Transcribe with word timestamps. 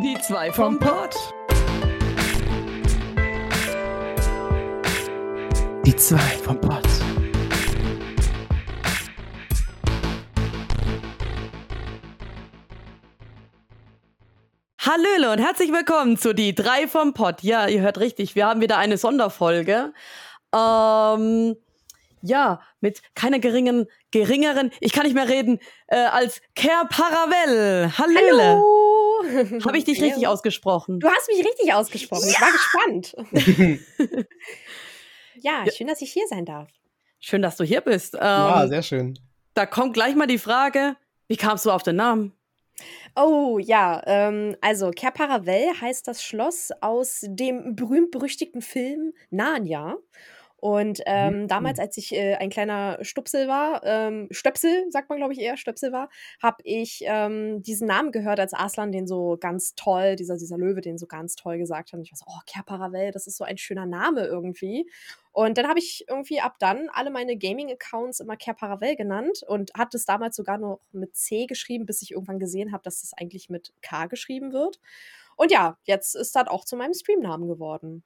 Die 0.00 0.16
zwei 0.20 0.52
vom 0.52 0.78
Pott. 0.78 1.16
Die 5.84 5.96
zwei 5.96 6.18
vom 6.18 6.60
Pott. 6.60 6.84
Hallöle 14.78 15.32
und 15.32 15.38
herzlich 15.38 15.72
willkommen 15.72 16.16
zu 16.16 16.32
Die 16.32 16.54
drei 16.54 16.86
vom 16.86 17.12
Pott. 17.12 17.42
Ja, 17.42 17.66
ihr 17.66 17.80
hört 17.80 17.98
richtig, 17.98 18.36
wir 18.36 18.46
haben 18.46 18.60
wieder 18.60 18.78
eine 18.78 18.98
Sonderfolge. 18.98 19.92
Ähm, 20.54 21.56
ja, 22.22 22.60
mit 22.80 23.02
keiner 23.16 23.40
geringen, 23.40 23.86
geringeren, 24.12 24.70
ich 24.78 24.92
kann 24.92 25.04
nicht 25.04 25.14
mehr 25.14 25.28
reden, 25.28 25.58
äh, 25.88 25.96
als 25.96 26.40
Ker 26.54 26.86
Paravel. 26.88 27.90
Hallöle. 27.98 28.42
Hallo! 28.42 28.87
Habe 29.66 29.78
ich 29.78 29.84
dich 29.84 30.00
richtig 30.02 30.26
ausgesprochen? 30.26 31.00
Du 31.00 31.08
hast 31.08 31.28
mich 31.28 31.44
richtig 31.46 31.72
ausgesprochen. 31.74 32.28
Ich 32.28 32.40
war 32.40 32.52
gespannt. 32.52 33.14
ja, 35.40 35.64
Ja. 35.64 35.72
schön, 35.72 35.86
dass 35.86 36.00
ich 36.02 36.12
hier 36.12 36.26
sein 36.28 36.44
darf. 36.44 36.68
Schön, 37.20 37.42
dass 37.42 37.56
du 37.56 37.64
hier 37.64 37.80
bist. 37.80 38.14
Ähm, 38.14 38.20
Ja, 38.20 38.66
sehr 38.68 38.82
schön. 38.82 39.18
da 39.54 39.66
kommt 39.66 39.94
gleich 39.94 40.14
mal 40.14 40.26
die 40.26 40.38
Frage, 40.38 40.96
wie 41.26 41.36
kamst 41.36 41.64
du 41.66 41.70
auf 41.70 41.82
den 41.82 41.96
Namen? 41.96 42.32
Oh 43.16 43.58
ja, 43.58 44.00
ähm, 44.06 44.56
also 44.60 44.90
Ker 44.92 45.10
Paravel 45.10 45.68
heißt 45.80 46.06
das 46.06 46.22
Schloss 46.22 46.70
aus 46.80 47.20
dem 47.26 47.74
berühmt-berüchtigten 47.74 48.62
Film 48.62 49.12
Narnia. 49.30 49.96
Und 50.60 51.00
ähm, 51.06 51.42
Mhm. 51.42 51.48
damals, 51.48 51.78
als 51.78 51.96
ich 51.96 52.12
äh, 52.12 52.34
ein 52.34 52.50
kleiner 52.50 52.98
Stupsel 53.02 53.46
war, 53.46 53.80
ähm, 53.84 54.26
Stöpsel, 54.32 54.86
sagt 54.90 55.08
man 55.08 55.18
glaube 55.18 55.32
ich 55.32 55.38
eher, 55.40 55.56
Stöpsel 55.56 55.92
war, 55.92 56.08
habe 56.42 56.56
ich 56.64 57.02
ähm, 57.06 57.62
diesen 57.62 57.86
Namen 57.86 58.10
gehört, 58.10 58.40
als 58.40 58.54
Aslan 58.54 58.90
den 58.90 59.06
so 59.06 59.36
ganz 59.38 59.74
toll, 59.76 60.16
dieser, 60.16 60.36
dieser 60.36 60.58
Löwe 60.58 60.80
den 60.80 60.98
so 60.98 61.06
ganz 61.06 61.36
toll 61.36 61.58
gesagt 61.58 61.92
hat. 61.92 61.98
Und 61.98 62.04
ich 62.04 62.10
war 62.12 62.16
so, 62.18 62.24
oh, 62.28 62.40
Ker 62.46 62.64
Paravel, 62.64 63.12
das 63.12 63.26
ist 63.28 63.36
so 63.36 63.44
ein 63.44 63.56
schöner 63.58 63.86
Name 63.86 64.24
irgendwie. 64.26 64.90
Und 65.32 65.56
dann 65.58 65.68
habe 65.68 65.78
ich 65.78 66.04
irgendwie 66.08 66.40
ab 66.40 66.56
dann 66.58 66.88
alle 66.92 67.10
meine 67.10 67.36
Gaming-Accounts 67.36 68.18
immer 68.20 68.36
Ker 68.36 68.54
Paravel 68.54 68.96
genannt 68.96 69.44
und 69.46 69.70
hatte 69.76 69.96
es 69.96 70.04
damals 70.06 70.34
sogar 70.36 70.58
noch 70.58 70.80
mit 70.90 71.14
C 71.16 71.46
geschrieben, 71.46 71.86
bis 71.86 72.02
ich 72.02 72.10
irgendwann 72.12 72.40
gesehen 72.40 72.72
habe, 72.72 72.82
dass 72.82 73.02
das 73.02 73.12
eigentlich 73.14 73.48
mit 73.48 73.72
K 73.82 74.06
geschrieben 74.06 74.52
wird. 74.52 74.80
Und 75.36 75.52
ja, 75.52 75.78
jetzt 75.84 76.16
ist 76.16 76.34
das 76.34 76.48
auch 76.48 76.64
zu 76.64 76.76
meinem 76.76 76.94
Streamnamen 76.94 77.46
geworden. 77.48 78.02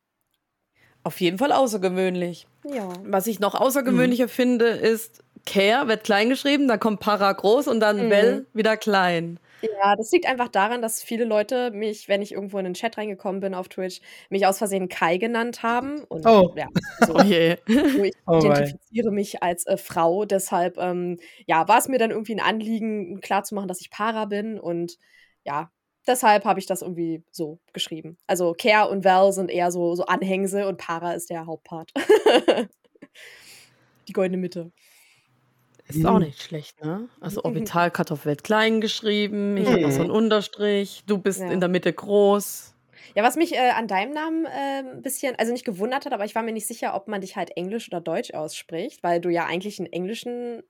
Auf 1.05 1.21
jeden 1.21 1.39
Fall 1.39 1.53
außergewöhnlich. 1.53 2.47
Ja. 2.65 2.89
Was 3.05 3.27
ich 3.27 3.41
noch 3.41 3.55
außergewöhnlicher 3.55 4.29
finde, 4.29 4.67
ist 4.67 5.23
Care 5.45 5.89
wird 5.89 6.05
klein 6.05 6.29
geschrieben, 6.29 6.69
dann 6.69 6.79
kommt 6.79 7.01
Para 7.01 7.33
groß 7.33 7.67
und 7.67 7.81
dann 7.81 8.07
Mhm. 8.07 8.11
Well 8.11 8.47
wieder 8.53 8.77
klein. 8.77 9.41
Ja, 9.63 9.95
das 9.97 10.11
liegt 10.13 10.27
einfach 10.27 10.49
daran, 10.49 10.83
dass 10.83 11.03
viele 11.03 11.25
Leute 11.25 11.71
mich, 11.73 12.09
wenn 12.09 12.21
ich 12.23 12.33
irgendwo 12.33 12.59
in 12.59 12.65
den 12.65 12.75
Chat 12.75 12.99
reingekommen 12.99 13.41
bin 13.41 13.55
auf 13.55 13.69
Twitch, 13.69 14.01
mich 14.29 14.45
aus 14.47 14.59
Versehen 14.59 14.89
Kai 14.89 15.19
genannt 15.19 15.63
haben. 15.63 16.03
Und 16.05 16.27
Oh. 16.27 16.53
ja, 16.57 16.67
so, 17.07 17.15
Oh 17.17 17.23
je. 17.23 17.57
so 17.67 18.03
ich 18.05 18.13
Oh 18.27 18.43
wei. 18.43 18.47
identifiziere 18.47 19.11
mich 19.13 19.43
als 19.43 19.67
äh, 19.67 19.77
Frau. 19.77 20.25
Deshalb 20.25 20.79
ähm, 20.79 21.19
ja, 21.47 21.67
war 21.69 21.79
es 21.79 21.89
mir 21.89 21.99
dann 21.99 22.11
irgendwie 22.11 22.35
ein 22.35 22.41
Anliegen, 22.41 23.21
klarzumachen, 23.21 23.69
dass 23.69 23.81
ich 23.81 23.91
Para 23.91 24.25
bin. 24.27 24.59
Und 24.59 24.97
ja, 25.45 25.71
deshalb 26.07 26.45
habe 26.45 26.61
ich 26.61 26.67
das 26.67 26.83
irgendwie 26.83 27.23
so 27.31 27.59
geschrieben. 27.73 28.17
Also 28.27 28.55
Care 28.57 28.89
und 28.91 29.05
Val 29.05 29.33
sind 29.33 29.51
eher 29.51 29.71
so, 29.71 29.95
so 29.95 30.05
Anhängsel 30.07 30.65
und 30.65 30.79
Para 30.79 31.13
ist 31.13 31.31
der 31.31 31.47
Hauptpart. 31.47 31.91
Die 34.09 34.13
goldene 34.13 34.37
Mitte. 34.39 34.73
Ist 35.89 36.07
auch 36.07 36.19
nicht 36.19 36.41
schlecht, 36.43 36.83
ne? 36.83 37.09
Also 37.21 37.45
Orbitalkartoffel 37.45 38.31
wird 38.31 38.45
klein 38.45 38.81
geschrieben, 38.81 39.57
ich 39.57 39.69
habe 39.69 39.91
so 39.93 40.01
einen 40.01 40.11
Unterstrich, 40.11 41.03
du 41.07 41.19
bist 41.19 41.41
Ja. 41.41 41.51
in 41.51 41.61
der 41.61 41.69
Mitte 41.69 41.93
groß. 41.93 42.75
Ja, 43.15 43.23
was 43.25 43.37
mich 43.37 43.55
äh, 43.55 43.71
an 43.71 43.89
deinem 43.89 44.13
Namen 44.15 44.47
äh, 44.47 44.79
ein 44.79 45.03
bisschen, 45.03 45.35
also 45.37 45.53
nicht 45.53 45.65
gewundert 45.65 46.07
hat, 46.07 46.13
aber 46.13 46.25
ich 46.25 46.35
war 46.35 46.43
mir 46.43 46.53
nicht 46.53 46.67
sicher, 46.67 46.95
ob 46.95 47.09
man 47.09 47.21
dich 47.21 47.37
halt 47.37 47.57
Englisch 47.57 47.89
oder 47.89 48.01
Deutsch 48.01 48.33
ausspricht, 48.33 49.03
weil 49.03 49.21
du 49.21 49.29
ja 49.29 49.45
eigentlich 49.45 49.79
einen 49.81 49.93
englischen 49.93 50.63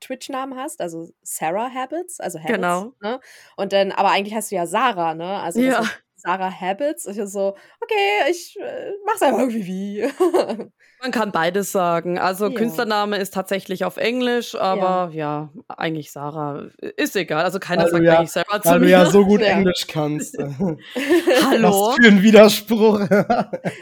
Twitch-Namen 0.00 0.56
hast, 0.58 0.80
also 0.80 1.10
Sarah 1.22 1.70
Habits, 1.72 2.20
also 2.20 2.38
Habits. 2.38 2.54
Genau. 2.54 2.92
Ne? 3.02 3.20
Und 3.56 3.72
dann, 3.72 3.92
aber 3.92 4.10
eigentlich 4.10 4.34
hast 4.34 4.50
du 4.50 4.56
ja 4.56 4.66
Sarah, 4.66 5.14
ne? 5.14 5.40
Also 5.40 5.60
Ja. 5.60 5.82
Sarah 6.20 6.50
Habits. 6.50 7.06
Ich 7.06 7.16
so, 7.26 7.56
okay, 7.80 8.30
ich 8.30 8.56
äh, 8.60 8.90
mach's 9.06 9.22
einfach 9.22 9.38
irgendwie 9.38 9.66
wie. 9.66 10.08
Man 11.00 11.12
kann 11.12 11.30
beides 11.30 11.70
sagen. 11.70 12.18
Also 12.18 12.48
Ja. 12.48 12.54
Künstlername 12.54 13.18
ist 13.18 13.32
tatsächlich 13.32 13.84
auf 13.84 13.98
Englisch, 13.98 14.56
aber 14.56 15.12
ja, 15.14 15.50
eigentlich 15.68 16.10
Sarah. 16.10 16.64
Ist 16.96 17.14
egal. 17.14 17.44
Also 17.44 17.60
keiner 17.60 17.84
Weil 17.84 17.90
sagt 17.92 18.04
ja- 18.04 18.16
eigentlich 18.18 18.32
Sarah 18.32 18.60
zu 18.60 18.68
Weil 18.68 18.78
du 18.80 18.84
mir. 18.86 18.90
ja 18.90 19.06
so 19.06 19.24
gut 19.24 19.40
Ja. 19.42 19.46
Englisch 19.46 19.86
kannst. 19.86 20.36
Hallo, 21.46 21.70
Was 21.70 21.96
für 22.04 22.08
ein 22.10 22.22
Widerspruch. 22.22 23.00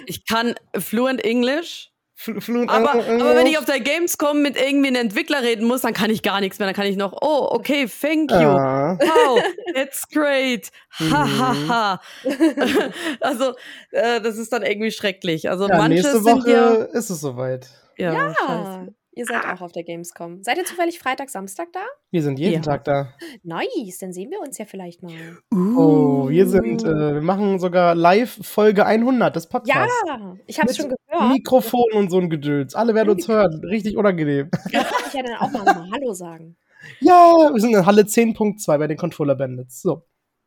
ich 0.04 0.26
kann 0.26 0.54
fluent 0.78 1.24
Englisch. 1.24 1.91
Fl- 2.19 2.41
Fluent 2.41 2.71
Aber, 2.71 2.94
English. 2.94 3.21
aber 3.22 3.37
wenn 3.37 3.47
ich 3.47 3.59
auf 3.59 3.66
der 3.66 3.78
Gamescom 3.78 4.41
mit 4.41 4.56
irgendwie 4.56 4.88
einem 4.88 4.97
Entwickler 5.03 5.43
reden 5.43 5.66
muss, 5.66 5.82
dann 5.82 5.93
kann 5.93 6.10
ich 6.10 6.22
gar 6.22 6.41
nichts 6.41 6.59
mehr. 6.59 6.66
Dann 6.66 6.75
kann 6.75 6.87
ich 6.87 6.97
noch, 6.97 7.12
oh, 7.21 7.49
okay, 7.50 7.87
thank 8.00 8.31
you. 8.31 8.37
Ah. 8.38 8.99
Wow, 8.99 9.43
that's 9.75 10.09
great. 10.09 10.71
Ha, 10.99 11.28
ha, 11.38 11.53
Mhm. 11.53 11.69
ha. 11.69 12.00
also, 13.21 13.53
äh, 13.91 14.21
das 14.21 14.38
ist 14.38 14.53
dann 14.53 14.62
irgendwie 14.62 14.91
schrecklich. 14.91 15.50
Also, 15.50 15.69
Ja, 15.69 15.77
manche 15.77 15.94
nächste 16.00 16.21
sind 16.22 16.25
Woche 16.43 16.50
ja. 16.50 16.72
ist 16.99 17.10
es 17.10 17.21
soweit. 17.21 17.69
Ja, 17.99 18.12
ja, 18.12 18.34
scheiße. 18.34 18.94
Ihr 19.16 19.25
seid 19.25 19.44
auch 19.44 19.60
auf 19.62 19.72
der 19.72 19.82
Gamescom. 19.82 20.43
Seid 20.44 20.59
ihr 20.59 20.65
zufällig 20.65 21.00
Freitag, 21.00 21.31
Samstag 21.31 21.72
da? 21.72 21.81
Wir 22.12 22.22
sind 22.22 22.38
jeden 22.38 22.54
Ja. 22.54 22.60
Tag 22.60 22.84
da. 22.84 23.12
Nice, 23.43 23.99
dann 23.99 24.12
sehen 24.12 24.31
wir 24.31 24.41
uns 24.41 24.56
ja 24.59 24.65
vielleicht 24.66 25.03
mal. 25.03 25.12
Oh, 25.53 26.28
wir 26.28 26.49
sind, 26.49 26.84
Uh. 26.84 26.88
äh, 26.88 27.15
wir 27.15 27.22
machen 27.22 27.59
sogar 27.59 27.94
live 27.97 28.38
Folge 28.43 28.87
100 28.87 29.34
des 29.34 29.49
Podcasts. 29.49 29.93
Ja, 30.06 30.37
ich 30.47 30.59
habe 30.60 30.71
es 30.71 30.78
Mit 30.78 30.87
schon 30.88 30.97
gehört. 31.10 31.32
Mikrofon 31.32 31.93
und 31.94 32.10
so 32.10 32.19
ein 32.19 32.31
Gedöns. 32.31 32.75
Alle 32.77 32.94
werden 32.94 33.09
uns 33.10 33.27
hören. 33.27 33.65
Richtig 33.65 33.97
unangenehm. 33.97 34.49
Da 34.53 34.82
kann 34.84 34.87
ich 35.09 35.12
ja 35.15 35.22
dann 35.22 35.37
auch 35.38 35.50
mal, 35.50 35.65
mal 35.65 35.91
Hallo 35.93 36.12
sagen. 36.12 36.56
Ja, 37.00 37.50
wir 37.53 37.60
sind 37.60 37.75
in 37.75 37.84
Halle 37.84 38.03
10.2 38.03 38.78
bei 38.78 38.87
den 38.87 38.97
Controller 38.97 39.34
Bandits. 39.34 39.83
So. 39.83 40.03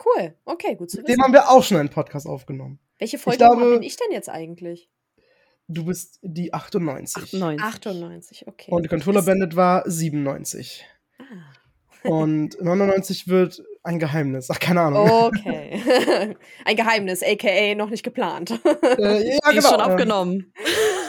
Cool, 0.05 0.33
okay, 0.45 0.75
gut 0.75 0.89
zu 0.89 0.97
Mit 0.97 1.07
dem 1.07 1.11
wissen. 1.13 1.23
haben 1.23 1.33
wir 1.33 1.49
auch 1.49 1.61
schon 1.63 1.75
einen 1.77 1.89
Podcast 1.89 2.25
aufgenommen. 2.27 2.79
Welche 2.99 3.17
Folge 3.17 3.37
glaube- 3.39 3.71
bin 3.73 3.83
ich 3.83 3.97
denn 3.97 4.11
jetzt 4.11 4.29
eigentlich? 4.29 4.89
Du 5.71 5.85
bist 5.85 6.17
die 6.23 6.51
98. 6.51 7.23
98. 7.23 7.63
98, 7.63 8.47
okay. 8.47 8.71
Und 8.71 8.89
Controller 8.89 9.21
Bandit 9.21 9.55
war 9.55 9.83
97. 9.89 10.83
Ah, 11.19 11.23
Und 12.09 12.59
99 12.59 13.27
wird 13.27 13.61
ein 13.83 13.99
Geheimnis. 13.99 14.49
Ach, 14.49 14.59
keine 14.59 14.81
Ahnung. 14.81 15.09
okay. 15.09 16.35
Ein 16.65 16.75
Geheimnis, 16.75 17.21
aka 17.21 17.75
noch 17.75 17.89
nicht 17.89 18.03
geplant. 18.03 18.51
Äh, 18.51 19.33
ja, 19.33 19.51
Die 19.51 19.57
ist 19.57 19.67
schon 19.69 19.79
Ähm, 19.79 19.85
abgenommen. 19.85 20.53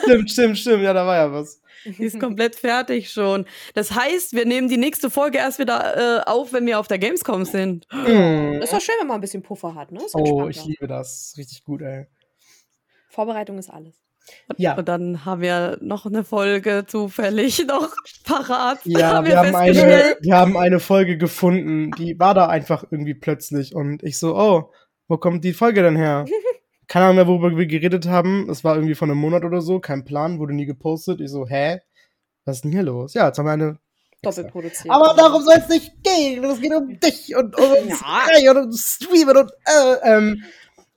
Stimmt, 0.02 0.30
stimmt, 0.30 0.58
stimmt. 0.58 0.82
Ja, 0.82 0.92
da 0.92 1.06
war 1.06 1.16
ja 1.16 1.32
was. 1.32 1.62
Die 1.84 2.02
ist 2.04 2.18
komplett 2.20 2.56
fertig 2.56 3.10
schon. 3.10 3.46
Das 3.74 3.94
heißt, 3.94 4.32
wir 4.34 4.44
nehmen 4.44 4.68
die 4.68 4.76
nächste 4.76 5.08
Folge 5.10 5.38
erst 5.38 5.58
wieder 5.58 6.18
äh, 6.18 6.22
auf, 6.26 6.52
wenn 6.52 6.66
wir 6.66 6.78
auf 6.78 6.88
der 6.88 6.98
Gamescom 6.98 7.44
sind. 7.44 7.86
Hm. 7.90 8.60
ist 8.60 8.72
doch 8.72 8.80
schön, 8.80 8.96
wenn 9.00 9.06
man 9.06 9.18
ein 9.18 9.20
bisschen 9.22 9.42
Puffer 9.42 9.74
hat, 9.74 9.90
ne? 9.92 10.04
Ist 10.04 10.14
Oh, 10.14 10.48
ich 10.48 10.64
liebe 10.66 10.86
das. 10.86 11.34
Richtig 11.38 11.64
gut, 11.64 11.80
ey. 11.82 12.06
Vorbereitung 13.08 13.56
ist 13.58 13.70
alles. 13.70 13.94
Ja. 14.56 14.76
Und 14.76 14.88
dann 14.88 15.24
haben 15.24 15.40
wir 15.40 15.78
noch 15.80 16.06
eine 16.06 16.24
Folge 16.24 16.84
zufällig 16.86 17.64
noch 17.68 17.90
parat. 18.24 18.80
Ja, 18.84 19.24
wir 19.24 19.38
haben, 19.38 19.54
eine, 19.54 20.16
wir 20.20 20.36
haben 20.36 20.56
eine 20.56 20.80
Folge 20.80 21.16
gefunden, 21.18 21.90
die 21.98 22.18
war 22.18 22.34
da 22.34 22.46
einfach 22.48 22.84
irgendwie 22.90 23.14
plötzlich. 23.14 23.74
Und 23.74 24.02
ich 24.02 24.18
so, 24.18 24.36
oh, 24.36 24.70
wo 25.08 25.16
kommt 25.16 25.44
die 25.44 25.52
Folge 25.52 25.82
denn 25.82 25.96
her? 25.96 26.24
Keine 26.88 27.04
Ahnung 27.06 27.16
mehr, 27.16 27.26
worüber 27.28 27.56
wir 27.56 27.66
geredet 27.66 28.08
haben. 28.08 28.50
Es 28.50 28.64
war 28.64 28.74
irgendwie 28.74 28.96
von 28.96 29.10
einem 29.10 29.20
Monat 29.20 29.44
oder 29.44 29.60
so, 29.60 29.78
kein 29.78 30.04
Plan, 30.04 30.40
wurde 30.40 30.54
nie 30.54 30.66
gepostet. 30.66 31.20
Ich 31.20 31.30
so, 31.30 31.46
hä? 31.46 31.80
Was 32.44 32.56
ist 32.56 32.64
denn 32.64 32.72
hier 32.72 32.82
los? 32.82 33.14
Ja, 33.14 33.28
jetzt 33.28 33.38
haben 33.38 33.46
wir 33.46 33.52
eine. 33.52 33.78
Doppelt 34.22 34.48
produziert. 34.50 34.92
Aber 34.92 35.14
darum 35.14 35.42
soll 35.42 35.54
es 35.56 35.68
nicht 35.68 35.92
gehen. 36.02 36.44
Es 36.44 36.60
geht 36.60 36.74
um 36.74 36.98
dich 36.98 37.34
und 37.36 37.56
um 37.56 37.88
Ja. 37.88 38.50
und 38.50 38.56
um 38.66 38.72
Streamen 38.72 39.36
und 39.36 39.50
äh, 39.64 40.16
ähm, 40.16 40.42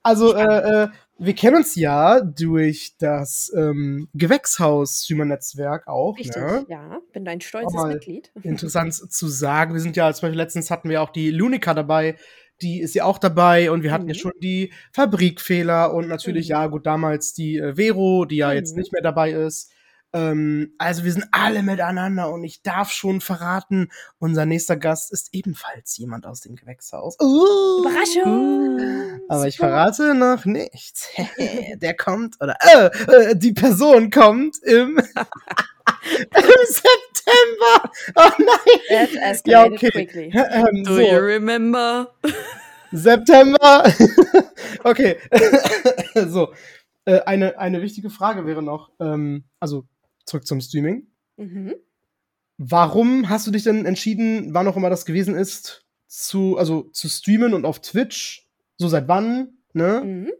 also 0.02 0.34
äh, 0.34 0.82
äh, 0.84 0.88
wir 1.18 1.34
kennen 1.34 1.56
uns 1.56 1.74
ja 1.76 2.20
durch 2.20 2.94
das 2.98 3.52
ähm, 3.56 4.08
Gewächshaus-Streamer-Netzwerk 4.14 5.86
auch. 5.86 6.16
Richtig, 6.18 6.36
Ne? 6.36 6.64
ja. 6.68 6.98
Bin 7.12 7.24
dein 7.24 7.40
stolzes 7.40 7.72
mal. 7.74 7.94
Mitglied. 7.94 8.30
interessant 8.42 8.94
zu 8.94 9.28
sagen. 9.28 9.74
Wir 9.74 9.80
sind 9.80 9.96
ja, 9.96 10.12
zum 10.12 10.22
Beispiel 10.26 10.38
letztens 10.40 10.70
hatten 10.70 10.88
wir 10.88 11.02
auch 11.02 11.10
die 11.10 11.30
Lunica 11.30 11.74
dabei, 11.74 12.16
die 12.62 12.80
ist 12.80 12.94
ja 12.94 13.04
auch 13.04 13.18
dabei 13.18 13.70
und 13.70 13.82
wir 13.82 13.92
hatten 13.92 14.08
ja 14.08 14.14
Mhm. 14.14 14.18
schon 14.18 14.32
die 14.42 14.72
Fabrikfehler 14.92 15.92
und 15.92 16.08
natürlich, 16.08 16.46
Mhm. 16.48 16.50
ja, 16.52 16.66
gut, 16.68 16.86
damals 16.86 17.32
die 17.34 17.58
äh, 17.58 17.74
Vero, 17.76 18.24
die 18.24 18.36
ja 18.36 18.52
jetzt 18.52 18.74
Mhm. 18.74 18.80
nicht 18.80 18.92
mehr 18.92 19.02
dabei 19.02 19.32
ist. 19.32 19.70
Ähm, 20.14 20.72
also 20.78 21.02
wir 21.02 21.12
sind 21.12 21.26
alle 21.32 21.64
miteinander 21.64 22.30
und 22.30 22.44
ich 22.44 22.62
darf 22.62 22.92
schon 22.92 23.20
verraten, 23.20 23.90
unser 24.20 24.46
nächster 24.46 24.76
Gast 24.76 25.12
ist 25.12 25.30
ebenfalls 25.32 25.96
jemand 25.96 26.24
aus 26.24 26.40
dem 26.40 26.54
Gewächshaus. 26.54 27.16
Uh, 27.20 27.80
Überraschung! 27.80 29.20
Aber 29.28 29.48
ich 29.48 29.56
verrate 29.56 30.14
noch 30.14 30.44
nichts. 30.44 31.08
Der 31.76 31.96
kommt, 31.96 32.36
oder 32.40 32.56
äh, 32.60 32.86
äh, 33.10 33.36
die 33.36 33.52
Person 33.52 34.10
kommt 34.10 34.56
im, 34.62 34.98
im 34.98 35.04
September. 36.68 37.90
Oh 38.14 38.30
nein. 38.38 38.80
That 38.88 39.14
escalated 39.20 39.46
Ja, 39.46 39.64
okay. 39.64 39.90
quickly. 39.90 40.32
Ähm, 40.32 40.84
Do 40.84 40.94
so. 40.94 41.00
you 41.00 41.18
remember? 41.18 42.14
September. 42.92 43.92
okay. 44.84 45.16
so. 46.28 46.52
Äh, 47.06 47.20
eine, 47.22 47.58
eine 47.58 47.82
wichtige 47.82 48.10
Frage 48.10 48.46
wäre 48.46 48.62
noch, 48.62 48.90
ähm, 48.98 49.44
also 49.60 49.86
zurück 50.24 50.46
zum 50.46 50.60
Streaming. 50.60 51.06
Mhm. 51.36 51.74
Warum 52.56 53.28
hast 53.28 53.46
du 53.46 53.50
dich 53.50 53.64
denn 53.64 53.84
entschieden, 53.84 54.54
wann 54.54 54.68
auch 54.68 54.76
immer 54.76 54.90
das 54.90 55.06
gewesen 55.06 55.34
ist, 55.34 55.84
zu, 56.06 56.56
also 56.56 56.82
zu 56.90 57.08
streamen 57.08 57.54
und 57.54 57.64
auf 57.64 57.80
Twitch? 57.80 58.48
So 58.76 58.88
seit 58.88 59.08
wann? 59.08 59.58
Ne? 59.72 60.02
Mhm. 60.04 60.32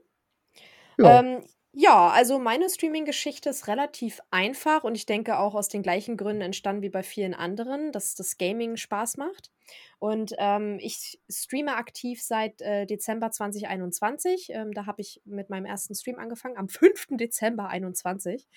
Ja. 0.99 1.21
Ähm, 1.21 1.45
ja, 1.77 2.09
also 2.11 2.39
meine 2.39 2.71
Streaming-Geschichte 2.71 3.51
ist 3.51 3.67
relativ 3.67 4.21
einfach 4.31 4.85
und 4.85 4.95
ich 4.95 5.07
denke 5.07 5.39
auch 5.41 5.57
aus 5.57 5.69
den 5.69 5.83
gleichen 5.83 6.17
Gründen 6.17 6.43
entstanden 6.43 6.83
wie 6.83 6.89
bei 6.89 7.03
vielen 7.03 7.35
anderen, 7.35 7.91
dass 7.91 8.15
das 8.15 8.39
Gaming 8.39 8.77
Spaß 8.77 9.17
macht. 9.17 9.51
Und 9.99 10.35
ähm, 10.39 10.79
ich 10.81 11.21
streame 11.29 11.75
aktiv 11.77 12.23
seit 12.23 12.61
äh, 12.63 12.87
Dezember 12.87 13.33
2021. 13.33 14.51
Ähm, 14.51 14.73
da 14.73 14.87
habe 14.87 15.01
ich 15.01 15.21
mit 15.25 15.51
meinem 15.51 15.65
ersten 15.65 15.95
Stream 15.97 16.19
angefangen, 16.21 16.57
am 16.59 16.69
5. 16.69 17.17
Dezember 17.17 17.65
2021. 17.65 18.49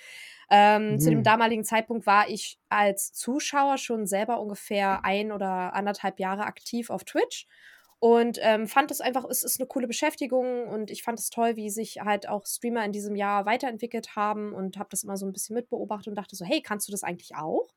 Ähm, 0.51 0.99
Zu 0.99 1.09
dem 1.09 1.23
Mhm. 1.23 1.23
damaligen 1.23 1.63
Zeitpunkt 1.63 2.05
war 2.05 2.29
ich 2.29 2.59
als 2.69 3.13
Zuschauer 3.13 3.79
schon 3.79 4.05
selber 4.05 4.39
ungefähr 4.39 5.03
ein 5.05 5.31
oder 5.31 5.73
anderthalb 5.73 6.19
Jahre 6.19 6.43
aktiv 6.45 6.89
auf 6.91 7.03
Twitch 7.03 7.47
und 7.99 8.37
ähm, 8.41 8.67
fand 8.67 8.91
es 8.91 9.01
einfach, 9.01 9.25
es 9.25 9.43
ist 9.43 9.59
eine 9.59 9.67
coole 9.67 9.87
Beschäftigung 9.87 10.67
und 10.67 10.91
ich 10.91 11.01
fand 11.01 11.19
es 11.19 11.29
toll, 11.31 11.55
wie 11.55 11.71
sich 11.71 12.01
halt 12.01 12.29
auch 12.29 12.45
Streamer 12.45 12.85
in 12.85 12.91
diesem 12.91 13.15
Jahr 13.15 13.45
weiterentwickelt 13.45 14.15
haben 14.15 14.53
und 14.53 14.77
habe 14.77 14.89
das 14.91 15.03
immer 15.03 15.17
so 15.17 15.25
ein 15.25 15.33
bisschen 15.33 15.55
mitbeobachtet 15.55 16.09
und 16.09 16.15
dachte 16.15 16.35
so, 16.35 16.45
hey, 16.45 16.61
kannst 16.61 16.87
du 16.87 16.91
das 16.91 17.03
eigentlich 17.03 17.35
auch? 17.35 17.73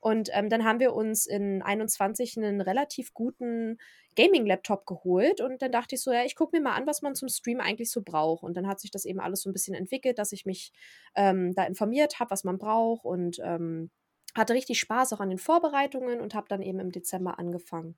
Und 0.00 0.28
ähm, 0.32 0.50
dann 0.50 0.64
haben 0.64 0.80
wir 0.80 0.92
uns 0.92 1.24
in 1.24 1.62
21 1.62 2.36
einen 2.36 2.60
relativ 2.60 3.14
guten 3.14 3.78
Gaming-Laptop 4.16 4.86
geholt 4.86 5.40
und 5.40 5.62
dann 5.62 5.72
dachte 5.72 5.94
ich 5.94 6.02
so, 6.02 6.12
ja, 6.12 6.24
ich 6.24 6.36
gucke 6.36 6.56
mir 6.56 6.62
mal 6.62 6.74
an, 6.74 6.86
was 6.86 7.00
man 7.00 7.14
zum 7.14 7.28
Stream 7.28 7.60
eigentlich 7.60 7.90
so 7.90 8.02
braucht. 8.02 8.42
Und 8.42 8.54
dann 8.56 8.66
hat 8.66 8.80
sich 8.80 8.90
das 8.90 9.06
eben 9.06 9.18
alles 9.18 9.40
so 9.40 9.48
ein 9.48 9.54
bisschen 9.54 9.74
entwickelt, 9.74 10.18
dass 10.18 10.32
ich 10.32 10.44
mich 10.44 10.72
ähm, 11.14 11.54
da 11.54 11.64
informiert 11.64 12.20
habe, 12.20 12.32
was 12.32 12.44
man 12.44 12.58
braucht 12.58 13.06
und 13.06 13.38
ähm, 13.42 13.90
hatte 14.34 14.52
richtig 14.52 14.78
Spaß 14.78 15.14
auch 15.14 15.20
an 15.20 15.30
den 15.30 15.38
Vorbereitungen 15.38 16.20
und 16.20 16.34
habe 16.34 16.48
dann 16.48 16.60
eben 16.60 16.80
im 16.80 16.92
Dezember 16.92 17.38
angefangen. 17.38 17.96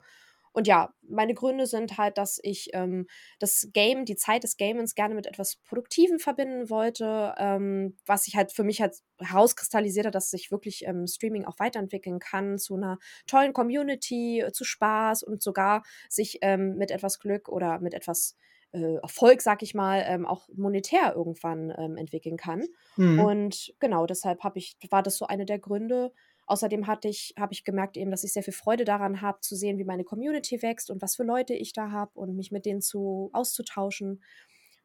Und 0.56 0.66
ja, 0.66 0.88
meine 1.02 1.34
Gründe 1.34 1.66
sind 1.66 1.98
halt, 1.98 2.16
dass 2.16 2.40
ich 2.42 2.70
ähm, 2.72 3.06
das 3.38 3.68
Game, 3.74 4.06
die 4.06 4.16
Zeit 4.16 4.42
des 4.42 4.56
Gamens 4.56 4.94
gerne 4.94 5.14
mit 5.14 5.26
etwas 5.26 5.56
Produktivem 5.56 6.18
verbinden 6.18 6.70
wollte, 6.70 7.34
ähm, 7.36 7.98
was 8.06 8.24
sich 8.24 8.36
halt 8.36 8.52
für 8.52 8.64
mich 8.64 8.80
halt 8.80 8.96
herauskristallisiert 9.18 10.06
hat, 10.06 10.14
dass 10.14 10.30
sich 10.30 10.50
wirklich 10.50 10.86
ähm, 10.86 11.06
Streaming 11.06 11.44
auch 11.44 11.58
weiterentwickeln 11.58 12.20
kann 12.20 12.56
zu 12.56 12.74
einer 12.74 12.98
tollen 13.26 13.52
Community, 13.52 14.40
äh, 14.40 14.50
zu 14.50 14.64
Spaß 14.64 15.24
und 15.24 15.42
sogar 15.42 15.82
sich 16.08 16.38
ähm, 16.40 16.76
mit 16.78 16.90
etwas 16.90 17.18
Glück 17.18 17.50
oder 17.50 17.78
mit 17.80 17.92
etwas 17.92 18.34
äh, 18.72 18.94
Erfolg, 19.02 19.42
sag 19.42 19.62
ich 19.62 19.74
mal, 19.74 20.04
ähm, 20.06 20.24
auch 20.24 20.48
monetär 20.54 21.12
irgendwann 21.14 21.70
ähm, 21.76 21.98
entwickeln 21.98 22.38
kann. 22.38 22.64
Mhm. 22.96 23.20
Und 23.20 23.74
genau, 23.78 24.06
deshalb 24.06 24.42
habe 24.42 24.58
ich, 24.58 24.78
war 24.90 25.02
das 25.02 25.18
so 25.18 25.26
eine 25.26 25.44
der 25.44 25.58
Gründe. 25.58 26.14
Außerdem 26.46 26.86
hatte 26.86 27.08
ich, 27.08 27.34
habe 27.38 27.52
ich 27.52 27.64
gemerkt 27.64 27.96
eben, 27.96 28.10
dass 28.10 28.24
ich 28.24 28.32
sehr 28.32 28.42
viel 28.42 28.54
Freude 28.54 28.84
daran 28.84 29.20
habe, 29.20 29.40
zu 29.40 29.56
sehen, 29.56 29.78
wie 29.78 29.84
meine 29.84 30.04
Community 30.04 30.62
wächst 30.62 30.90
und 30.90 31.02
was 31.02 31.16
für 31.16 31.24
Leute 31.24 31.54
ich 31.54 31.72
da 31.72 31.90
habe 31.90 32.12
und 32.14 32.36
mich 32.36 32.52
mit 32.52 32.66
denen 32.66 32.80
zu 32.80 33.30
auszutauschen. 33.32 34.22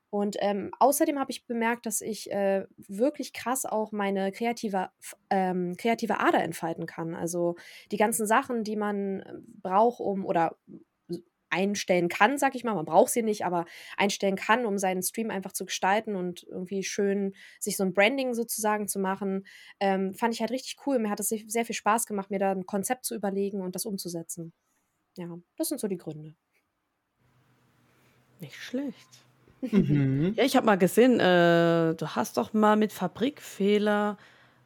Und 0.10 0.36
ähm, 0.40 0.72
außerdem 0.78 1.18
habe 1.20 1.32
ich 1.32 1.48
bemerkt, 1.48 1.86
dass 1.86 2.02
ich 2.02 2.30
äh, 2.32 2.66
wirklich 2.76 3.32
krass 3.32 3.66
auch 3.66 3.94
meine 3.94 4.34
kreative, 4.34 4.90
ähm, 5.30 5.78
kreative 5.78 6.20
Ader 6.20 6.44
entfalten 6.44 6.86
kann. 6.86 7.16
Also 7.16 7.56
die 7.94 7.98
ganzen 7.98 8.28
Sachen, 8.28 8.66
die 8.66 8.76
man 8.76 9.22
äh, 9.22 9.34
braucht, 9.62 10.02
um 10.02 10.26
oder 10.26 10.58
einstellen 11.52 12.10
kann, 12.10 12.38
sag 12.38 12.56
ich 12.56 12.64
mal. 12.64 12.74
Man 12.74 12.86
braucht 12.86 13.12
sie 13.12 13.24
nicht, 13.24 13.46
aber 13.46 13.66
einstellen 13.98 14.36
kann, 14.36 14.66
um 14.66 14.78
seinen 14.78 15.04
Stream 15.04 15.30
einfach 15.30 15.52
zu 15.52 15.66
gestalten 15.66 16.16
und 16.16 16.44
irgendwie 16.44 16.84
schön 16.84 17.34
sich 17.60 17.78
so 17.78 17.84
ein 17.84 17.94
Branding 17.94 18.34
sozusagen 18.34 18.88
zu 18.88 19.00
machen, 19.00 19.46
ähm, 19.80 20.14
fand 20.14 20.34
ich 20.34 20.42
halt 20.42 20.52
richtig 20.52 20.78
cool. 20.86 21.00
Mir 21.00 21.10
hat 21.10 21.20
es 21.20 21.30
sehr 21.30 21.66
viel 21.66 21.76
Spaß 21.76 22.06
gemacht, 22.06 22.32
mir 22.32 22.40
da 22.40 22.52
ein 22.52 22.66
Konzept 22.66 23.06
zu 23.06 23.16
überlegen 23.16 23.62
und 23.62 23.76
das 23.76 23.86
umzusetzen. 23.86 24.54
Ja, 25.18 25.38
das 25.58 25.70
sind 25.70 25.80
so 25.80 25.88
die 25.88 25.98
Gründe. 25.98 26.36
Nicht 28.40 28.56
schlecht. 28.56 29.10
Mhm. 29.62 30.34
Ja, 30.36 30.44
ich 30.44 30.56
habe 30.56 30.66
mal 30.66 30.78
gesehen, 30.78 31.20
äh, 31.20 31.94
du 31.94 32.08
hast 32.16 32.38
doch 32.38 32.54
mal 32.54 32.76
mit 32.76 32.92
Fabrikfehler 32.92 34.18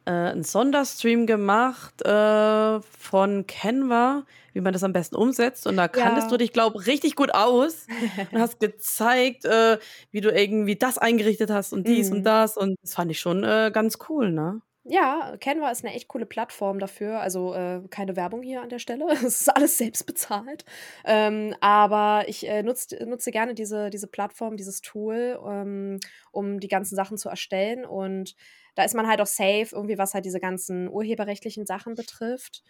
äh, 0.06 0.10
einen 0.10 0.44
Sonderstream 0.44 1.26
gemacht 1.26 2.02
äh, 2.04 2.80
von 2.80 3.46
Canva, 3.46 4.24
wie 4.52 4.60
man 4.60 4.72
das 4.72 4.84
am 4.84 4.92
besten 4.92 5.16
umsetzt. 5.16 5.66
Und 5.66 5.76
da 5.76 5.88
kanntest 5.88 6.30
Ja. 6.30 6.30
du 6.30 6.38
dich, 6.38 6.52
glaube 6.52 6.78
ich, 6.80 6.86
richtig 6.86 7.16
gut 7.16 7.34
aus 7.34 7.86
und 8.30 8.40
hast 8.40 8.60
gezeigt, 8.60 9.44
äh, 9.44 9.78
wie 10.12 10.20
du 10.20 10.30
irgendwie 10.30 10.76
das 10.76 10.98
eingerichtet 10.98 11.50
hast 11.50 11.72
und 11.72 11.88
dies 11.88 12.10
Mhm. 12.10 12.16
und 12.16 12.24
das. 12.24 12.56
Und 12.56 12.76
das 12.82 12.94
fand 12.94 13.10
ich 13.10 13.20
schon 13.20 13.44
äh, 13.44 13.70
ganz 13.72 13.98
cool, 14.08 14.32
ne? 14.32 14.62
Ja, 14.88 15.36
Canva 15.40 15.70
ist 15.72 15.84
eine 15.84 15.94
echt 15.94 16.06
coole 16.06 16.26
Plattform 16.26 16.78
dafür. 16.78 17.18
Also 17.20 17.54
äh, 17.54 17.80
keine 17.90 18.14
Werbung 18.14 18.42
hier 18.42 18.62
an 18.62 18.68
der 18.68 18.78
Stelle. 18.78 19.06
Es 19.10 19.40
ist 19.40 19.48
alles 19.48 19.78
selbst 19.78 20.06
bezahlt. 20.06 20.64
Ähm, 21.04 21.56
aber 21.60 22.24
ich 22.28 22.46
äh, 22.46 22.62
nutz, 22.62 22.88
nutze 23.04 23.32
gerne 23.32 23.54
diese, 23.54 23.90
diese 23.90 24.06
Plattform, 24.06 24.56
dieses 24.56 24.82
Tool, 24.82 25.40
ähm, 25.44 25.98
um 26.30 26.60
die 26.60 26.68
ganzen 26.68 26.94
Sachen 26.94 27.18
zu 27.18 27.28
erstellen. 27.28 27.84
Und 27.84 28.36
da 28.76 28.84
ist 28.84 28.94
man 28.94 29.08
halt 29.08 29.20
auch 29.20 29.26
safe, 29.26 29.68
irgendwie 29.72 29.98
was 29.98 30.14
halt 30.14 30.24
diese 30.24 30.40
ganzen 30.40 30.88
urheberrechtlichen 30.88 31.66
Sachen 31.66 31.96
betrifft. 31.96 32.62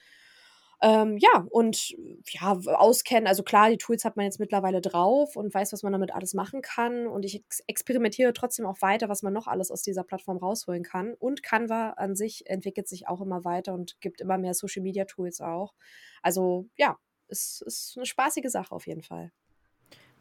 Ähm, 0.82 1.17
ja, 1.19 1.47
und 1.50 1.94
ja, 2.29 2.53
auskennen. 2.53 3.26
Also 3.26 3.43
klar, 3.43 3.70
die 3.70 3.79
Tools 3.79 4.05
hat 4.05 4.17
man 4.17 4.26
jetzt 4.26 4.41
mittlerweile 4.41 4.82
drauf 4.82 5.35
und 5.37 5.55
weiß, 5.55 5.73
was 5.73 5.82
man 5.82 5.93
damit 5.93 6.12
alles 6.14 6.35
machen 6.35 6.61
kann. 6.61 7.06
Und 7.06 7.25
ich 7.25 7.37
ex 7.37 7.61
experimentiere 7.67 8.32
trotzdem 8.35 8.67
auch 8.67 8.82
weiter, 8.82 9.08
was 9.08 9.23
man 9.23 9.32
noch 9.32 9.47
alles 9.47 9.70
aus 9.70 9.82
dieser 9.82 10.05
Plattform 10.05 10.37
rausholen 10.37 10.82
kann. 10.82 11.14
Und 11.14 11.43
Canva 11.43 11.91
an 11.97 12.14
sich 12.14 12.47
entwickelt 12.47 12.88
sich 12.88 13.09
auch 13.09 13.23
immer 13.23 13.44
weiter 13.44 13.73
und 13.75 14.00
gibt 14.00 14.20
immer 14.20 14.37
mehr 14.38 14.52
Social 14.55 14.82
Media 14.82 15.06
Tools 15.06 15.41
auch. 15.41 15.75
Also 16.23 16.69
ja, 16.76 16.97
es 17.29 17.62
ist 17.67 17.94
eine 17.97 18.06
spaßige 18.06 18.50
Sache 18.50 18.73
auf 18.75 18.87
jeden 18.87 19.02
Fall. 19.02 19.32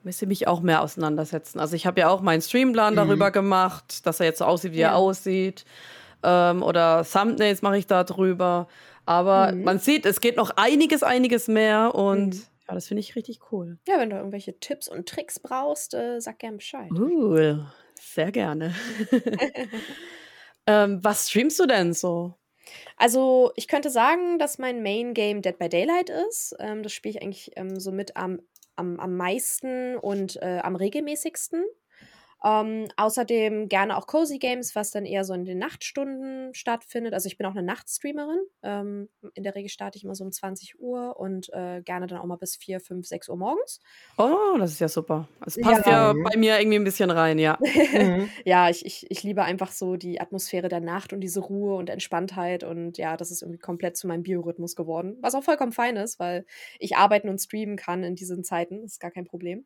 Müsste 0.05 0.27
mich 0.27 0.47
auch 0.47 0.61
mehr 0.61 0.83
auseinandersetzen. 0.83 1.59
Also 1.59 1.75
ich 1.75 1.87
habe 1.87 1.99
ja 1.99 2.09
auch 2.09 2.21
meinen 2.21 2.41
Streamplan 2.41 2.93
Mhm. 2.93 2.97
darüber 2.97 3.31
gemacht, 3.31 4.05
dass 4.05 4.19
er 4.19 4.27
jetzt 4.27 4.37
so 4.37 4.45
aussieht, 4.45 4.73
wie 4.73 4.77
er 4.81 4.89
Ja. 4.91 4.93
aussieht. 4.95 5.65
Ähm, 6.21 6.61
oder 6.61 7.03
Thumbnails 7.03 7.63
mache 7.63 7.79
ich 7.79 7.87
da 7.87 8.03
drüber. 8.03 8.67
Aber 9.07 9.51
Mhm. 9.51 9.63
man 9.63 9.79
sieht, 9.79 10.05
es 10.05 10.21
geht 10.21 10.37
noch 10.37 10.51
einiges, 10.57 11.01
einiges 11.01 11.47
mehr. 11.47 11.95
Und 11.95 12.35
Mhm. 12.35 12.43
ja, 12.67 12.75
das 12.75 12.87
finde 12.87 13.01
ich 13.01 13.15
richtig 13.15 13.39
cool. 13.51 13.79
Ja, 13.87 13.97
wenn 13.97 14.11
du 14.11 14.15
irgendwelche 14.15 14.59
Tipps 14.59 14.87
und 14.87 15.09
Tricks 15.09 15.39
brauchst, 15.39 15.95
äh, 15.95 16.19
sag 16.21 16.37
gern 16.37 16.57
Bescheid. 16.57 16.91
Uh, 16.91 17.57
sehr 17.99 18.31
gerne. 18.31 18.75
ähm, 20.67 20.99
was 21.03 21.29
streamst 21.29 21.59
du 21.59 21.65
denn 21.65 21.93
so? 21.93 22.35
Also, 22.97 23.51
ich 23.55 23.67
könnte 23.67 23.89
sagen, 23.91 24.39
dass 24.39 24.57
mein 24.57 24.81
Main 24.81 25.13
Game 25.13 25.41
Dead 25.41 25.57
by 25.57 25.69
Daylight 25.69 26.09
ist. 26.29 26.55
Ähm, 26.59 26.81
das 26.81 26.93
spiele 26.93 27.15
ich 27.17 27.21
eigentlich 27.23 27.51
ähm, 27.55 27.79
so 27.79 27.91
mit 27.91 28.15
am, 28.17 28.39
am, 28.75 28.99
am 28.99 29.15
meisten 29.17 29.97
und 29.97 30.37
äh, 30.41 30.59
am 30.63 30.75
regelmäßigsten. 30.75 31.63
Ähm, 32.45 32.87
außerdem 32.95 33.69
gerne 33.69 33.97
auch 33.97 34.05
Cozy 34.05 34.37
Games, 34.37 34.75
was 34.75 34.91
dann 34.91 35.05
eher 35.05 35.23
so 35.23 35.33
in 35.33 35.45
den 35.45 35.57
Nachtstunden 35.57 36.53
stattfindet. 36.53 37.15
Also 37.15 37.25
ich 37.25 37.37
bin 37.37 37.47
auch 37.47 37.51
eine 37.55 37.63
Nachtstreamerin. 37.63 38.37
Ähm, 38.61 39.09
in 39.33 39.41
der 39.43 39.55
Regel 39.55 39.69
starte 39.69 39.97
ich 39.97 40.03
immer 40.03 40.13
so 40.13 40.23
um 40.23 40.31
20 40.31 40.79
Uhr 40.79 41.19
und 41.19 41.49
äh, 41.53 41.81
gerne 41.81 42.05
dann 42.05 42.19
auch 42.19 42.25
mal 42.25 42.35
bis 42.35 42.55
4, 42.55 42.79
5, 42.79 43.07
6 43.07 43.29
Uhr 43.29 43.37
morgens. 43.37 43.79
Oh, 44.17 44.57
das 44.59 44.71
ist 44.73 44.79
ja 44.79 44.87
super. 44.87 45.27
Es 45.43 45.59
passt 45.59 45.87
ja, 45.87 46.13
Ja. 46.13 46.13
bei 46.13 46.37
mir 46.37 46.59
irgendwie 46.59 46.77
ein 46.77 46.83
bisschen 46.83 47.09
rein, 47.09 47.39
ja. 47.39 47.57
Mhm. 47.95 48.29
ja, 48.43 48.69
ich, 48.69 48.85
ich, 48.85 49.09
ich 49.09 49.23
liebe 49.23 49.43
einfach 49.43 49.71
so 49.71 49.95
die 49.95 50.19
Atmosphäre 50.19 50.67
der 50.67 50.81
Nacht 50.81 51.13
und 51.13 51.21
diese 51.21 51.39
Ruhe 51.39 51.75
und 51.75 51.89
Entspanntheit. 51.89 52.63
Und 52.63 52.97
ja, 52.97 53.15
das 53.17 53.31
ist 53.31 53.41
irgendwie 53.41 53.59
komplett 53.59 53.95
zu 53.97 54.07
meinem 54.07 54.23
Biorhythmus 54.23 54.75
geworden. 54.75 55.17
Was 55.21 55.33
auch 55.33 55.43
vollkommen 55.43 55.71
fein 55.71 55.95
ist, 55.95 56.19
weil 56.19 56.45
ich 56.79 56.97
arbeiten 56.97 57.29
und 57.29 57.39
streamen 57.39 57.77
kann 57.77 58.03
in 58.03 58.15
diesen 58.15 58.43
Zeiten. 58.43 58.81
Das 58.81 58.93
ist 58.93 58.99
gar 58.99 59.11
kein 59.11 59.25
Problem. 59.25 59.65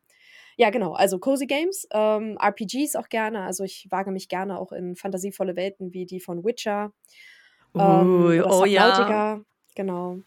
Ja, 0.56 0.70
genau. 0.70 0.92
Also 0.92 1.18
Cozy 1.18 1.46
Games, 1.46 1.86
ähm, 1.92 2.38
RPGs 2.40 2.96
auch 2.96 3.08
gerne. 3.08 3.42
Also 3.42 3.64
ich 3.64 3.86
wage 3.90 4.10
mich 4.10 4.28
gerne 4.28 4.58
auch 4.58 4.72
in 4.72 4.96
fantasievolle 4.96 5.56
Welten 5.56 5.92
wie 5.92 6.06
die 6.06 6.20
von 6.20 6.44
Witcher. 6.44 6.92
Ähm, 7.74 8.24
oder 8.24 8.60
oh 8.60 8.64
ja. 8.64 9.40
Genau. 9.74 10.18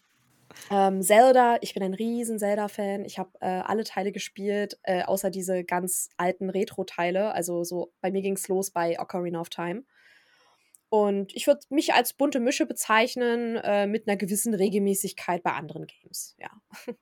Ähm, 0.70 1.02
Zelda, 1.02 1.58
ich 1.60 1.74
bin 1.74 1.82
ein 1.82 1.94
riesen 1.94 2.38
Zelda-Fan. 2.38 3.04
Ich 3.04 3.18
habe 3.18 3.30
äh, 3.40 3.46
alle 3.46 3.84
Teile 3.84 4.12
gespielt, 4.12 4.78
äh, 4.82 5.02
außer 5.02 5.30
diese 5.30 5.64
ganz 5.64 6.10
alten 6.16 6.50
Retro-Teile. 6.50 7.32
Also 7.32 7.64
so, 7.64 7.92
bei 8.00 8.10
mir 8.10 8.22
ging 8.22 8.34
es 8.34 8.48
los 8.48 8.70
bei 8.70 8.98
Ocarina 8.98 9.40
of 9.40 9.48
Time. 9.48 9.84
Und 10.88 11.34
ich 11.34 11.46
würde 11.46 11.60
mich 11.70 11.92
als 11.92 12.12
bunte 12.12 12.38
Mische 12.38 12.66
bezeichnen, 12.66 13.56
äh, 13.56 13.86
mit 13.86 14.06
einer 14.06 14.16
gewissen 14.16 14.54
Regelmäßigkeit 14.54 15.42
bei 15.42 15.52
anderen 15.52 15.86
Games. 15.86 16.36
Ja. 16.38 16.50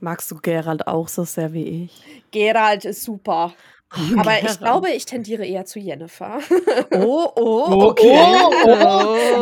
Magst 0.00 0.30
du 0.30 0.36
Gerald 0.36 0.86
auch 0.86 1.08
so 1.08 1.24
sehr 1.24 1.52
wie 1.52 1.84
ich? 1.84 2.22
Geralt 2.30 2.84
ist 2.84 3.02
super. 3.02 3.54
Aber 4.18 4.34
ich 4.34 4.42
Geralt. 4.42 4.58
glaube, 4.58 4.90
ich 4.90 5.06
tendiere 5.06 5.46
eher 5.46 5.64
zu 5.64 5.78
Jennifer. 5.78 6.38
Oh, 6.92 7.30
oh, 7.36 7.66
Oh, 7.68 7.84
okay. 7.86 8.12
oh, 8.14 8.50
oh, 8.64 8.70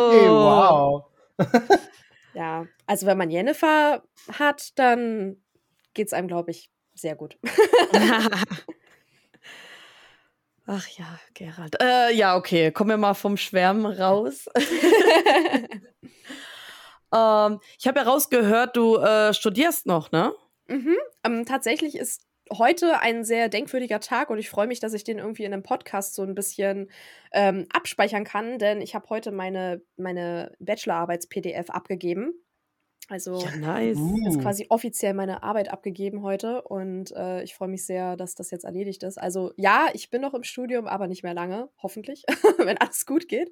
okay, 0.07 0.29
wow. 0.29 1.03
ja, 2.33 2.65
also 2.85 3.05
wenn 3.05 3.17
man 3.17 3.29
Jennifer 3.29 4.03
hat, 4.31 4.77
dann 4.79 5.37
geht 5.93 6.07
es 6.07 6.13
einem, 6.13 6.27
glaube 6.27 6.51
ich, 6.51 6.69
sehr 6.93 7.15
gut. 7.15 7.37
Ach 10.67 10.87
ja, 10.97 11.19
Gerald. 11.33 11.75
Äh, 11.81 12.13
ja, 12.13 12.35
okay, 12.37 12.71
kommen 12.71 12.91
wir 12.91 12.97
mal 12.97 13.13
vom 13.13 13.37
Schwärmen 13.37 13.85
raus. 13.85 14.45
ähm, 17.13 17.59
ich 17.77 17.87
habe 17.87 17.99
ja 17.99 18.03
rausgehört, 18.05 18.75
du 18.75 18.97
äh, 18.97 19.33
studierst 19.33 19.85
noch, 19.85 20.11
ne? 20.11 20.33
Mhm. 20.67 20.95
Ähm, 21.23 21.45
tatsächlich 21.45 21.95
ist 21.95 22.25
heute 22.51 22.99
ein 22.99 23.23
sehr 23.23 23.49
denkwürdiger 23.49 23.99
Tag 23.99 24.29
und 24.29 24.37
ich 24.37 24.49
freue 24.49 24.67
mich, 24.67 24.79
dass 24.79 24.93
ich 24.93 25.03
den 25.03 25.17
irgendwie 25.17 25.43
in 25.43 25.53
einem 25.53 25.63
Podcast 25.63 26.13
so 26.15 26.21
ein 26.21 26.35
bisschen 26.35 26.89
ähm, 27.31 27.65
abspeichern 27.73 28.23
kann, 28.23 28.59
denn 28.59 28.81
ich 28.81 28.93
habe 28.95 29.09
heute 29.09 29.31
meine, 29.31 29.81
meine 29.97 30.51
Bachelorarbeits-PDF 30.59 31.69
abgegeben. 31.69 32.33
Also 33.07 33.37
Ja, 33.37 33.55
nice. 33.57 33.97
ist 34.27 34.37
Uh. 34.37 34.41
quasi 34.41 34.65
offiziell 34.69 35.13
meine 35.13 35.43
Arbeit 35.43 35.71
abgegeben 35.71 36.23
heute 36.23 36.63
und 36.63 37.11
äh, 37.11 37.43
ich 37.43 37.53
freue 37.53 37.67
mich 37.67 37.85
sehr, 37.85 38.15
dass 38.15 38.33
das 38.33 38.49
jetzt 38.49 38.65
erledigt 38.65 39.03
ist. 39.03 39.17
Also 39.19 39.53
ja, 39.57 39.89
ich 39.93 40.09
bin 40.09 40.21
noch 40.21 40.33
im 40.33 40.43
Studium, 40.43 40.87
aber 40.87 41.07
nicht 41.07 41.21
mehr 41.21 41.35
lange, 41.35 41.69
hoffentlich, 41.81 42.23
wenn 42.57 42.77
alles 42.79 43.05
gut 43.05 43.27
geht. 43.27 43.51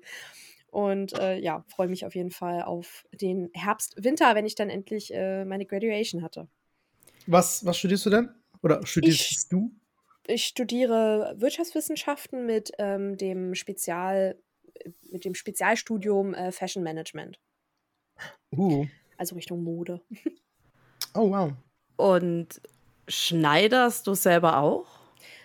Und 0.71 1.13
äh, 1.19 1.37
ja, 1.37 1.63
freue 1.67 1.87
mich 1.87 2.03
auf 2.03 2.15
jeden 2.15 2.31
Fall 2.31 2.63
auf 2.63 3.05
den 3.11 3.51
Herbst, 3.53 4.03
Winter, 4.03 4.33
wenn 4.33 4.47
ich 4.47 4.55
dann 4.55 4.71
endlich 4.71 5.13
äh, 5.13 5.45
meine 5.45 5.67
Graduation 5.67 6.23
hatte. 6.23 6.47
Was, 7.27 7.65
was 7.65 7.77
studierst 7.77 8.05
du 8.05 8.09
denn? 8.09 8.29
Oder 8.61 8.85
studierst 8.85 9.51
du? 9.51 9.71
Ich 10.27 10.45
studiere 10.45 11.33
Wirtschaftswissenschaften 11.37 12.45
mit 12.45 12.71
ähm, 12.77 13.17
dem 13.17 13.55
Spezial, 13.55 14.37
mit 15.11 15.25
dem 15.25 15.35
Spezialstudium 15.35 16.33
äh, 16.33 16.51
Fashion 16.51 16.83
Management, 16.83 17.39
Uh. 18.55 18.85
also 19.17 19.35
Richtung 19.35 19.63
Mode. 19.63 20.01
Oh, 21.15 21.29
wow. 21.29 21.53
Und 21.95 22.59
schneiderst 23.07 24.07
du 24.07 24.15
selber 24.15 24.57
auch? 24.57 24.87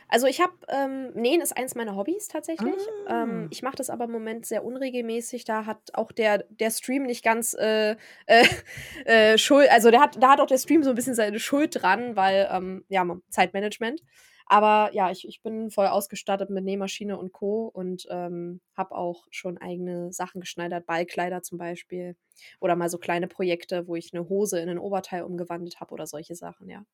Also 0.08 0.26
ich 0.26 0.40
habe, 0.40 0.54
ähm, 0.68 1.10
Nähen 1.14 1.40
ist 1.40 1.56
eins 1.56 1.74
meiner 1.74 1.94
Hobbys 1.94 2.28
tatsächlich. 2.28 2.74
Ah. 3.06 3.22
Ähm, 3.22 3.48
ich 3.50 3.62
mache 3.62 3.76
das 3.76 3.90
aber 3.90 4.04
im 4.04 4.12
Moment 4.12 4.46
sehr 4.46 4.64
unregelmäßig. 4.64 5.44
Da 5.44 5.66
hat 5.66 5.94
auch 5.94 6.12
der, 6.12 6.44
der 6.48 6.70
Stream 6.70 7.04
nicht 7.04 7.22
ganz 7.22 7.54
äh, 7.54 7.96
äh, 8.26 8.44
äh, 9.04 9.38
Schuld, 9.38 9.70
also 9.70 9.90
der 9.90 10.00
hat, 10.00 10.22
da 10.22 10.30
hat 10.30 10.40
auch 10.40 10.46
der 10.46 10.58
Stream 10.58 10.82
so 10.82 10.90
ein 10.90 10.96
bisschen 10.96 11.14
seine 11.14 11.38
Schuld 11.38 11.82
dran, 11.82 12.16
weil, 12.16 12.48
ähm, 12.50 12.84
ja, 12.88 13.04
Zeitmanagement. 13.28 14.02
Aber 14.50 14.94
ja, 14.94 15.10
ich, 15.10 15.28
ich 15.28 15.42
bin 15.42 15.70
voll 15.70 15.86
ausgestattet 15.86 16.48
mit 16.48 16.64
Nähmaschine 16.64 17.18
und 17.18 17.32
Co. 17.32 17.66
und 17.66 18.06
ähm, 18.08 18.62
habe 18.74 18.94
auch 18.94 19.26
schon 19.30 19.58
eigene 19.58 20.10
Sachen 20.10 20.40
geschneidert, 20.40 20.86
Ballkleider 20.86 21.42
zum 21.42 21.58
Beispiel. 21.58 22.16
Oder 22.58 22.74
mal 22.74 22.88
so 22.88 22.96
kleine 22.96 23.28
Projekte, 23.28 23.86
wo 23.86 23.94
ich 23.94 24.14
eine 24.14 24.26
Hose 24.30 24.58
in 24.58 24.70
ein 24.70 24.78
Oberteil 24.78 25.22
umgewandelt 25.22 25.80
habe 25.80 25.92
oder 25.92 26.06
solche 26.06 26.34
Sachen, 26.34 26.70
ja. 26.70 26.84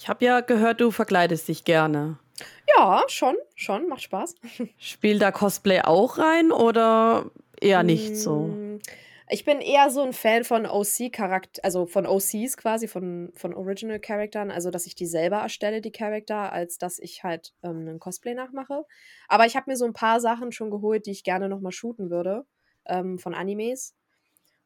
Ich 0.00 0.08
habe 0.08 0.24
ja 0.24 0.40
gehört, 0.40 0.80
du 0.80 0.90
verkleidest 0.90 1.46
dich 1.46 1.64
gerne. 1.64 2.16
Ja, 2.74 3.04
schon, 3.08 3.36
schon, 3.54 3.86
macht 3.86 4.00
Spaß. 4.00 4.34
Spielt 4.78 5.20
da 5.20 5.30
Cosplay 5.30 5.82
auch 5.82 6.16
rein 6.16 6.52
oder 6.52 7.30
eher 7.60 7.82
nicht 7.82 8.16
so? 8.16 8.46
Mm, 8.46 8.78
Ich 9.28 9.44
bin 9.44 9.60
eher 9.60 9.90
so 9.90 10.00
ein 10.00 10.14
Fan 10.14 10.44
von 10.44 10.64
OC-Charakter, 10.64 11.62
also 11.62 11.84
von 11.84 12.06
OCs 12.06 12.56
quasi, 12.56 12.88
von, 12.88 13.30
von 13.34 13.52
Original-Charaktern, 13.52 14.50
also 14.50 14.70
dass 14.70 14.86
ich 14.86 14.94
die 14.94 15.04
selber 15.04 15.40
erstelle, 15.40 15.82
die 15.82 15.92
Charakter, 15.92 16.50
als 16.50 16.78
dass 16.78 16.98
ich 16.98 17.22
halt 17.22 17.52
ähm, 17.62 17.80
einen 17.80 17.98
Cosplay 17.98 18.32
nachmache. 18.32 18.86
Aber 19.28 19.44
ich 19.44 19.54
habe 19.54 19.70
mir 19.70 19.76
so 19.76 19.84
ein 19.84 19.92
paar 19.92 20.18
Sachen 20.18 20.50
schon 20.50 20.70
geholt, 20.70 21.04
die 21.04 21.10
ich 21.10 21.24
gerne 21.24 21.50
nochmal 21.50 21.72
shooten 21.72 22.08
würde, 22.08 22.46
ähm, 22.86 23.18
von 23.18 23.34
Animes. 23.34 23.94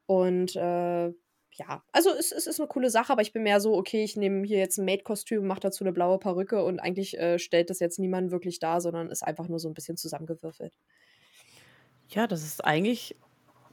Und 0.05 0.55
äh, 0.55 1.11
ja, 1.57 1.83
also 1.91 2.09
es, 2.11 2.31
es 2.31 2.47
ist 2.47 2.59
eine 2.59 2.67
coole 2.67 2.89
Sache, 2.89 3.11
aber 3.13 3.21
ich 3.21 3.31
bin 3.33 3.43
mehr 3.43 3.59
so, 3.61 3.75
okay, 3.75 4.03
ich 4.03 4.15
nehme 4.17 4.45
hier 4.45 4.57
jetzt 4.59 4.77
ein 4.77 4.85
Maid-Kostüm, 4.85 5.45
mache 5.47 5.61
dazu 5.61 5.83
eine 5.83 5.93
blaue 5.93 6.19
Perücke 6.19 6.63
und 6.63 6.79
eigentlich 6.79 7.17
äh, 7.17 7.39
stellt 7.39 7.69
das 7.69 7.79
jetzt 7.79 7.99
niemand 7.99 8.31
wirklich 8.31 8.59
dar, 8.59 8.81
sondern 8.81 9.09
ist 9.09 9.23
einfach 9.23 9.47
nur 9.47 9.59
so 9.59 9.69
ein 9.69 9.73
bisschen 9.73 9.97
zusammengewürfelt. 9.97 10.73
Ja, 12.09 12.27
das 12.27 12.43
ist 12.43 12.63
eigentlich 12.63 13.15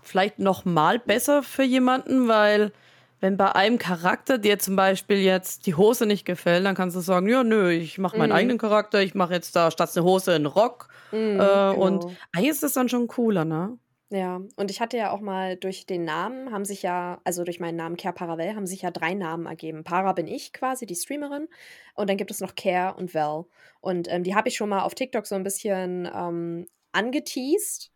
vielleicht 0.03 0.39
noch 0.39 0.65
mal 0.65 0.99
besser 0.99 1.43
für 1.43 1.63
jemanden, 1.65 2.29
weil 2.29 2.73
wenn 3.21 3.37
bei 3.37 3.55
einem 3.55 3.79
Charakter 3.79 4.39
dir 4.39 4.59
zum 4.59 4.77
Beispiel 4.77 5.19
jetzt 5.19 5.67
die 5.67 5.75
Hose 5.77 6.07
nicht 6.07 6.25
gefällt, 6.25 6.65
dann 6.67 6.75
kannst 6.75 6.97
du 6.97 7.01
sagen, 7.01 7.29
ja, 7.29 7.45
nö, 7.45 7.71
ich 7.71 7.99
mache 7.99 8.19
meinen 8.19 8.33
Mhm. 8.33 8.33
eigenen 8.33 8.59
Charakter, 8.59 9.03
ich 9.03 9.15
mache 9.15 9.35
jetzt 9.35 9.55
da 9.57 9.71
statt 9.71 9.97
eine 9.97 10.05
Hose 10.05 10.35
einen 10.35 10.47
Rock. 10.47 10.89
Mhm, 11.13 11.39
Äh, 11.39 11.71
Und 11.73 12.07
genau. 12.07 12.19
eigentlich 12.33 12.51
ist 12.51 12.63
das 12.65 12.73
dann 12.75 12.89
schon 12.89 13.07
cooler, 13.09 13.45
ne? 13.45 13.79
Ja, 14.13 14.43
und 14.57 14.71
ich 14.71 14.83
hatte 14.83 14.99
ja 14.99 15.11
auch 15.11 15.21
mal 15.21 15.57
durch 15.57 15.87
den 15.87 16.05
Namen, 16.05 16.53
haben 16.53 16.67
sich 16.67 16.83
ja, 16.83 17.23
also 17.25 17.45
durch 17.45 17.61
meinen 17.61 17.77
Namen 17.77 17.97
Care 17.97 18.13
Paravel, 18.13 18.55
haben 18.55 18.67
sich 18.67 18.83
ja 18.83 18.91
drei 18.91 19.15
Namen 19.15 19.47
ergeben. 19.47 19.85
Para 19.85 20.13
bin 20.13 20.27
ich 20.27 20.53
quasi, 20.53 20.85
die 20.85 20.95
Streamerin. 20.95 21.49
Und 21.95 22.11
dann 22.11 22.19
gibt 22.19 22.31
es 22.31 22.41
noch 22.41 22.55
Care 22.55 22.95
und 22.95 23.15
Val. 23.15 23.47
Und 23.81 24.13
ähm, 24.13 24.23
die 24.23 24.35
habe 24.35 24.51
ich 24.51 24.57
schon 24.57 24.69
mal 24.69 24.83
auf 24.83 24.95
TikTok 24.95 25.27
so 25.27 25.35
ein 25.35 25.45
bisschen 25.45 26.07
ähm, 26.15 26.67
angeteased. 26.93 27.91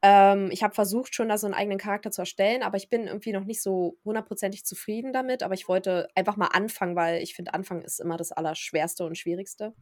Ähm, 0.00 0.48
ich 0.50 0.62
habe 0.62 0.74
versucht, 0.74 1.14
schon 1.14 1.28
da 1.28 1.36
so 1.36 1.46
einen 1.46 1.54
eigenen 1.54 1.76
Charakter 1.78 2.10
zu 2.10 2.22
erstellen, 2.22 2.62
aber 2.62 2.78
ich 2.78 2.88
bin 2.88 3.06
irgendwie 3.06 3.32
noch 3.32 3.44
nicht 3.44 3.60
so 3.62 3.98
hundertprozentig 4.06 4.64
zufrieden 4.64 5.12
damit. 5.12 5.42
Aber 5.42 5.52
ich 5.52 5.68
wollte 5.68 6.08
einfach 6.14 6.38
mal 6.38 6.46
anfangen, 6.46 6.96
weil 6.96 7.22
ich 7.22 7.34
finde, 7.34 7.52
Anfang 7.52 7.82
ist 7.82 8.00
immer 8.00 8.16
das 8.16 8.32
Allerschwerste 8.32 9.04
und 9.04 9.18
Schwierigste. 9.18 9.74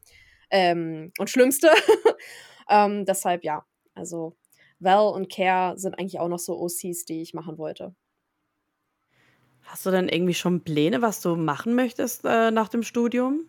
Ähm, 0.50 1.12
und 1.18 1.30
Schlimmste. 1.30 1.70
ähm, 2.68 3.04
deshalb 3.04 3.44
ja, 3.44 3.64
also 3.94 4.36
Val 4.78 5.12
und 5.12 5.30
Care 5.30 5.78
sind 5.78 5.98
eigentlich 5.98 6.20
auch 6.20 6.28
noch 6.28 6.38
so 6.38 6.58
OCs, 6.58 7.04
die 7.04 7.22
ich 7.22 7.34
machen 7.34 7.58
wollte. 7.58 7.94
Hast 9.62 9.84
du 9.84 9.90
denn 9.90 10.08
irgendwie 10.08 10.34
schon 10.34 10.62
Pläne, 10.62 11.02
was 11.02 11.20
du 11.20 11.36
machen 11.36 11.74
möchtest 11.74 12.24
äh, 12.24 12.50
nach 12.50 12.68
dem 12.68 12.82
Studium? 12.82 13.46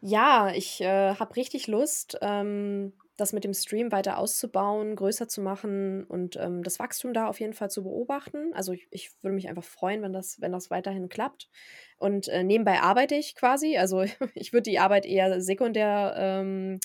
Ja, 0.00 0.52
ich 0.54 0.80
äh, 0.80 1.14
habe 1.14 1.36
richtig 1.36 1.66
Lust, 1.66 2.18
ähm, 2.22 2.92
das 3.16 3.32
mit 3.32 3.42
dem 3.42 3.52
Stream 3.52 3.90
weiter 3.90 4.18
auszubauen, 4.18 4.94
größer 4.94 5.26
zu 5.26 5.40
machen 5.40 6.04
und 6.04 6.36
ähm, 6.36 6.62
das 6.62 6.78
Wachstum 6.78 7.12
da 7.12 7.26
auf 7.26 7.40
jeden 7.40 7.52
Fall 7.52 7.68
zu 7.68 7.82
beobachten. 7.82 8.54
Also 8.54 8.72
ich, 8.72 8.86
ich 8.92 9.10
würde 9.22 9.34
mich 9.34 9.48
einfach 9.48 9.64
freuen, 9.64 10.02
wenn 10.02 10.12
das, 10.12 10.40
wenn 10.40 10.52
das 10.52 10.70
weiterhin 10.70 11.08
klappt. 11.08 11.48
Und 11.96 12.28
äh, 12.28 12.44
nebenbei 12.44 12.80
arbeite 12.80 13.16
ich 13.16 13.34
quasi. 13.34 13.76
Also 13.76 14.04
ich 14.34 14.52
würde 14.52 14.70
die 14.70 14.78
Arbeit 14.78 15.04
eher 15.04 15.40
sekundär 15.40 16.14
ähm, 16.16 16.78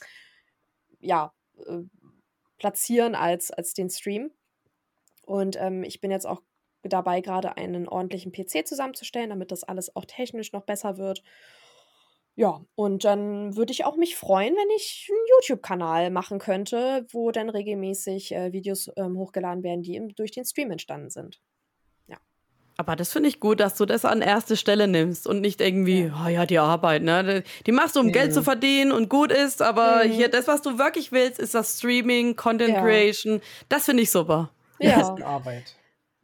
ja, 1.00 1.34
äh, 1.68 1.84
platzieren 2.64 3.14
als, 3.14 3.52
als 3.52 3.74
den 3.74 3.90
Stream. 3.90 4.32
Und 5.26 5.58
ähm, 5.60 5.84
ich 5.84 6.00
bin 6.00 6.12
jetzt 6.12 6.26
auch 6.26 6.42
dabei, 6.82 7.20
gerade 7.20 7.58
einen 7.58 7.90
ordentlichen 7.90 8.32
PC 8.32 8.66
zusammenzustellen, 8.66 9.30
damit 9.30 9.52
das 9.52 9.66
alles 9.66 9.94
auch 9.98 10.06
technisch 10.06 10.54
noch 10.54 10.64
besser 10.64 10.98
wird. 10.98 11.24
Ja, 12.36 12.66
und 12.76 13.04
dann 13.04 13.58
würde 13.58 13.74
ich 13.74 13.84
auch 13.84 13.98
mich 13.98 14.16
freuen, 14.16 14.56
wenn 14.56 14.70
ich 14.78 15.10
einen 15.10 15.28
YouTube-Kanal 15.42 16.10
machen 16.10 16.40
könnte, 16.40 17.06
wo 17.12 17.32
dann 17.32 17.50
regelmäßig 17.50 18.34
äh, 18.34 18.54
Videos 18.54 18.90
ähm, 18.96 19.18
hochgeladen 19.18 19.62
werden, 19.62 19.84
die 19.84 19.98
im, 19.98 20.16
durch 20.16 20.32
den 20.32 20.46
Stream 20.46 20.72
entstanden 20.72 21.10
sind. 21.10 21.42
Aber 22.78 22.96
das 22.96 23.12
finde 23.14 23.30
ich 23.30 23.40
gut, 23.40 23.60
dass 23.60 23.76
du 23.76 23.86
das 23.86 24.04
an 24.04 24.22
erste 24.22 24.58
Stelle 24.58 24.88
nimmst 24.88 25.28
und 25.28 25.42
nicht 25.42 25.62
irgendwie, 25.62 26.12
oh 26.26 26.28
ja, 26.28 26.46
die 26.46 26.58
Arbeit, 26.60 27.04
ne? 27.04 27.44
Die 27.68 27.72
machst 27.72 27.96
du, 27.96 28.00
um 28.00 28.12
Geld 28.12 28.30
Mhm. 28.30 28.34
zu 28.34 28.44
verdienen 28.44 28.92
und 28.92 29.10
gut 29.10 29.32
ist, 29.32 29.62
aber 29.62 30.06
Mhm. 30.06 30.12
hier, 30.12 30.28
das, 30.30 30.48
was 30.48 30.62
du 30.64 30.78
wirklich 30.80 31.12
willst, 31.12 31.40
ist 31.40 31.54
das 31.54 31.78
Streaming, 31.78 32.36
Content 32.36 32.76
Ja. 32.76 32.82
Creation. 32.82 33.42
Das 33.70 33.86
finde 33.86 34.04
ich 34.04 34.12
super. 34.12 34.50
Das 34.80 34.90
Ja. 34.92 35.02
ist 35.16 35.24
Arbeit. 35.24 35.76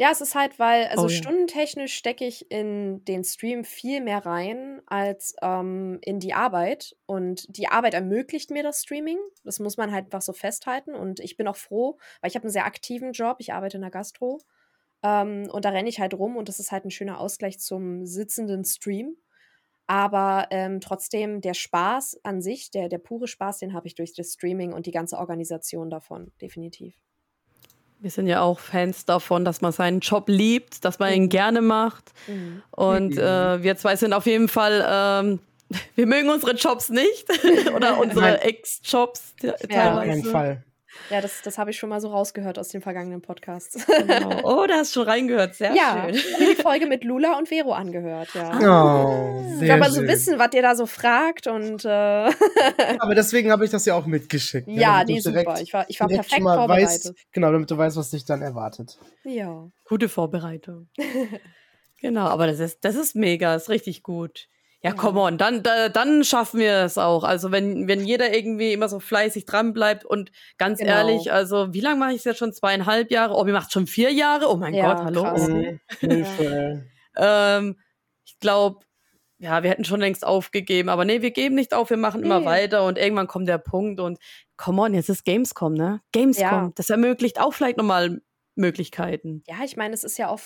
Ja, 0.01 0.11
es 0.11 0.21
ist 0.21 0.33
halt, 0.33 0.57
weil, 0.59 0.85
also 0.87 1.07
Oh 1.07 1.09
ja. 1.09 1.15
stundentechnisch 1.17 1.93
stecke 1.93 2.25
ich 2.25 2.49
in 2.49 3.03
den 3.03 3.25
Stream 3.25 3.65
viel 3.65 3.99
mehr 3.99 4.25
rein 4.25 4.81
als 4.87 5.35
ähm, 5.41 5.99
in 6.01 6.19
die 6.21 6.33
Arbeit. 6.33 6.95
Und 7.05 7.45
die 7.57 7.67
Arbeit 7.67 7.93
ermöglicht 7.95 8.49
mir 8.49 8.63
das 8.63 8.81
Streaming. 8.81 9.17
Das 9.43 9.59
muss 9.59 9.75
man 9.75 9.91
halt 9.91 10.05
einfach 10.05 10.21
so 10.21 10.31
festhalten. 10.31 10.95
Und 10.95 11.19
ich 11.19 11.35
bin 11.35 11.49
auch 11.49 11.57
froh, 11.57 11.97
weil 12.21 12.29
ich 12.29 12.35
habe 12.35 12.43
einen 12.45 12.51
sehr 12.53 12.65
aktiven 12.65 13.11
Job. 13.11 13.37
Ich 13.39 13.51
arbeite 13.53 13.75
in 13.75 13.81
der 13.81 13.91
Gastro. 13.91 14.39
Ähm, 15.03 15.49
und 15.51 15.65
da 15.65 15.69
renne 15.69 15.89
ich 15.89 15.99
halt 15.99 16.13
rum 16.13 16.35
und 16.37 16.49
das 16.49 16.59
ist 16.59 16.71
halt 16.71 16.85
ein 16.85 16.91
schöner 16.91 17.19
Ausgleich 17.19 17.59
zum 17.59 18.05
sitzenden 18.05 18.65
Stream. 18.65 19.15
Aber 19.87 20.47
ähm, 20.51 20.81
trotzdem, 20.81 21.41
der 21.41 21.55
Spaß 21.55 22.19
an 22.23 22.41
sich, 22.41 22.69
der, 22.69 22.89
der 22.89 22.99
pure 22.99 23.27
Spaß, 23.27 23.57
den 23.59 23.73
habe 23.73 23.87
ich 23.87 23.95
durch 23.95 24.13
das 24.13 24.33
Streaming 24.33 24.71
und 24.73 24.85
die 24.85 24.91
ganze 24.91 25.17
Organisation 25.17 25.89
davon, 25.89 26.31
definitiv. 26.41 26.93
Wir 28.01 28.11
sind 28.11 28.27
ja 28.27 28.41
auch 28.41 28.59
Fans 28.59 29.05
davon, 29.05 29.43
dass 29.43 29.61
man 29.61 29.71
seinen 29.71 29.99
Job 29.99 30.29
liebt, 30.29 30.85
dass 30.85 30.99
man 30.99 31.11
ihn 31.13 31.23
Mhm. 31.23 31.29
gerne 31.29 31.61
macht. 31.61 32.13
Mhm. 32.27 32.61
Und 32.71 33.15
Mhm. 33.15 33.17
äh, 33.19 33.63
wir 33.63 33.75
zwei 33.77 33.95
sind 33.95 34.13
auf 34.13 34.25
jeden 34.25 34.47
Fall, 34.47 34.85
ähm, 34.87 35.39
wir 35.95 36.05
mögen 36.07 36.29
unsere 36.29 36.53
Jobs 36.53 36.89
nicht 36.89 37.27
oder 37.75 37.97
unsere. 37.99 38.41
Ex-Jobs 38.41 39.33
Auf 39.43 39.59
teilweise. 39.67 40.07
keinen 40.11 40.23
Fall. 40.23 40.63
Ja, 41.09 41.21
das, 41.21 41.41
das 41.43 41.57
habe 41.57 41.71
ich 41.71 41.77
schon 41.77 41.89
mal 41.89 42.01
so 42.01 42.09
rausgehört 42.09 42.57
aus 42.59 42.69
den 42.69 42.81
vergangenen 42.81 43.21
Podcasts. 43.21 43.85
Genau. 43.85 44.29
Oh, 44.43 44.65
da 44.67 44.75
hast 44.77 44.95
du 44.95 44.99
schon 45.01 45.09
reingehört. 45.09 45.55
Sehr 45.55 45.73
ja, 45.75 46.05
schön. 46.05 46.15
ich 46.15 46.33
habe 46.33 46.43
mir 46.43 46.55
die 46.55 46.61
Folge 46.61 46.85
mit 46.87 47.03
Lula 47.03 47.37
und 47.37 47.47
Vero 47.47 47.73
angehört, 47.73 48.29
ja. 48.33 48.49
Oh, 48.59 49.43
Ich 49.53 49.59
sehr 49.59 49.61
will 49.61 49.71
aber 49.83 49.91
so 49.91 50.01
wissen, 50.03 50.39
was 50.39 50.53
ihr 50.53 50.61
da 50.61 50.75
so 50.75 50.85
fragt 50.85 51.47
und 51.47 51.85
äh, 51.85 51.89
Aber 52.99 53.15
deswegen 53.15 53.51
habe 53.51 53.65
ich 53.65 53.71
das 53.71 53.85
ja 53.85 53.93
auch 53.95 54.05
mitgeschickt. 54.05 54.67
ne, 54.67 54.79
ja, 54.81 55.03
du 55.03 55.13
nee, 55.13 55.21
direkt- 55.21 55.47
super. 55.49 55.61
Ich 55.61 55.73
war, 55.73 55.85
ich 55.89 55.99
war 55.99 56.07
perfekt 56.07 56.41
vorbereitet. 56.41 56.87
Weißt, 56.87 57.13
genau, 57.31 57.51
damit 57.51 57.69
du 57.69 57.77
weißt, 57.77 57.97
was 57.97 58.09
dich 58.11 58.25
dann 58.25 58.41
erwartet. 58.41 58.97
Ja. 59.23 59.69
Gute 59.85 60.09
Vorbereitung. 60.09 60.87
genau, 62.01 62.27
aber 62.27 62.47
das 62.47 62.59
ist, 62.59 62.79
das 62.85 62.95
ist 62.95 63.15
mega, 63.15 63.55
ist 63.55 63.69
richtig 63.69 64.03
gut. 64.03 64.47
Ja, 64.81 64.93
come 64.93 65.19
on, 65.19 65.37
dann, 65.37 65.61
da, 65.61 65.89
dann 65.89 66.23
schaffen 66.23 66.59
wir 66.61 66.83
es 66.85 66.97
auch. 66.97 67.25
Also 67.25 67.51
wenn, 67.51 67.87
wenn 67.89 68.05
jeder 68.05 68.33
irgendwie 68.33 68.71
immer 68.71 68.87
so 68.87 69.01
fleißig 69.01 69.45
dran 69.45 69.73
bleibt 69.73 70.05
und 70.05 70.31
ganz 70.57 70.79
Genau. 70.79 70.91
ehrlich, 70.91 71.33
also 71.33 71.73
wie 71.73 71.81
lange 71.81 71.99
mache 71.99 72.11
ich 72.11 72.17
es 72.19 72.23
jetzt 72.23 72.37
schon? 72.37 72.53
Zweieinhalb 72.53 73.11
Jahre? 73.11 73.33
Oh, 73.35 73.43
mir 73.43 73.51
macht 73.51 73.73
schon 73.73 73.87
vier 73.87 74.11
Jahre? 74.13 74.47
Oh 74.49 74.55
mein 74.55 74.73
Ja, 74.73 74.93
Gott, 74.93 75.03
hallo. 75.03 75.23
krass. 75.23 75.47
Mhm. 75.49 75.79
Ey. 76.01 76.81
Ähm, 77.17 77.77
ich 78.25 78.39
glaube, 78.39 78.79
ja, 79.37 79.63
wir 79.63 79.69
hätten 79.69 79.83
schon 79.85 79.99
längst 79.99 80.25
aufgegeben, 80.25 80.87
aber 80.89 81.03
nee, 81.05 81.21
wir 81.21 81.31
geben 81.31 81.55
nicht 81.55 81.73
auf, 81.73 81.89
wir 81.89 81.97
machen 81.97 82.23
immer 82.23 82.39
Nee. 82.41 82.45
weiter 82.45 82.85
und 82.85 82.97
irgendwann 82.97 83.27
kommt 83.27 83.47
der 83.49 83.57
Punkt 83.57 83.99
und 83.99 84.17
come 84.57 84.81
on, 84.81 84.93
jetzt 84.93 85.09
ist 85.09 85.25
Gamescom, 85.25 85.73
ne? 85.73 86.01
Gamescom, 86.13 86.43
Ja. 86.45 86.71
das 86.75 86.89
ermöglicht 86.89 87.39
auch 87.39 87.53
vielleicht 87.53 87.77
nochmal 87.77 88.21
Möglichkeiten. 88.59 89.43
Ja, 89.47 89.63
ich 89.63 89.77
meine, 89.77 89.95
es 89.95 90.03
ist 90.03 90.17
ja 90.19 90.27
auch 90.29 90.39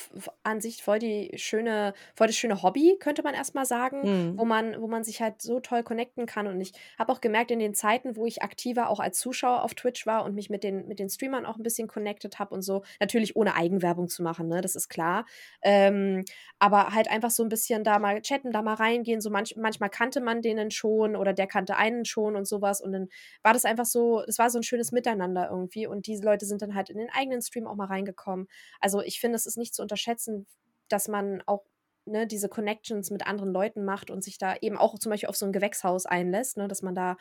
an 0.43 0.61
sich 0.61 0.81
voll 0.81 0.97
die 0.99 1.31
schöne, 1.35 1.93
voll 2.15 2.27
das 2.27 2.37
schöne 2.37 2.63
Hobby, 2.63 2.95
könnte 2.99 3.21
man 3.21 3.33
erstmal 3.33 3.65
sagen, 3.65 4.03
Hm. 4.03 4.37
wo 4.37 4.45
man, 4.45 4.79
wo 4.81 4.87
man 4.87 5.03
sich 5.03 5.21
halt 5.21 5.41
so 5.41 5.59
toll 5.59 5.83
connecten 5.83 6.25
kann. 6.25 6.47
Und 6.47 6.61
ich 6.61 6.71
habe 6.97 7.11
auch 7.11 7.19
gemerkt, 7.19 7.51
in 7.51 7.59
den 7.59 7.73
Zeiten, 7.73 8.15
wo 8.15 8.25
ich 8.25 8.41
aktiver 8.43 8.89
auch 8.89 9.01
als 9.01 9.19
Zuschauer 9.19 9.63
auf 9.63 9.73
Twitch 9.73 10.05
war 10.05 10.23
und 10.23 10.35
mich 10.35 10.49
mit 10.49 10.63
den, 10.63 10.87
mit 10.87 10.99
den 10.99 11.09
Streamern 11.09 11.45
auch 11.45 11.57
ein 11.57 11.63
bisschen 11.63 11.87
connected 11.89 12.39
habe 12.39 12.53
und 12.55 12.61
so, 12.61 12.83
natürlich 13.01 13.35
ohne 13.35 13.55
Eigenwerbung 13.55 14.07
zu 14.07 14.23
machen, 14.23 14.47
ne? 14.47 14.61
Das 14.61 14.75
ist 14.75 14.87
klar. 14.87 15.25
Ähm, 15.61 16.23
aber 16.59 16.93
halt 16.93 17.09
einfach 17.09 17.31
so 17.31 17.43
ein 17.43 17.49
bisschen 17.49 17.83
da 17.83 17.99
mal 17.99 18.21
chatten, 18.21 18.51
da 18.51 18.61
mal 18.61 18.75
reingehen. 18.75 19.19
So 19.21 19.29
manch, 19.29 19.55
manchmal 19.57 19.89
kannte 19.89 20.21
man 20.21 20.41
denen 20.41 20.71
schon 20.71 21.15
oder 21.17 21.33
der 21.33 21.47
kannte 21.47 21.75
einen 21.75 22.05
schon 22.05 22.35
und 22.37 22.45
sowas. 22.47 22.79
Und 22.79 22.93
dann 22.93 23.09
war 23.41 23.51
das 23.53 23.65
einfach 23.65 23.85
so, 23.85 24.21
es 24.27 24.37
war 24.39 24.49
so 24.49 24.59
ein 24.59 24.63
schönes 24.63 24.91
Miteinander 24.93 25.49
irgendwie. 25.51 25.87
Und 25.87 26.07
diese 26.07 26.23
Leute 26.23 26.45
sind 26.45 26.61
dann 26.61 26.73
halt 26.75 26.89
in 26.89 26.97
den 26.97 27.09
eigenen 27.11 27.41
Stream 27.41 27.67
auch 27.67 27.75
mal 27.75 27.85
reingekommen. 28.03 28.47
Also 28.79 29.01
ich 29.01 29.19
finde, 29.19 29.35
es 29.35 29.45
ist 29.45 29.57
nicht 29.57 29.73
zu 29.73 29.81
unterschätzen, 29.81 30.45
dass 30.89 31.07
man 31.07 31.41
auch 31.45 31.63
ne, 32.05 32.27
diese 32.27 32.49
Connections 32.49 33.09
mit 33.11 33.25
anderen 33.25 33.51
Leuten 33.51 33.85
macht 33.85 34.09
und 34.11 34.23
sich 34.23 34.37
da 34.37 34.55
eben 34.61 34.77
auch 34.77 34.97
zum 34.99 35.09
Beispiel 35.09 35.29
auf 35.29 35.35
so 35.37 35.45
ein 35.45 35.53
Gewächshaus 35.53 36.05
einlässt, 36.05 36.57
ne, 36.57 36.67
dass 36.67 36.81
man 36.81 36.95
da 36.95 37.17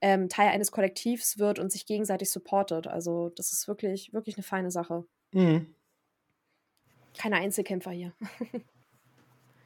ähm, 0.00 0.28
Teil 0.28 0.48
eines 0.48 0.72
Kollektivs 0.72 1.38
wird 1.38 1.58
und 1.58 1.70
sich 1.70 1.86
gegenseitig 1.86 2.30
supportet. 2.30 2.86
Also 2.86 3.28
das 3.36 3.52
ist 3.52 3.68
wirklich, 3.68 4.12
wirklich 4.12 4.36
eine 4.36 4.42
feine 4.42 4.70
Sache. 4.70 5.04
Mhm. 5.32 5.74
Keine 7.18 7.36
Einzelkämpfer 7.36 7.90
hier. 7.90 8.12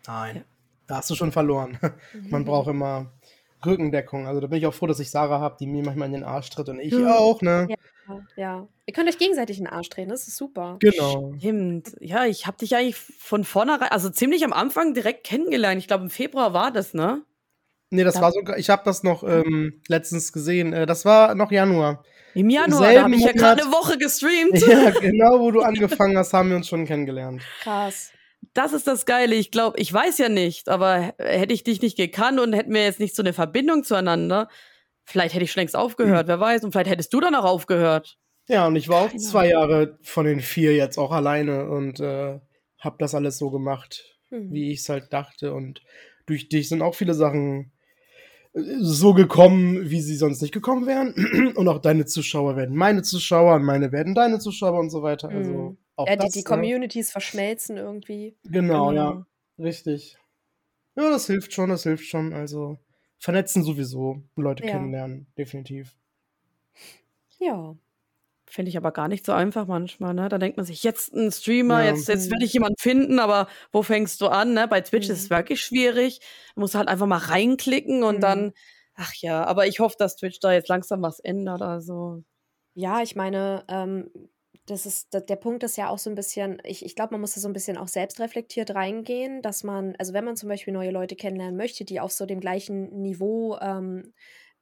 Nein. 0.07 0.45
Da 0.89 0.99
hast 0.99 1.11
du 1.11 1.15
schon 1.17 1.33
verloren. 1.33 1.79
Man 2.31 2.45
braucht 2.45 2.69
immer 2.69 3.13
Rückendeckung. 3.65 4.27
Also 4.27 4.41
da 4.41 4.47
bin 4.47 4.59
ich 4.59 4.67
auch 4.67 4.75
froh, 4.75 4.87
dass 4.87 5.01
ich 5.01 5.11
Sarah 5.11 5.41
habe, 5.41 5.57
die 5.59 5.67
mir 5.67 5.83
manchmal 5.83 6.07
in 6.07 6.13
den 6.13 6.25
Arsch 6.25 6.51
tritt 6.51 6.69
und 6.69 6.79
ich 6.81 6.93
Ja. 6.93 7.17
auch, 7.17 7.41
ne? 7.43 7.67
Ja. 7.71 7.77
Ja. 8.37 8.69
Ihr 8.87 8.95
könnt 8.95 9.09
euch 9.09 9.19
gegenseitig 9.19 9.59
in 9.59 9.65
den 9.65 9.73
Arsch 9.73 9.89
drehen, 9.89 10.09
das 10.09 10.29
ist 10.29 10.37
super. 10.37 10.77
Genau. 10.81 11.35
Stimmt. 11.39 11.93
Ja, 12.01 12.25
ich 12.27 12.47
habe 12.47 12.57
dich 12.59 12.75
eigentlich 12.77 12.97
von 12.97 13.45
vornherein, 13.45 13.89
also 13.91 14.11
ziemlich 14.11 14.45
am 14.45 14.53
Anfang 14.53 14.95
direkt 14.95 15.25
kennengelernt. 15.25 15.79
Ich 15.81 15.89
glaube, 15.89 16.05
im 16.05 16.11
Februar 16.11 16.53
war 16.53 16.71
das, 16.71 16.95
ne? 16.95 17.23
Nee, 17.91 18.05
das 18.05 18.15
Da- 18.15 18.21
war 18.23 18.33
sogar, 18.33 18.59
ich 18.59 18.69
habe 18.71 18.83
das 18.85 19.03
noch 19.03 19.23
ähm, 19.23 19.81
letztens 19.89 20.33
gesehen. 20.33 20.73
Äh, 20.73 20.87
das 20.87 21.05
war 21.05 21.35
noch 21.35 21.51
Januar. 21.53 22.05
Im 22.35 22.51
Januar, 22.51 22.93
da 22.93 23.03
habe 23.05 23.15
ich 23.15 23.23
ja 23.25 23.33
gerade 23.33 23.63
eine 23.63 23.73
Woche 23.73 23.97
gestreamt. 23.97 24.53
Ja, 24.69 24.91
genau, 24.91 25.41
wo 25.41 25.51
du 25.51 25.61
angefangen 25.63 26.19
hast, 26.19 26.33
haben 26.33 26.51
wir 26.51 26.57
uns 26.57 26.69
schon 26.69 26.85
kennengelernt. 26.85 27.43
Krass. 27.63 28.11
Das 28.55 28.73
ist 28.73 28.87
das 28.87 29.07
Geile. 29.07 29.35
Ich 29.35 29.51
glaube, 29.51 29.79
ich 29.79 29.93
weiß 29.93 30.19
ja 30.19 30.29
nicht, 30.29 30.69
aber 30.69 31.15
hätte 31.19 31.53
ich 31.55 31.63
dich 31.65 31.81
nicht 31.81 31.97
gekannt 31.97 32.39
und 32.41 32.53
hätten 32.53 32.73
wir 32.75 32.85
jetzt 32.85 33.01
nicht 33.01 33.17
so 33.17 33.23
eine 33.23 33.33
Verbindung 33.33 33.85
zueinander, 33.85 34.49
vielleicht 35.07 35.35
hätte 35.35 35.45
ich 35.45 35.53
schon 35.53 35.61
längst 35.63 35.77
aufgehört, 35.77 36.27
wer 36.29 36.41
weiß. 36.41 36.65
Und 36.65 36.73
vielleicht 36.73 36.91
hättest 36.91 37.13
du 37.15 37.21
dann 37.21 37.35
auch 37.35 37.45
aufgehört. 37.45 38.19
Ja, 38.49 38.67
und 38.67 38.77
ich 38.77 38.89
war 38.89 39.01
auch 39.03 39.09
Keine 39.09 39.21
zwei 39.23 39.49
Jahre 39.49 39.99
von 40.03 40.25
den 40.27 40.41
vier 40.41 40.75
jetzt 40.77 40.99
auch 40.99 41.11
alleine 41.13 41.69
und 41.69 41.99
äh, 42.01 42.39
habe 42.79 42.97
das 42.99 43.15
alles 43.15 43.39
so 43.39 43.51
gemacht, 43.51 44.05
Hm. 44.29 44.53
wie 44.53 44.71
ich 44.71 44.81
es 44.81 44.89
halt 44.89 45.13
dachte. 45.13 45.53
Und 45.55 45.83
durch 46.27 46.49
dich 46.49 46.69
sind 46.69 46.83
auch 46.83 46.95
viele 46.95 47.15
Sachen 47.15 47.73
äh, 48.55 48.61
so 48.81 49.15
gekommen, 49.15 49.91
wie 49.91 50.01
sie 50.01 50.17
sonst 50.17 50.43
nicht 50.43 50.53
gekommen 50.55 50.87
wären. 50.87 51.15
Und 51.57 51.69
auch 51.69 51.79
deine 51.81 52.05
Zuschauer 52.07 52.57
werden 52.57 52.77
meine 52.77 53.03
Zuschauer 53.03 53.57
und 53.57 53.65
meine 53.65 53.93
werden 53.93 54.15
deine 54.15 54.39
Zuschauer 54.39 54.79
und 54.79 54.91
so 54.91 55.03
weiter. 55.03 55.29
Also 55.31 55.53
Mhm. 55.53 55.79
auch 55.97 56.07
Ja, 56.07 56.17
die, 56.17 56.19
das, 56.19 56.33
die 56.33 56.43
ne? 56.43 56.45
Communities 56.45 57.11
verschmelzen 57.11 57.77
irgendwie. 57.79 58.37
Genau, 58.45 58.91
Genau. 58.91 58.93
ja. 58.93 59.27
Richtig. 59.59 60.19
Ja, 60.97 61.11
das 61.11 61.27
hilft 61.27 61.53
schon, 61.53 61.71
das 61.71 61.83
hilft 61.85 62.07
schon. 62.07 62.33
Also 62.33 62.79
vernetzen 63.27 63.65
sowieso, 63.65 64.23
Leute 64.37 64.63
Ja. 64.65 64.71
kennenlernen, 64.71 65.27
definitiv. 65.37 65.97
Ja. 67.39 67.77
Finde 68.49 68.71
ich 68.71 68.77
aber 68.79 68.93
gar 68.93 69.09
nicht 69.09 69.27
so 69.27 69.33
einfach 69.33 69.67
manchmal, 69.67 70.15
ne? 70.15 70.29
Da 70.29 70.39
denkt 70.39 70.57
man 70.57 70.67
sich, 70.67 70.83
jetzt 70.85 71.15
ein 71.15 71.33
Streamer, 71.33 71.83
Ja. 71.85 71.91
jetzt, 71.93 72.09
jetzt 72.09 72.29
Mhm. 72.31 72.35
will 72.35 72.43
ich 72.45 72.53
jemanden 72.55 72.79
finden, 72.79 73.19
aber 73.21 73.49
wo 73.73 73.83
fängst 73.83 74.21
du 74.21 74.29
an, 74.29 74.55
ne? 74.55 74.69
Bei 74.69 74.81
Twitch 74.83 75.09
ist 75.11 75.21
es 75.25 75.31
Mhm. 75.31 75.35
wirklich 75.37 75.61
schwierig. 75.63 76.21
Du 76.55 76.61
musst 76.63 76.75
halt 76.77 76.89
einfach 76.89 77.07
mal 77.07 77.19
reinklicken 77.19 78.05
und 78.05 78.17
Mhm. 78.17 78.21
dann, 78.21 78.53
ach 78.95 79.15
ja, 79.17 79.45
aber 79.45 79.67
ich 79.67 79.81
hoffe, 79.81 79.97
dass 79.99 80.17
Twitch 80.17 80.41
da 80.41 80.53
jetzt 80.53 80.69
langsam 80.69 81.03
was 81.03 81.21
ändert, 81.21 81.63
also. 81.63 82.25
Ja, 82.75 83.03
ich 83.03 83.17
meine, 83.17 83.65
ähm, 83.69 84.11
das 84.67 84.87
ist, 84.87 85.13
der 85.13 85.37
Punkt 85.37 85.63
ist 85.63 85.77
ja 85.77 85.89
auch 85.89 85.99
so 85.99 86.11
ein 86.11 86.15
bisschen, 86.15 86.59
ich, 86.65 86.85
ich 86.85 86.95
glaube, 86.97 87.13
man 87.15 87.21
muss 87.21 87.35
da 87.35 87.41
so 87.41 87.49
ein 87.49 87.53
bisschen 87.53 87.77
auch 87.77 87.89
selbstreflektiert 87.89 88.75
reingehen, 88.75 89.43
dass 89.43 89.65
man, 89.65 89.95
also 89.99 90.13
wenn 90.13 90.25
man 90.25 90.37
zum 90.37 90.49
Beispiel 90.49 90.73
neue 90.73 90.91
Leute 90.91 91.17
kennenlernen 91.17 91.57
möchte, 91.57 91.85
die 91.85 92.01
auf 92.01 92.13
so 92.13 92.27
dem 92.27 92.41
gleichen 92.41 93.03
Niveau 93.03 93.59
ähm, 93.61 94.15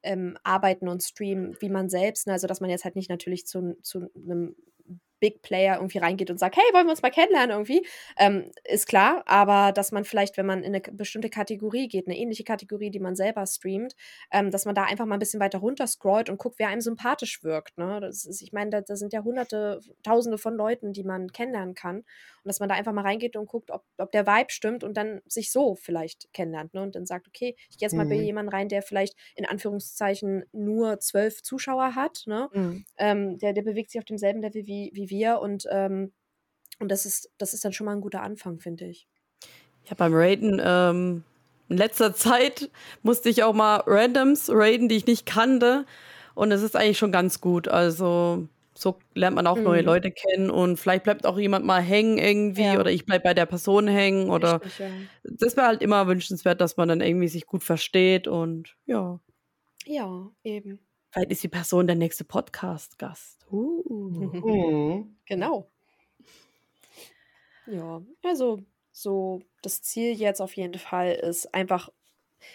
ähm, 0.02 0.37
arbeiten 0.42 0.88
und 0.88 1.02
streamen 1.02 1.57
wie 1.61 1.70
man 1.70 1.88
selbst, 1.88 2.26
ne? 2.26 2.35
also 2.35 2.46
dass 2.46 2.61
man 2.61 2.70
jetzt 2.70 2.85
halt 2.85 2.96
nicht 2.96 3.11
natürlich 3.11 3.46
zu, 3.46 3.76
zu 3.83 4.11
einem 4.14 4.57
Big 5.24 5.40
Player 5.40 5.76
irgendwie 5.76 5.98
reingeht 5.98 6.30
und 6.30 6.38
sagt, 6.38 6.56
hey, 6.56 6.64
wollen 6.74 6.87
wir 6.87 6.90
uns 6.90 7.00
mal 7.00 7.10
kennenlernen 7.10 7.50
irgendwie, 7.50 7.87
ähm, 8.18 8.50
ist 8.64 8.87
klar, 8.87 9.22
aber 9.24 9.72
dass 9.72 9.90
man 9.90 10.04
vielleicht, 10.04 10.37
wenn 10.37 10.44
man 10.44 10.62
in 10.62 10.74
eine 10.74 10.82
bestimmte 10.92 11.30
Kategorie 11.30 11.88
geht, 11.88 12.06
eine 12.06 12.18
ähnliche 12.18 12.44
Kategorie, 12.44 12.90
die 12.90 13.00
man 13.00 13.16
selber 13.16 13.46
streamt, 13.46 13.94
ähm, 14.30 14.50
dass 14.50 14.66
man 14.66 14.74
da 14.74 14.82
einfach 14.84 15.06
mal 15.06 15.16
ein 15.16 15.18
bisschen 15.18 15.40
weiter 15.40 15.58
runter 15.60 15.87
scrollt 15.87 16.28
und 16.28 16.37
guckt, 16.38 16.58
wer 16.58 16.68
einem 16.68 16.82
sympathisch 16.82 17.42
wirkt. 17.42 17.78
Ne? 17.78 18.00
Das 18.00 18.26
ist, 18.26 18.42
ich 18.42 18.52
meine, 18.52 18.70
da, 18.70 18.80
da 18.82 18.96
sind 18.96 19.14
ja 19.14 19.24
hunderte, 19.24 19.80
tausende 20.02 20.37
von 20.37 20.54
Leuten, 20.54 20.92
die 20.92 21.04
man 21.04 21.32
kennenlernen 21.32 21.74
kann. 21.74 21.98
Und 21.98 22.48
dass 22.48 22.60
man 22.60 22.68
da 22.68 22.74
einfach 22.74 22.92
mal 22.92 23.00
reingeht 23.00 23.37
und 23.37 23.46
guckt, 23.46 23.70
ob, 23.70 23.84
ob 23.96 24.12
der 24.12 24.26
Vibe 24.26 24.50
stimmt 24.50 24.84
und 24.84 24.96
dann 24.98 25.22
sich 25.26 25.50
so 25.50 25.74
vielleicht 25.76 26.30
kennenlernt. 26.34 26.74
Ne? 26.74 26.82
Und 26.82 26.94
dann 26.94 27.06
sagt, 27.06 27.26
okay, 27.26 27.56
ich 27.70 27.78
gehe 27.78 27.87
jetzt 27.87 27.94
mal 27.94 28.04
bei 28.06 28.16
Mhm. 28.16 28.22
jemandem 28.24 28.54
rein, 28.54 28.68
der 28.68 28.82
vielleicht 28.82 29.14
in 29.34 29.46
Anführungszeichen 29.46 30.44
nur 30.52 31.00
zwölf 31.00 31.42
Zuschauer 31.42 31.94
hat. 31.94 32.24
Ne? 32.26 32.50
Mhm. 32.52 32.84
Ähm, 32.98 33.38
der, 33.38 33.54
der 33.54 33.62
bewegt 33.62 33.90
sich 33.90 33.98
auf 33.98 34.04
demselben 34.04 34.42
Level 34.42 34.66
wie, 34.66 34.90
wie 34.94 35.08
wir 35.14 35.38
und, 35.40 35.64
ähm, 35.70 36.12
und 36.81 36.90
das 36.90 37.07
ist, 37.07 37.31
das 37.38 37.55
ist 37.55 37.64
dann 37.64 37.72
schon 37.72 37.87
mal 37.87 37.92
ein 37.92 38.00
guter 38.00 38.22
Anfang, 38.22 38.59
finde 38.61 38.85
ich. 38.87 39.07
Ja, 39.88 39.94
beim 39.96 40.12
Raiden, 40.14 40.61
ähm, 40.64 41.24
in 41.68 41.77
letzter 41.77 42.14
Zeit 42.14 42.70
musste 43.03 43.29
ich 43.29 43.42
auch 43.42 43.55
mal 43.55 43.83
Randoms 43.87 44.50
raiden, 44.53 44.88
die 44.88 44.96
ich 44.96 45.07
nicht 45.07 45.27
kannte. 45.27 45.87
Und 46.35 46.50
es 46.53 46.62
ist 46.62 46.74
eigentlich 46.77 46.98
schon 46.98 47.12
ganz 47.12 47.40
gut. 47.40 47.68
Also, 47.68 48.48
so 48.77 48.98
lernt 49.14 49.37
man 49.37 49.46
auch 49.46 49.57
neue 49.59 49.83
Mhm. 49.83 49.87
Leute 49.87 50.11
kennen 50.11 50.50
und 50.50 50.79
vielleicht 50.79 51.05
bleibt 51.05 51.27
auch 51.27 51.38
jemand 51.38 51.64
mal 51.64 51.81
hängen 51.81 52.18
irgendwie 52.18 52.64
Ja. 52.64 52.81
oder 52.81 52.90
ich 52.90 53.07
bleib 53.07 53.22
bei 53.22 53.33
der 53.35 53.46
Person 53.46 53.87
hängen 53.87 54.31
oder 54.31 54.55
Richtig, 54.64 54.79
ja. 54.81 54.90
das 55.22 55.57
wäre 55.57 55.68
halt 55.68 55.81
immer 55.83 56.09
wünschenswert, 56.09 56.61
dass 56.61 56.77
man 56.77 56.88
dann 56.88 57.00
irgendwie 57.00 57.29
sich 57.29 57.46
gut 57.46 57.62
versteht 57.62 58.27
und 58.27 58.74
ja, 58.87 59.20
ja, 59.87 60.29
eben. 60.42 60.81
Vielleicht 61.14 61.31
ist 61.31 61.42
die 61.44 61.48
Person 61.48 61.87
der 61.87 61.96
nächste 61.96 62.24
Podcast-Gast. 62.24 63.46
Uh. 63.50 63.83
Mhm. 64.44 65.16
Genau. 65.27 65.70
Ja, 67.66 68.03
also 68.24 68.61
so 68.92 69.40
das 69.62 69.83
Ziel 69.83 70.12
jetzt 70.12 70.40
auf 70.40 70.55
jeden 70.57 70.79
Fall 70.79 71.12
ist 71.12 71.55
einfach 71.55 71.90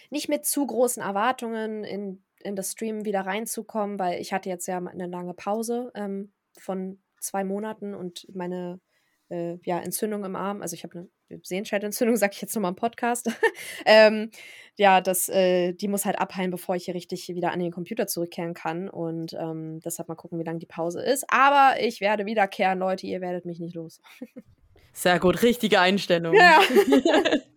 nicht 0.09 0.29
mit 0.29 0.45
zu 0.45 0.67
großen 0.67 1.01
Erwartungen 1.01 1.83
in, 1.83 2.23
in 2.41 2.55
das 2.55 2.73
Stream 2.73 3.05
wieder 3.05 3.21
reinzukommen, 3.21 3.97
weil 3.97 4.19
ich 4.19 4.33
hatte 4.33 4.49
jetzt 4.49 4.67
ja 4.67 4.77
eine 4.77 5.07
lange 5.07 5.33
Pause 5.33 5.91
ähm, 5.95 6.33
von 6.57 6.99
zwei 7.19 7.43
Monaten 7.43 7.95
und 7.95 8.27
meine 8.33 8.81
äh, 9.29 9.57
ja, 9.63 9.79
Entzündung 9.79 10.25
im 10.25 10.35
Arm, 10.35 10.61
also 10.61 10.73
ich 10.73 10.83
habe 10.83 10.99
eine 10.99 11.09
Sehenscheidentzündung, 11.43 12.17
sage 12.17 12.33
ich 12.35 12.41
jetzt 12.41 12.55
nochmal 12.55 12.71
im 12.71 12.75
Podcast. 12.75 13.29
ähm, 13.85 14.31
ja, 14.75 15.01
das, 15.01 15.29
äh, 15.29 15.73
die 15.73 15.87
muss 15.87 16.05
halt 16.05 16.19
abheilen, 16.19 16.51
bevor 16.51 16.75
ich 16.75 16.85
hier 16.85 16.93
richtig 16.93 17.27
wieder 17.29 17.51
an 17.51 17.59
den 17.59 17.71
Computer 17.71 18.07
zurückkehren 18.07 18.53
kann. 18.53 18.89
Und 18.89 19.33
ähm, 19.33 19.79
deshalb 19.81 20.07
mal 20.07 20.15
gucken, 20.15 20.39
wie 20.39 20.43
lange 20.43 20.59
die 20.59 20.65
Pause 20.65 21.01
ist. 21.01 21.25
Aber 21.27 21.81
ich 21.81 22.01
werde 22.01 22.25
wiederkehren, 22.25 22.79
Leute, 22.79 23.05
ihr 23.07 23.21
werdet 23.21 23.45
mich 23.45 23.59
nicht 23.59 23.75
los. 23.75 24.01
Sehr 24.93 25.19
gut, 25.19 25.43
richtige 25.43 25.79
Einstellung. 25.79 26.33
Ja. 26.33 26.59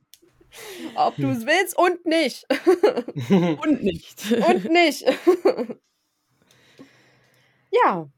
Ob 0.96 1.16
du 1.16 1.28
es 1.28 1.46
willst 1.46 1.78
und 1.78 2.04
nicht. 2.04 2.44
Und 3.30 3.82
nicht. 3.82 4.32
und 4.32 4.70
nicht. 4.70 5.04
ja. 7.70 8.10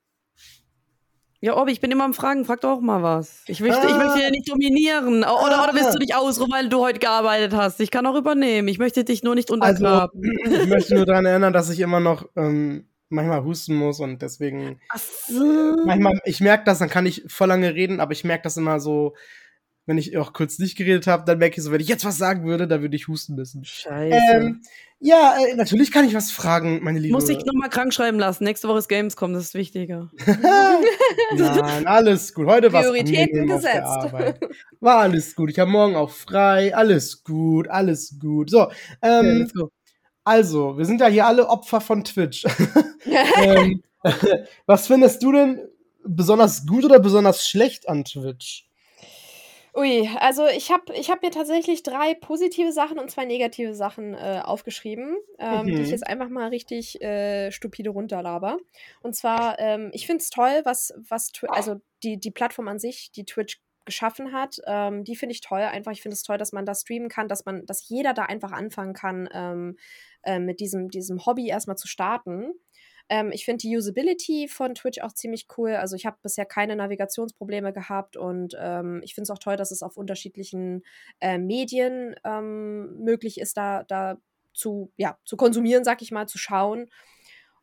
Ja, 1.44 1.58
Obi, 1.58 1.72
ich 1.72 1.80
bin 1.82 1.90
immer 1.90 2.04
am 2.04 2.14
Fragen, 2.14 2.46
frag 2.46 2.62
doch 2.62 2.70
auch 2.70 2.80
mal 2.80 3.02
was. 3.02 3.42
Ich 3.48 3.60
möchte, 3.60 3.86
ich 3.86 3.92
Ah. 3.92 3.98
möchte 3.98 4.18
ja 4.22 4.30
nicht 4.30 4.50
dominieren. 4.50 5.18
Oder, 5.24 5.34
oder 5.44 5.68
Ah. 5.68 5.70
willst 5.74 5.92
du 5.94 5.98
dich 5.98 6.14
ausruhen, 6.14 6.50
weil 6.50 6.70
du 6.70 6.80
heute 6.80 6.98
gearbeitet 7.00 7.52
hast? 7.54 7.80
Ich 7.80 7.90
kann 7.90 8.06
auch 8.06 8.14
übernehmen. 8.16 8.66
Ich 8.68 8.78
möchte 8.78 9.04
dich 9.04 9.22
nur 9.22 9.34
nicht 9.34 9.50
Also, 9.50 9.84
untergraben. 9.84 10.22
ich 10.62 10.66
möchte 10.68 10.94
nur 10.94 11.04
daran 11.04 11.26
erinnern, 11.26 11.52
dass 11.52 11.68
ich 11.68 11.80
immer 11.80 12.00
noch 12.00 12.26
ähm, 12.34 12.88
manchmal 13.10 13.44
husten 13.44 13.74
muss 13.74 14.00
und 14.00 14.22
deswegen 14.22 14.80
Ach 14.88 14.98
so. 14.98 15.76
manchmal, 15.84 16.18
ich 16.24 16.40
merke 16.40 16.64
das, 16.64 16.78
dann 16.78 16.88
kann 16.88 17.04
ich 17.04 17.22
voll 17.28 17.48
lange 17.48 17.74
reden, 17.74 18.00
aber 18.00 18.12
ich 18.12 18.24
merke 18.24 18.44
das 18.44 18.56
immer 18.56 18.80
so 18.80 19.14
wenn 19.86 19.98
ich 19.98 20.16
auch 20.16 20.32
kurz 20.32 20.58
nicht 20.58 20.76
geredet 20.76 21.06
habe, 21.06 21.24
dann 21.26 21.38
merke 21.38 21.58
ich 21.58 21.64
so, 21.64 21.70
wenn 21.70 21.80
ich 21.80 21.88
jetzt 21.88 22.04
was 22.04 22.16
sagen 22.16 22.44
würde, 22.44 22.66
dann 22.66 22.80
würde 22.80 22.96
ich 22.96 23.08
husten 23.08 23.34
müssen. 23.34 23.64
Scheiße. 23.64 24.16
Ähm, 24.32 24.62
ja, 24.98 25.36
äh, 25.36 25.54
natürlich 25.54 25.92
kann 25.92 26.06
ich 26.06 26.14
was 26.14 26.30
fragen, 26.30 26.82
meine 26.82 26.98
Liebe. 26.98 27.12
Muss 27.12 27.28
ich 27.28 27.44
nochmal 27.44 27.68
krank 27.68 27.92
schreiben 27.92 28.18
lassen. 28.18 28.44
Nächste 28.44 28.68
Woche 28.68 28.78
ist 28.78 28.88
Gamescom, 28.88 29.34
das 29.34 29.44
ist 29.44 29.54
wichtiger. 29.54 30.10
Nein, 31.36 31.86
alles 31.86 32.32
gut. 32.32 32.46
Heute 32.46 32.72
war 32.72 32.82
Prioritäten 32.82 33.46
gesetzt. 33.46 34.12
War 34.80 34.98
alles 34.98 35.34
gut. 35.34 35.50
Ich 35.50 35.58
habe 35.58 35.70
morgen 35.70 35.96
auch 35.96 36.10
frei. 36.10 36.74
Alles 36.74 37.22
gut, 37.22 37.68
alles 37.68 38.18
gut. 38.18 38.48
So, 38.48 38.68
Ja, 39.04 39.22
ähm, 39.22 39.50
go. 39.54 39.70
also, 40.24 40.78
wir 40.78 40.86
sind 40.86 41.02
ja 41.02 41.08
hier 41.08 41.26
alle 41.26 41.48
Opfer 41.48 41.82
von 41.82 42.04
Twitch. 42.04 42.44
ähm, 43.42 43.82
was 44.66 44.86
findest 44.86 45.22
du 45.22 45.32
denn 45.32 45.60
besonders 46.06 46.66
gut 46.66 46.86
oder 46.86 46.98
besonders 46.98 47.46
schlecht 47.46 47.88
an 47.88 48.04
Twitch? 48.04 48.66
Ui, 49.76 50.08
also 50.20 50.46
ich 50.46 50.70
habe 50.70 50.94
ich 50.94 51.10
hab 51.10 51.22
mir 51.22 51.32
tatsächlich 51.32 51.82
drei 51.82 52.14
positive 52.14 52.70
Sachen 52.70 52.98
und 53.00 53.10
zwei 53.10 53.24
negative 53.24 53.74
Sachen 53.74 54.14
äh, 54.14 54.40
aufgeschrieben, 54.44 55.16
ähm, 55.40 55.74
die 55.74 55.82
Mhm. 55.82 55.82
ich 55.82 55.90
jetzt 55.90 56.06
einfach 56.06 56.28
mal 56.28 56.48
richtig 56.48 57.02
äh, 57.02 57.50
stupide 57.50 57.90
runterlaber. 57.90 58.58
Und 59.02 59.16
zwar, 59.16 59.58
ähm, 59.58 59.90
ich 59.92 60.06
finde 60.06 60.22
es 60.22 60.30
toll, 60.30 60.62
was, 60.64 60.94
was 61.08 61.32
also 61.48 61.80
die, 62.04 62.20
die 62.20 62.30
Plattform 62.30 62.68
an 62.68 62.78
sich, 62.78 63.10
die 63.10 63.24
Twitch 63.24 63.60
geschaffen 63.84 64.32
hat, 64.32 64.60
ähm, 64.66 65.02
die 65.02 65.16
finde 65.16 65.32
ich 65.34 65.40
toll. 65.40 65.60
Einfach, 65.62 65.90
ich 65.90 66.02
finde 66.02 66.14
es 66.14 66.22
toll, 66.22 66.38
dass 66.38 66.52
man 66.52 66.64
da 66.64 66.74
streamen 66.74 67.08
kann, 67.08 67.26
dass 67.26 67.44
man, 67.44 67.66
dass 67.66 67.88
jeder 67.88 68.14
da 68.14 68.22
einfach 68.22 68.52
anfangen 68.52 68.94
kann, 68.94 69.28
ähm, 69.32 69.76
äh, 70.22 70.38
mit 70.38 70.60
diesem, 70.60 70.88
diesem 70.88 71.26
Hobby 71.26 71.48
erstmal 71.48 71.76
zu 71.76 71.88
starten. 71.88 72.52
Ähm, 73.08 73.30
ich 73.32 73.44
finde 73.44 73.62
die 73.62 73.76
Usability 73.76 74.48
von 74.48 74.74
Twitch 74.74 75.00
auch 75.00 75.12
ziemlich 75.12 75.46
cool. 75.56 75.72
Also 75.72 75.96
ich 75.96 76.06
habe 76.06 76.16
bisher 76.22 76.46
keine 76.46 76.76
Navigationsprobleme 76.76 77.72
gehabt 77.72 78.16
und 78.16 78.56
ähm, 78.58 79.00
ich 79.04 79.14
finde 79.14 79.24
es 79.24 79.30
auch 79.30 79.38
toll, 79.38 79.56
dass 79.56 79.70
es 79.70 79.82
auf 79.82 79.96
unterschiedlichen 79.96 80.82
äh, 81.20 81.38
Medien 81.38 82.14
ähm, 82.24 82.98
möglich 83.02 83.38
ist, 83.38 83.56
da, 83.56 83.84
da 83.84 84.18
zu, 84.54 84.92
ja, 84.96 85.18
zu 85.24 85.36
konsumieren, 85.36 85.84
sag 85.84 86.02
ich 86.02 86.12
mal, 86.12 86.26
zu 86.26 86.38
schauen. 86.38 86.88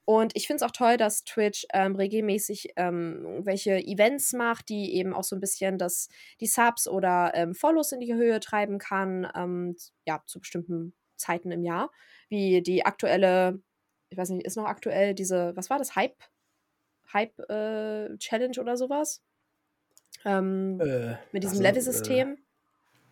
Und 0.05 0.35
ich 0.35 0.47
finde 0.47 0.63
es 0.63 0.69
auch 0.69 0.75
toll, 0.75 0.97
dass 0.97 1.23
Twitch 1.23 1.65
ähm, 1.73 1.95
regelmäßig 1.95 2.73
ähm, 2.75 3.23
irgendwelche 3.23 3.77
Events 3.77 4.33
macht, 4.33 4.69
die 4.69 4.95
eben 4.95 5.13
auch 5.13 5.23
so 5.23 5.35
ein 5.35 5.39
bisschen 5.39 5.77
das, 5.77 6.09
die 6.39 6.47
Subs 6.47 6.87
oder 6.87 7.31
ähm, 7.35 7.53
Follows 7.53 7.91
in 7.91 7.99
die 7.99 8.13
Höhe 8.13 8.39
treiben 8.39 8.77
kann, 8.79 9.27
ähm, 9.35 9.75
ja, 10.05 10.21
zu 10.25 10.39
bestimmten 10.39 10.93
Zeiten 11.17 11.51
im 11.51 11.63
Jahr. 11.63 11.91
Wie 12.29 12.61
die 12.61 12.85
aktuelle, 12.85 13.61
ich 14.11 14.17
weiß 14.17 14.29
nicht, 14.29 14.45
ist 14.45 14.57
noch 14.57 14.65
aktuell 14.65 15.15
diese, 15.15 15.55
was 15.55 15.69
war 15.69 15.79
das, 15.79 15.95
Hype? 15.95 16.17
Hype 17.13 17.39
äh, 17.49 18.15
Challenge 18.17 18.59
oder 18.59 18.77
sowas? 18.77 19.21
Ähm, 20.25 20.79
Äh, 20.79 21.15
mit 21.31 21.43
diesem 21.43 21.57
also, 21.57 21.63
Level-System. 21.63 22.37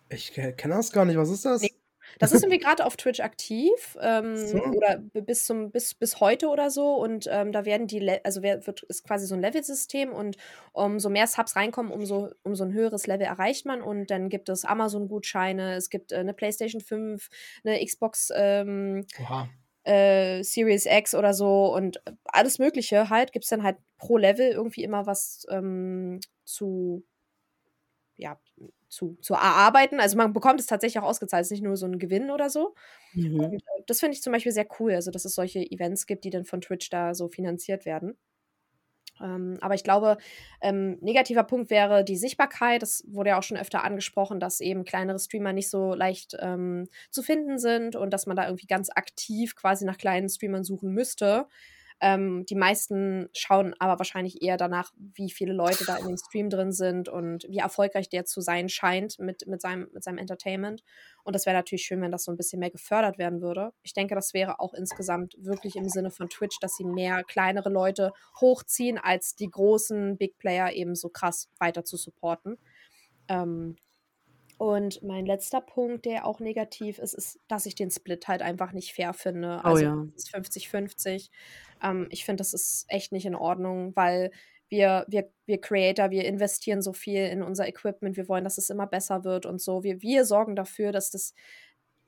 Äh, 0.08 0.14
ich 0.14 0.32
ke- 0.32 0.52
kenne 0.52 0.74
das 0.74 0.92
gar 0.92 1.04
nicht. 1.04 1.16
Was 1.16 1.30
ist 1.30 1.44
das? 1.44 1.62
Nee. 1.62 1.74
Das 2.18 2.32
ist 2.32 2.42
irgendwie 2.42 2.58
gerade 2.58 2.84
auf 2.86 2.96
Twitch 2.96 3.20
aktiv 3.20 3.96
ähm, 4.00 4.34
So. 4.36 4.58
oder 4.58 4.98
bis 4.98 5.44
zum 5.44 5.70
bis, 5.70 5.94
bis 5.94 6.18
heute 6.18 6.48
oder 6.48 6.68
so 6.70 6.96
und 6.96 7.28
ähm, 7.30 7.52
da 7.52 7.64
werden 7.64 7.86
die 7.86 8.00
Le 8.00 8.20
also 8.24 8.42
wird 8.42 8.82
ist 8.84 9.04
quasi 9.04 9.26
so 9.26 9.34
ein 9.36 9.40
Level-System 9.40 10.10
und 10.12 10.36
umso 10.72 11.08
mehr 11.08 11.28
Subs 11.28 11.54
reinkommen, 11.54 11.92
umso 11.92 12.30
umso 12.42 12.64
ein 12.64 12.72
höheres 12.72 13.06
Level 13.06 13.26
erreicht 13.26 13.64
man 13.64 13.80
und 13.80 14.10
dann 14.10 14.28
gibt 14.28 14.48
es 14.48 14.64
Amazon-Gutscheine, 14.64 15.74
es 15.76 15.88
gibt 15.88 16.10
äh, 16.10 16.16
eine 16.16 16.34
PlayStation 16.34 16.80
5, 16.80 17.28
eine 17.64 17.84
Xbox 17.84 18.32
ähm, 18.34 19.06
Oha. 19.22 19.48
Äh, 19.90 20.42
Series 20.42 20.86
X 20.86 21.14
oder 21.14 21.34
so 21.34 21.74
und 21.74 22.00
alles 22.24 22.58
Mögliche 22.58 23.10
halt 23.10 23.32
gibt 23.32 23.44
es 23.44 23.50
dann 23.50 23.62
halt 23.62 23.76
pro 23.98 24.16
Level 24.16 24.50
irgendwie 24.50 24.84
immer 24.84 25.06
was 25.06 25.46
ähm, 25.50 26.20
zu 26.44 27.04
ja 28.16 28.38
zu, 28.88 29.16
zu 29.20 29.34
erarbeiten. 29.34 30.00
Also 30.00 30.16
man 30.16 30.32
bekommt 30.32 30.60
es 30.60 30.66
tatsächlich 30.66 30.98
auch 31.02 31.08
ausgezahlt, 31.08 31.42
es 31.42 31.48
ist 31.48 31.52
nicht 31.52 31.62
nur 31.64 31.76
so 31.76 31.86
ein 31.86 31.98
Gewinn 31.98 32.30
oder 32.30 32.50
so. 32.50 32.74
Mhm. 33.14 33.40
Und 33.40 33.54
äh, 33.54 33.82
das 33.86 34.00
finde 34.00 34.14
ich 34.14 34.22
zum 34.22 34.32
Beispiel 34.32 34.52
sehr 34.52 34.66
cool, 34.78 34.92
also 34.94 35.10
dass 35.10 35.24
es 35.24 35.34
solche 35.34 35.60
Events 35.60 36.06
gibt, 36.06 36.24
die 36.24 36.30
dann 36.30 36.44
von 36.44 36.60
Twitch 36.60 36.90
da 36.90 37.14
so 37.14 37.28
finanziert 37.28 37.84
werden. 37.84 38.16
Ähm, 39.22 39.58
aber 39.60 39.74
ich 39.74 39.84
glaube, 39.84 40.18
ähm, 40.60 40.98
negativer 41.00 41.44
Punkt 41.44 41.70
wäre 41.70 42.04
die 42.04 42.16
Sichtbarkeit. 42.16 42.82
Das 42.82 43.04
wurde 43.06 43.30
ja 43.30 43.38
auch 43.38 43.42
schon 43.42 43.56
öfter 43.56 43.84
angesprochen, 43.84 44.40
dass 44.40 44.60
eben 44.60 44.84
kleinere 44.84 45.18
Streamer 45.18 45.52
nicht 45.52 45.70
so 45.70 45.94
leicht 45.94 46.36
ähm, 46.40 46.88
zu 47.10 47.22
finden 47.22 47.58
sind 47.58 47.96
und 47.96 48.10
dass 48.10 48.26
man 48.26 48.36
da 48.36 48.46
irgendwie 48.46 48.66
ganz 48.66 48.90
aktiv 48.90 49.54
quasi 49.56 49.84
nach 49.84 49.98
kleinen 49.98 50.28
Streamern 50.28 50.64
suchen 50.64 50.92
müsste. 50.92 51.46
Ähm, 52.02 52.46
die 52.46 52.54
meisten 52.54 53.28
schauen 53.34 53.74
aber 53.78 53.98
wahrscheinlich 53.98 54.42
eher 54.42 54.56
danach, 54.56 54.90
wie 54.96 55.30
viele 55.30 55.52
Leute 55.52 55.84
da 55.84 55.96
in 55.96 56.06
dem 56.06 56.16
Stream 56.16 56.48
drin 56.48 56.72
sind 56.72 57.10
und 57.10 57.46
wie 57.48 57.58
erfolgreich 57.58 58.08
der 58.08 58.24
zu 58.24 58.40
sein 58.40 58.70
scheint 58.70 59.18
mit, 59.18 59.46
mit, 59.46 59.60
seinem, 59.60 59.88
mit 59.92 60.02
seinem 60.02 60.16
Entertainment. 60.16 60.82
Und 61.24 61.34
das 61.34 61.44
wäre 61.44 61.56
natürlich 61.56 61.84
schön, 61.84 62.00
wenn 62.00 62.10
das 62.10 62.24
so 62.24 62.32
ein 62.32 62.38
bisschen 62.38 62.58
mehr 62.58 62.70
gefördert 62.70 63.18
werden 63.18 63.42
würde. 63.42 63.72
Ich 63.82 63.92
denke, 63.92 64.14
das 64.14 64.32
wäre 64.32 64.60
auch 64.60 64.72
insgesamt 64.72 65.34
wirklich 65.38 65.76
im 65.76 65.90
Sinne 65.90 66.10
von 66.10 66.30
Twitch, 66.30 66.58
dass 66.60 66.76
sie 66.76 66.84
mehr 66.84 67.22
kleinere 67.22 67.68
Leute 67.68 68.12
hochziehen, 68.40 68.96
als 68.96 69.36
die 69.36 69.50
großen 69.50 70.16
Big 70.16 70.38
Player 70.38 70.72
eben 70.72 70.94
so 70.94 71.10
krass 71.10 71.50
weiter 71.58 71.84
zu 71.84 71.98
supporten. 71.98 72.56
Ähm, 73.28 73.76
und 74.60 75.02
mein 75.02 75.24
letzter 75.24 75.62
Punkt, 75.62 76.04
der 76.04 76.26
auch 76.26 76.38
negativ 76.38 76.98
ist, 76.98 77.14
ist, 77.14 77.40
dass 77.48 77.64
ich 77.64 77.74
den 77.74 77.90
Split 77.90 78.28
halt 78.28 78.42
einfach 78.42 78.72
nicht 78.72 78.92
fair 78.92 79.14
finde. 79.14 79.62
Oh 79.64 79.68
Also 79.68 79.84
ja. 79.84 80.06
es 80.14 80.24
ist 80.24 80.34
50-50. 80.34 81.30
Ähm, 81.82 82.06
ich 82.10 82.24
finde, 82.24 82.40
das 82.40 82.54
ist 82.54 82.84
echt 82.88 83.12
nicht 83.12 83.26
in 83.26 83.34
Ordnung, 83.34 83.94
weil 83.96 84.30
wir, 84.68 85.04
wir, 85.08 85.30
wir 85.46 85.60
Creator, 85.60 86.10
wir 86.10 86.24
investieren 86.24 86.82
so 86.82 86.92
viel 86.92 87.26
in 87.26 87.42
unser 87.42 87.68
Equipment, 87.68 88.16
wir 88.16 88.28
wollen, 88.28 88.44
dass 88.44 88.58
es 88.58 88.70
immer 88.70 88.86
besser 88.86 89.24
wird 89.24 89.46
und 89.46 89.60
so. 89.60 89.82
Wir, 89.82 90.00
wir 90.02 90.24
sorgen 90.24 90.56
dafür, 90.56 90.92
dass 90.92 91.10
das 91.10 91.34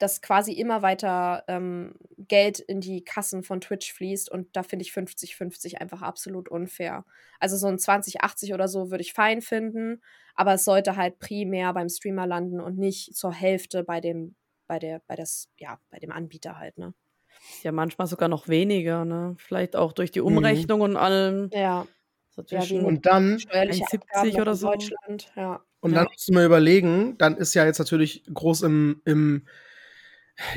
dass 0.03 0.21
quasi 0.21 0.53
immer 0.53 0.83
weiter 0.83 1.45
ähm, 1.47 1.95
Geld 2.19 2.59
in 2.59 2.81
die 2.81 3.05
Kassen 3.05 3.45
von 3.45 3.61
Twitch 3.61 3.93
fließt 3.93 4.31
und 4.33 4.49
da 4.57 4.65
finde 4.65 4.85
ich 4.85 4.91
50-50 4.91 5.77
einfach 5.77 6.03
absolut 6.03 6.49
unfair. 6.49 7.05
Also 7.39 7.57
so 7.57 7.69
ein 7.69 7.79
20-80 7.79 8.53
oder 8.53 8.67
so 8.67 8.91
würde 8.91 9.03
ich 9.03 9.13
fein 9.13 9.43
finden, 9.43 10.03
aber 10.35 10.55
es 10.55 10.65
sollte 10.65 10.97
halt 10.97 11.21
primär 11.21 11.73
beim 11.73 11.89
Streamer 11.89 12.27
landen 12.27 12.61
und 12.61 12.79
nicht 12.79 13.15
zur 13.15 13.33
Hälfte 13.33 13.85
bei 13.85 14.01
dem, 14.01 14.35
bei 14.67 14.81
der, 14.81 15.01
bei 15.07 15.15
das, 15.15 15.49
ja, 15.57 15.79
bei 15.91 16.01
dem 16.01 16.11
Anbieter 16.11 16.59
halt, 16.59 16.79
ne? 16.79 16.95
Ja 17.63 17.73
manchmal 17.73 18.07
sogar 18.09 18.29
noch 18.29 18.49
weniger, 18.49 19.05
ne? 19.05 19.35
Vielleicht 19.39 19.77
auch 19.77 19.93
durch 19.93 20.11
die 20.11 20.21
Mhm. 20.27 20.27
Umrechnung 20.37 20.81
und 20.81 20.97
allem. 20.97 21.51
Ja, 21.53 21.87
Ja, 22.51 22.67
Und 22.87 23.07
dann, 23.07 23.39
steuerliche 23.39 23.85
1,70 23.85 23.93
Abgaben 23.93 24.33
noch 24.33 24.43
oder 24.43 24.53
in 24.53 24.59
so. 24.59 24.69
Deutschland, 24.69 25.33
ja. 25.37 25.65
und 25.81 25.93
Ja. 25.93 25.97
dann 25.97 26.07
musst 26.13 26.29
du 26.29 26.33
mal 26.35 26.47
überlegen, 26.47 27.17
dann 27.19 27.37
ist 27.37 27.55
ja 27.55 27.65
jetzt 27.67 27.79
natürlich 27.79 28.25
groß 28.33 28.63
im, 28.63 29.03
im 29.05 29.47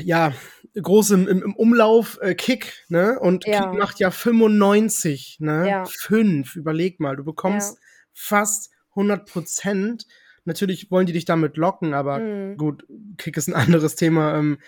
ja, 0.02 0.32
groß 0.80 1.10
im, 1.12 1.28
im, 1.28 1.42
im 1.42 1.56
Umlauf 1.56 2.18
äh, 2.22 2.34
Kick, 2.34 2.84
ne? 2.88 3.18
Und 3.20 3.44
Ja. 3.44 3.52
Kick 3.52 3.72
macht 3.72 4.00
ja 4.00 4.10
95, 4.10 5.38
ne? 5.40 5.68
Ja. 5.68 5.84
Fünf, 5.84 6.56
überleg 6.56 6.98
mal, 7.00 7.16
du 7.16 7.24
bekommst 7.24 7.78
fast 8.12 8.70
100 8.94 9.28
Prozent. 9.28 10.06
Natürlich 10.44 10.90
wollen 10.90 11.06
die 11.06 11.12
dich 11.12 11.24
damit 11.24 11.56
locken, 11.56 11.92
aber 11.94 12.20
Mhm. 12.20 12.56
gut, 12.56 12.86
Kick 13.18 13.36
ist 13.36 13.48
ein 13.48 13.54
anderes 13.54 13.96
Thema, 13.96 14.36
ähm, 14.38 14.58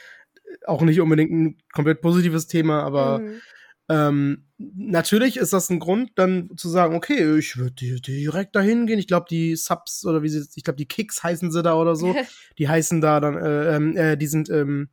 auch 0.66 0.82
nicht 0.82 1.00
unbedingt 1.00 1.30
ein 1.32 1.58
komplett 1.72 2.00
positives 2.00 2.46
Thema, 2.46 2.82
aber 2.82 3.18
Mhm. 3.20 3.40
ähm, 3.88 4.44
natürlich 4.58 5.36
ist 5.36 5.52
das 5.52 5.70
ein 5.70 5.78
Grund, 5.78 6.10
dann 6.16 6.50
zu 6.56 6.68
sagen, 6.68 6.94
okay, 6.96 7.38
ich 7.38 7.56
würde 7.56 7.74
direkt 8.00 8.54
dahin 8.56 8.86
gehen. 8.86 8.98
Ich 8.98 9.06
glaube, 9.06 9.26
die 9.30 9.56
Subs 9.56 10.04
oder 10.04 10.22
wie 10.22 10.28
sie, 10.28 10.44
ich 10.56 10.64
glaube, 10.64 10.76
die 10.76 10.88
Kicks 10.88 11.22
heißen 11.22 11.50
sie 11.52 11.62
da 11.62 11.74
oder 11.74 11.94
so. 11.96 12.14
Die 12.58 12.68
heißen 12.68 13.00
da 13.00 13.20
dann, 13.20 13.36
äh, 13.36 13.76
ähm, 13.76 13.96
äh, 13.96 14.16
die 14.16 14.26
sind, 14.26 14.50
ähm, 14.50 14.88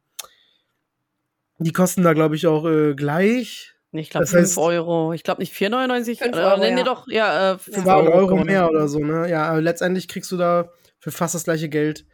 die 1.59 1.71
kosten 1.71 2.03
da, 2.03 2.13
glaube 2.13 2.35
ich, 2.35 2.47
auch 2.47 2.65
äh, 2.65 2.93
gleich. 2.95 3.73
Ich 3.91 4.09
glaube 4.09 4.23
Das 4.25 4.31
5 4.31 4.49
heißt- 4.49 4.57
Euro. 4.61 5.13
Ich 5.13 5.23
glaube 5.23 5.41
nicht 5.41 5.53
4,99. 5.53 6.19
Fünf 6.21 6.35
äh, 6.35 6.39
Euro, 6.41 6.59
nee, 6.59 6.71
nee, 6.71 6.79
ja. 6.79 6.83
doch, 6.83 7.07
ja, 7.07 7.53
äh, 7.53 7.57
5 7.57 7.83
Zwei 7.83 7.95
Euro. 7.95 8.11
Euro 8.11 8.43
mehr 8.43 8.69
oder 8.69 8.87
so, 8.89 8.99
ne? 8.99 9.29
Ja, 9.29 9.45
aber 9.47 9.61
letztendlich 9.61 10.07
kriegst 10.07 10.31
du 10.31 10.37
da 10.37 10.69
für 10.99 11.11
fast 11.11 11.33
das 11.33 11.45
gleiche 11.45 11.69
Geld 11.69 12.05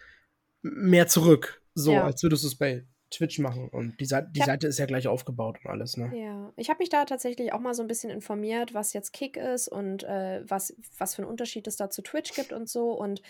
mehr 0.62 1.08
zurück. 1.08 1.62
So, 1.73 1.93
Ja. 1.93 2.04
als 2.06 2.21
würdest 2.21 2.43
du 2.43 2.47
es 2.49 2.56
bei 2.56 2.86
Twitch 3.12 3.39
machen. 3.39 3.69
Und 3.69 4.00
die, 4.00 4.06
Seite, 4.06 4.30
die 4.32 4.39
Ja. 4.39 4.45
Seite 4.45 4.67
ist 4.67 4.80
ja 4.80 4.86
gleich 4.86 5.08
aufgebaut 5.08 5.60
und 5.63 5.69
alles, 5.69 5.97
ne? 5.97 6.12
Ja, 6.15 6.52
ich 6.56 6.69
habe 6.69 6.80
mich 6.80 6.89
da 6.89 7.06
tatsächlich 7.06 7.54
auch 7.54 7.60
mal 7.60 7.74
so 7.74 7.84
ein 7.84 7.88
bisschen 7.88 8.10
informiert, 8.10 8.74
was 8.74 8.93
jetzt 8.93 9.12
Kick 9.13 9.38
ist 9.38 9.67
und 9.67 10.04
äh, 10.04 10.41
was, 10.50 10.76
was 10.97 11.15
für 11.15 11.21
einen 11.21 11.30
Unterschied 11.32 11.67
es 11.67 11.76
da 11.76 11.89
zu 11.89 12.02
Twitch 12.02 12.34
gibt 12.34 12.54
und 12.54 12.69
so. 12.69 12.91
Und 12.93 13.21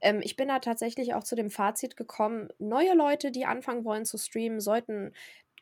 ähm, 0.00 0.20
ich 0.22 0.36
bin 0.36 0.48
da 0.48 0.58
tatsächlich 0.60 1.14
auch 1.14 1.24
zu 1.24 1.34
dem 1.36 1.50
Fazit 1.50 1.96
gekommen, 1.96 2.48
neue 2.58 2.94
Leute, 2.94 3.30
die 3.30 3.44
anfangen 3.44 3.84
wollen 3.84 4.04
zu 4.04 4.18
streamen, 4.18 4.60
sollten 4.60 5.12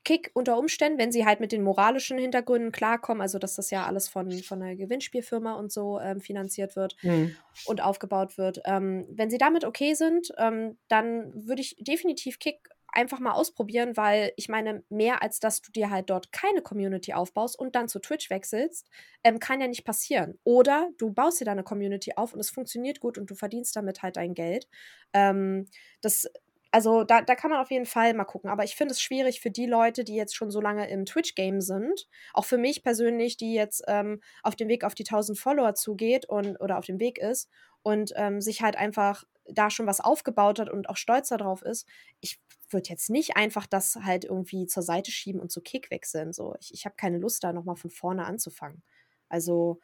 Kick 0.04 0.32
unter 0.35 0.58
Umständen, 0.58 0.98
wenn 0.98 1.12
sie 1.12 1.24
halt 1.24 1.38
mit 1.38 1.52
den 1.52 1.62
moralischen 1.62 2.18
Hintergründen 2.18 2.72
klarkommen, 2.72 3.20
also 3.20 3.38
dass 3.38 3.54
das 3.54 3.70
ja 3.70 3.87
alles 3.87 4.08
von, 4.08 4.32
von 4.42 4.61
einer 4.61 4.74
Gewinnspielfirma 4.74 5.52
und 5.54 5.70
so 5.70 6.00
ähm, 6.00 6.20
finanziert 6.20 6.74
wird, 6.74 6.96
Mhm. 7.02 7.37
und 7.66 7.80
aufgebaut 7.80 8.37
wird. 8.37 8.61
Ähm, 8.64 9.06
wenn 9.11 9.30
sie 9.30 9.38
damit 9.38 9.64
okay 9.64 9.94
sind, 9.94 10.32
ähm, 10.38 10.76
dann 10.88 11.32
würde 11.46 11.62
ich 11.62 11.76
definitiv 11.78 12.40
Kick 12.40 12.68
einfach 12.92 13.18
mal 13.18 13.33
ausprobieren, 13.33 13.96
weil 13.96 14.33
ich 14.37 14.48
meine, 14.48 14.85
mehr 14.88 15.22
als 15.22 15.40
dass 15.40 15.61
du 15.62 15.72
dir 15.72 15.90
halt 15.90 16.11
dort 16.11 16.33
keine 16.33 16.62
Community 16.62 17.12
aufbaust 17.12 17.59
und 17.59 17.74
dann 17.74 17.88
zu 17.88 17.98
Twitch 17.98 18.31
wechselst, 18.31 18.88
ähm, 19.24 19.38
kann 19.38 19.61
ja 19.61 19.68
nicht 19.68 19.85
passieren. 19.85 20.38
Oder 20.44 20.90
du 20.98 21.12
baust 21.12 21.40
dir 21.40 21.44
deine 21.44 21.64
Community 21.64 22.12
auf 22.16 22.35
und 22.35 22.40
es 22.40 22.50
funktioniert 22.50 23.00
gut 23.00 23.18
und 23.18 23.31
du 23.31 23.35
verdienst 23.35 23.74
damit 23.76 24.02
halt 24.02 24.16
dein 24.16 24.35
Geld. 24.35 24.68
Ähm, 25.12 25.66
das 26.00 26.28
also 26.72 27.05
da, 27.05 27.20
da 27.20 27.35
kann 27.35 27.50
man 27.50 27.61
auf 27.61 27.70
jeden 27.70 27.85
Fall 27.85 28.14
mal 28.14 28.24
gucken. 28.24 28.48
Aber 28.48 28.64
ich 28.64 28.74
finde 28.74 28.92
es 28.92 29.00
schwierig 29.02 29.40
für 29.40 29.50
die 29.50 29.66
Leute, 29.66 30.05
die 30.05 30.16
jetzt 30.16 30.35
schon 30.35 30.50
so 30.50 30.61
lange 30.61 30.88
im 30.88 31.05
Twitch-Game 31.05 31.61
sind. 31.61 32.09
Auch 32.33 32.46
für 32.46 32.57
mich 32.57 32.83
persönlich, 32.83 33.37
die 33.37 33.52
jetzt 33.52 33.85
ähm, 33.88 34.22
auf 34.42 34.57
dem 34.57 34.68
Weg 34.68 34.83
auf 34.83 34.94
die 34.94 35.05
1000 35.05 35.38
Follower 35.38 35.74
zugeht 35.74 36.26
und 36.26 36.57
oder 36.61 36.78
auf 36.78 36.87
dem 36.87 36.98
Weg 36.98 37.18
ist 37.18 37.50
und 37.83 38.12
ähm, 38.16 38.40
sich 38.40 38.62
halt 38.62 38.76
einfach 38.76 39.24
da 39.46 39.70
schon 39.70 39.87
was 39.87 40.00
aufgebaut 40.00 40.59
hat 40.59 40.70
und 40.70 40.88
auch 40.88 40.96
stolz 40.96 41.28
darauf 41.28 41.62
ist. 41.62 41.87
Ich 42.20 42.40
würde 42.72 42.88
jetzt 42.88 43.11
nicht 43.11 43.37
einfach 43.37 43.66
das 43.66 43.96
halt 43.96 44.24
irgendwie 44.24 44.66
zur 44.66 44.82
Seite 44.82 45.11
schieben 45.11 45.40
und 45.40 45.50
zu 45.50 45.61
Kick 45.61 45.90
wechseln. 45.90 46.32
So, 46.32 46.54
ich, 46.61 46.72
ich 46.74 46.85
habe 46.85 46.96
keine 46.96 47.18
Lust, 47.18 47.44
da 47.44 47.52
nochmal 47.52 47.76
von 47.76 47.90
vorne 47.90 48.24
anzufangen. 48.24 48.82
Also 49.28 49.80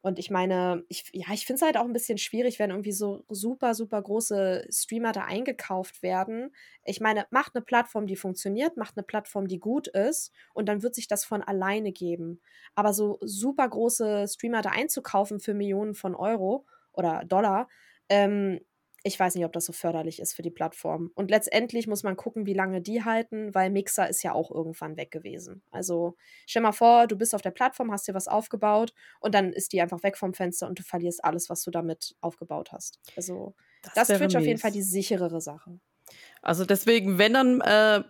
und 0.00 0.18
ich 0.20 0.30
meine, 0.30 0.84
ich, 0.88 1.10
ja, 1.12 1.26
ich 1.32 1.44
finde 1.44 1.56
es 1.56 1.62
halt 1.62 1.76
auch 1.76 1.84
ein 1.84 1.92
bisschen 1.92 2.18
schwierig, 2.18 2.60
wenn 2.60 2.70
irgendwie 2.70 2.92
so 2.92 3.24
super, 3.28 3.74
super 3.74 4.00
große 4.00 4.66
Streamer 4.70 5.10
da 5.10 5.24
eingekauft 5.24 6.02
werden. 6.04 6.54
Ich 6.84 7.00
meine, 7.00 7.26
macht 7.30 7.56
eine 7.56 7.64
Plattform, 7.64 8.06
die 8.06 8.14
funktioniert, 8.14 8.76
macht 8.76 8.96
eine 8.96 9.02
Plattform, 9.02 9.48
die 9.48 9.58
gut 9.58 9.88
ist 9.88 10.32
und 10.54 10.68
dann 10.68 10.82
wird 10.82 10.94
sich 10.94 11.08
das 11.08 11.24
von 11.24 11.42
alleine 11.42 11.90
geben. 11.90 12.40
Aber 12.76 12.92
so 12.92 13.18
super 13.22 13.68
große 13.68 14.26
Streamer 14.28 14.62
da 14.62 14.70
einzukaufen 14.70 15.40
für 15.40 15.52
Millionen 15.52 15.94
von 15.94 16.14
Euro 16.14 16.64
oder 16.92 17.24
Dollar, 17.24 17.68
ähm, 18.08 18.60
ich 19.04 19.18
weiß 19.18 19.34
nicht, 19.34 19.44
ob 19.44 19.52
das 19.52 19.64
so 19.64 19.72
förderlich 19.72 20.18
ist 20.20 20.34
für 20.34 20.42
die 20.42 20.50
Plattform. 20.50 21.10
Und 21.14 21.30
letztendlich 21.30 21.86
muss 21.86 22.02
man 22.02 22.16
gucken, 22.16 22.46
wie 22.46 22.54
lange 22.54 22.80
die 22.80 23.04
halten, 23.04 23.54
weil 23.54 23.70
Mixer 23.70 24.08
ist 24.08 24.22
ja 24.22 24.32
auch 24.32 24.50
irgendwann 24.50 24.96
weg 24.96 25.10
gewesen. 25.10 25.62
Also 25.70 26.16
stell 26.46 26.62
mal 26.62 26.72
vor, 26.72 27.06
du 27.06 27.16
bist 27.16 27.34
auf 27.34 27.42
der 27.42 27.52
Plattform, 27.52 27.92
hast 27.92 28.08
dir 28.08 28.14
was 28.14 28.28
aufgebaut 28.28 28.92
und 29.20 29.34
dann 29.34 29.52
ist 29.52 29.72
die 29.72 29.80
einfach 29.80 30.02
weg 30.02 30.16
vom 30.16 30.34
Fenster 30.34 30.66
und 30.66 30.78
du 30.78 30.82
verlierst 30.82 31.24
alles, 31.24 31.48
was 31.48 31.62
du 31.62 31.70
damit 31.70 32.16
aufgebaut 32.20 32.72
hast. 32.72 32.98
Also 33.16 33.54
das, 33.82 33.94
das 33.94 34.10
ist 34.10 34.18
Twitch 34.18 34.36
auf 34.36 34.44
jeden 34.44 34.58
Fall 34.58 34.72
die 34.72 34.82
sicherere 34.82 35.40
Sache. 35.40 35.78
Also 36.42 36.64
deswegen, 36.64 37.18
wenn 37.18 37.34
dann 37.34 37.60
äh, 37.60 38.02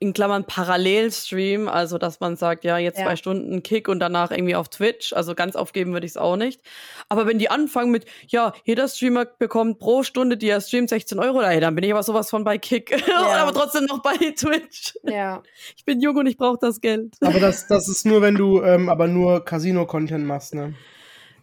in 0.00 0.14
Klammern 0.14 0.44
Parallelstream, 0.44 1.68
also 1.68 1.98
dass 1.98 2.20
man 2.20 2.34
sagt, 2.34 2.64
ja, 2.64 2.78
jetzt 2.78 2.98
ja. 2.98 3.04
zwei 3.04 3.16
Stunden 3.16 3.62
Kick 3.62 3.86
und 3.86 4.00
danach 4.00 4.30
irgendwie 4.30 4.54
auf 4.54 4.70
Twitch. 4.70 5.12
Also 5.12 5.34
ganz 5.34 5.56
aufgeben 5.56 5.92
würde 5.92 6.06
ich 6.06 6.12
es 6.12 6.16
auch 6.16 6.36
nicht. 6.36 6.62
Aber 7.10 7.26
wenn 7.26 7.38
die 7.38 7.50
anfangen 7.50 7.90
mit, 7.90 8.06
ja, 8.26 8.54
jeder 8.64 8.88
Streamer 8.88 9.26
bekommt 9.26 9.78
pro 9.78 10.02
Stunde, 10.02 10.38
die 10.38 10.48
er 10.48 10.62
streamt, 10.62 10.88
16 10.88 11.18
Euro, 11.18 11.42
dann 11.42 11.74
bin 11.74 11.84
ich 11.84 11.92
aber 11.92 12.02
sowas 12.02 12.30
von 12.30 12.44
bei 12.44 12.58
Kick. 12.58 12.90
Ja. 13.10 13.42
aber 13.42 13.52
trotzdem 13.52 13.84
noch 13.84 14.02
bei 14.02 14.16
Twitch. 14.16 14.94
Ja. 15.04 15.42
Ich 15.76 15.84
bin 15.84 16.00
jung 16.00 16.16
und 16.16 16.26
ich 16.26 16.36
brauche 16.36 16.58
das 16.60 16.80
Geld. 16.80 17.16
Aber 17.20 17.40
das, 17.40 17.66
das 17.66 17.88
ist 17.88 18.06
nur, 18.06 18.22
wenn 18.22 18.34
du 18.34 18.62
ähm, 18.62 18.88
aber 18.88 19.08
nur 19.08 19.44
Casino-Content 19.44 20.24
machst, 20.24 20.54
ne? 20.54 20.74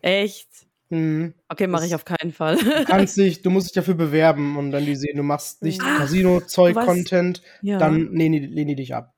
Echt? 0.02 0.67
Mhm. 0.90 1.34
Okay, 1.50 1.68
mache 1.68 1.86
ich 1.86 1.96
auf 1.96 2.06
keinen 2.06 2.32
Fall. 2.32 2.58
Du 2.58 2.86
kannst 2.86 3.18
dich, 3.18 3.42
du 3.42 3.50
musst 3.50 3.68
dich 3.68 3.74
dafür 3.74 3.96
bewerben 3.96 4.58
und 4.58 4.72
dann 4.72 4.86
die 4.86 4.96
sehen, 4.96 5.18
du 5.18 5.24
machst 5.24 5.62
nicht 5.64 5.82
Casino-Zeug-Content, 5.82 7.42
ja. 7.62 7.78
dann 7.78 8.14
lehnen 8.14 8.42
die, 8.42 8.48
lehnen 8.48 8.70
die 8.70 8.76
dich 8.76 8.96
ab. 8.96 9.14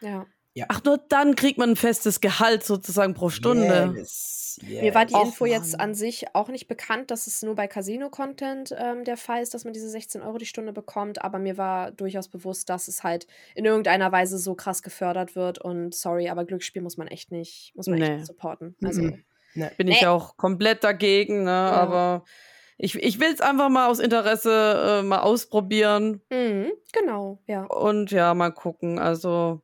Ja. 0.00 0.26
ja. 0.54 0.66
Ach, 0.68 0.82
nur 0.84 0.98
dann 1.08 1.34
kriegt 1.34 1.58
man 1.58 1.70
ein 1.70 1.76
festes 1.76 2.20
Gehalt 2.20 2.64
sozusagen 2.64 3.14
pro 3.14 3.28
Stunde. 3.28 3.94
Yes, 3.96 4.58
yes. 4.62 4.82
Mir 4.82 4.94
war 4.94 5.04
die 5.04 5.14
Info 5.14 5.44
Och, 5.44 5.48
jetzt 5.48 5.78
an 5.78 5.94
sich 5.94 6.34
auch 6.34 6.48
nicht 6.48 6.66
bekannt, 6.66 7.10
dass 7.10 7.26
es 7.26 7.42
nur 7.42 7.54
bei 7.54 7.66
Casino-Content 7.66 8.74
ähm, 8.78 9.04
der 9.04 9.16
Fall 9.16 9.42
ist, 9.42 9.52
dass 9.52 9.64
man 9.64 9.74
diese 9.74 9.90
16 9.90 10.22
Euro 10.22 10.38
die 10.38 10.46
Stunde 10.46 10.72
bekommt, 10.72 11.22
aber 11.22 11.38
mir 11.38 11.58
war 11.58 11.90
durchaus 11.92 12.28
bewusst, 12.28 12.70
dass 12.70 12.88
es 12.88 13.02
halt 13.02 13.26
in 13.54 13.64
irgendeiner 13.64 14.12
Weise 14.12 14.38
so 14.38 14.54
krass 14.54 14.82
gefördert 14.82 15.36
wird 15.36 15.58
und 15.58 15.94
sorry, 15.94 16.28
aber 16.28 16.44
Glücksspiel 16.44 16.82
muss 16.82 16.96
man 16.96 17.08
echt 17.08 17.32
nicht, 17.32 17.72
muss 17.74 17.86
man 17.86 17.98
nee. 17.98 18.04
echt 18.04 18.14
nicht 18.14 18.26
supporten. 18.26 18.76
Also. 18.82 19.02
Mhm. 19.02 19.24
Nee. 19.56 19.70
Bin 19.76 19.88
nee. 19.88 19.94
ich 19.94 20.06
auch 20.06 20.36
komplett 20.36 20.84
dagegen, 20.84 21.44
ne? 21.44 21.50
Ja. 21.50 21.70
aber 21.72 22.24
ich, 22.78 22.94
ich 22.96 23.18
will 23.18 23.32
es 23.32 23.40
einfach 23.40 23.70
mal 23.70 23.88
aus 23.88 23.98
Interesse 23.98 25.00
äh, 25.00 25.02
mal 25.02 25.20
ausprobieren. 25.20 26.20
Mhm, 26.30 26.72
genau, 26.92 27.42
ja. 27.46 27.64
Und 27.64 28.10
ja, 28.10 28.34
mal 28.34 28.50
gucken. 28.50 28.98
Also. 28.98 29.62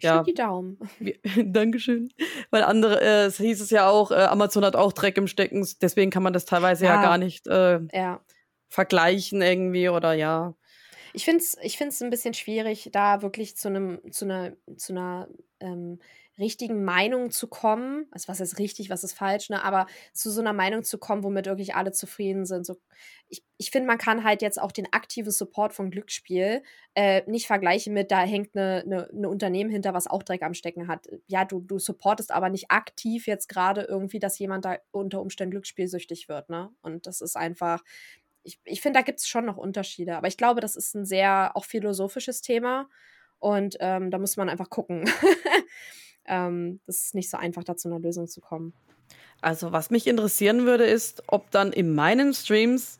Ja. 0.00 0.22
die 0.22 0.34
Daumen. 0.34 0.78
Dankeschön. 1.44 2.10
Weil 2.50 2.62
andere, 2.62 3.00
äh, 3.00 3.24
es 3.26 3.38
hieß 3.38 3.60
es 3.60 3.70
ja 3.70 3.88
auch, 3.88 4.10
äh, 4.10 4.14
Amazon 4.14 4.64
hat 4.64 4.76
auch 4.76 4.92
Dreck 4.92 5.16
im 5.16 5.26
Stecken, 5.26 5.66
deswegen 5.80 6.10
kann 6.10 6.22
man 6.22 6.32
das 6.32 6.44
teilweise 6.44 6.84
ja, 6.84 6.96
ja 6.96 7.02
gar 7.02 7.18
nicht 7.18 7.46
äh, 7.46 7.80
ja. 7.92 8.20
vergleichen 8.68 9.40
irgendwie 9.40 9.88
oder 9.88 10.12
ja. 10.12 10.54
Ich 11.12 11.24
finde 11.24 11.42
es 11.42 11.56
ich 11.62 11.78
find's 11.78 12.02
ein 12.02 12.10
bisschen 12.10 12.34
schwierig, 12.34 12.90
da 12.92 13.22
wirklich 13.22 13.56
zu 13.56 13.68
einem, 13.68 14.00
zu 14.10 14.24
einer, 14.26 14.56
zu 14.76 14.92
einer 14.92 15.28
ähm, 15.60 16.00
richtigen 16.38 16.84
Meinung 16.84 17.30
zu 17.30 17.46
kommen. 17.46 18.06
Also 18.10 18.28
was 18.28 18.40
ist 18.40 18.58
richtig, 18.58 18.90
was 18.90 19.04
ist 19.04 19.12
falsch, 19.12 19.50
ne? 19.50 19.62
Aber 19.62 19.86
zu 20.12 20.30
so 20.30 20.40
einer 20.40 20.52
Meinung 20.52 20.82
zu 20.82 20.98
kommen, 20.98 21.22
womit 21.22 21.46
wirklich 21.46 21.74
alle 21.74 21.92
zufrieden 21.92 22.44
sind. 22.44 22.66
So, 22.66 22.76
ich, 23.28 23.44
ich 23.56 23.70
finde, 23.70 23.86
man 23.86 23.98
kann 23.98 24.24
halt 24.24 24.42
jetzt 24.42 24.60
auch 24.60 24.72
den 24.72 24.92
aktiven 24.92 25.30
Support 25.30 25.72
von 25.72 25.90
Glücksspiel 25.90 26.62
äh, 26.94 27.22
nicht 27.30 27.46
vergleichen 27.46 27.94
mit, 27.94 28.10
da 28.10 28.22
hängt 28.22 28.56
eine, 28.56 28.82
eine, 28.84 29.08
eine 29.10 29.28
Unternehmen 29.28 29.70
hinter, 29.70 29.94
was 29.94 30.06
auch 30.06 30.22
Dreck 30.22 30.42
am 30.42 30.54
Stecken 30.54 30.88
hat. 30.88 31.06
Ja, 31.26 31.44
du, 31.44 31.60
du 31.60 31.78
supportest 31.78 32.32
aber 32.32 32.48
nicht 32.48 32.70
aktiv 32.70 33.26
jetzt 33.26 33.48
gerade 33.48 33.82
irgendwie, 33.82 34.18
dass 34.18 34.38
jemand 34.38 34.64
da 34.64 34.78
unter 34.90 35.20
Umständen 35.20 35.52
glücksspielsüchtig 35.52 36.28
wird, 36.28 36.50
ne? 36.50 36.70
Und 36.82 37.06
das 37.06 37.20
ist 37.20 37.36
einfach, 37.36 37.82
ich, 38.42 38.60
ich 38.64 38.80
finde, 38.80 38.98
da 38.98 39.02
gibt 39.02 39.20
es 39.20 39.28
schon 39.28 39.46
noch 39.46 39.56
Unterschiede. 39.56 40.16
Aber 40.16 40.28
ich 40.28 40.36
glaube, 40.36 40.60
das 40.60 40.76
ist 40.76 40.94
ein 40.94 41.04
sehr 41.04 41.52
auch 41.54 41.64
philosophisches 41.64 42.42
Thema. 42.42 42.88
Und 43.38 43.76
ähm, 43.80 44.10
da 44.10 44.18
muss 44.18 44.36
man 44.36 44.48
einfach 44.48 44.70
gucken. 44.70 45.04
ähm, 46.26 46.80
das 46.86 47.02
ist 47.04 47.14
nicht 47.14 47.30
so 47.30 47.36
einfach, 47.36 47.64
da 47.64 47.76
zu 47.76 47.88
einer 47.88 47.98
Lösung 47.98 48.26
zu 48.26 48.40
kommen. 48.40 48.72
Also, 49.40 49.72
was 49.72 49.90
mich 49.90 50.06
interessieren 50.06 50.64
würde, 50.64 50.84
ist, 50.84 51.22
ob 51.26 51.50
dann 51.50 51.72
in 51.72 51.94
meinen 51.94 52.32
Streams 52.32 52.98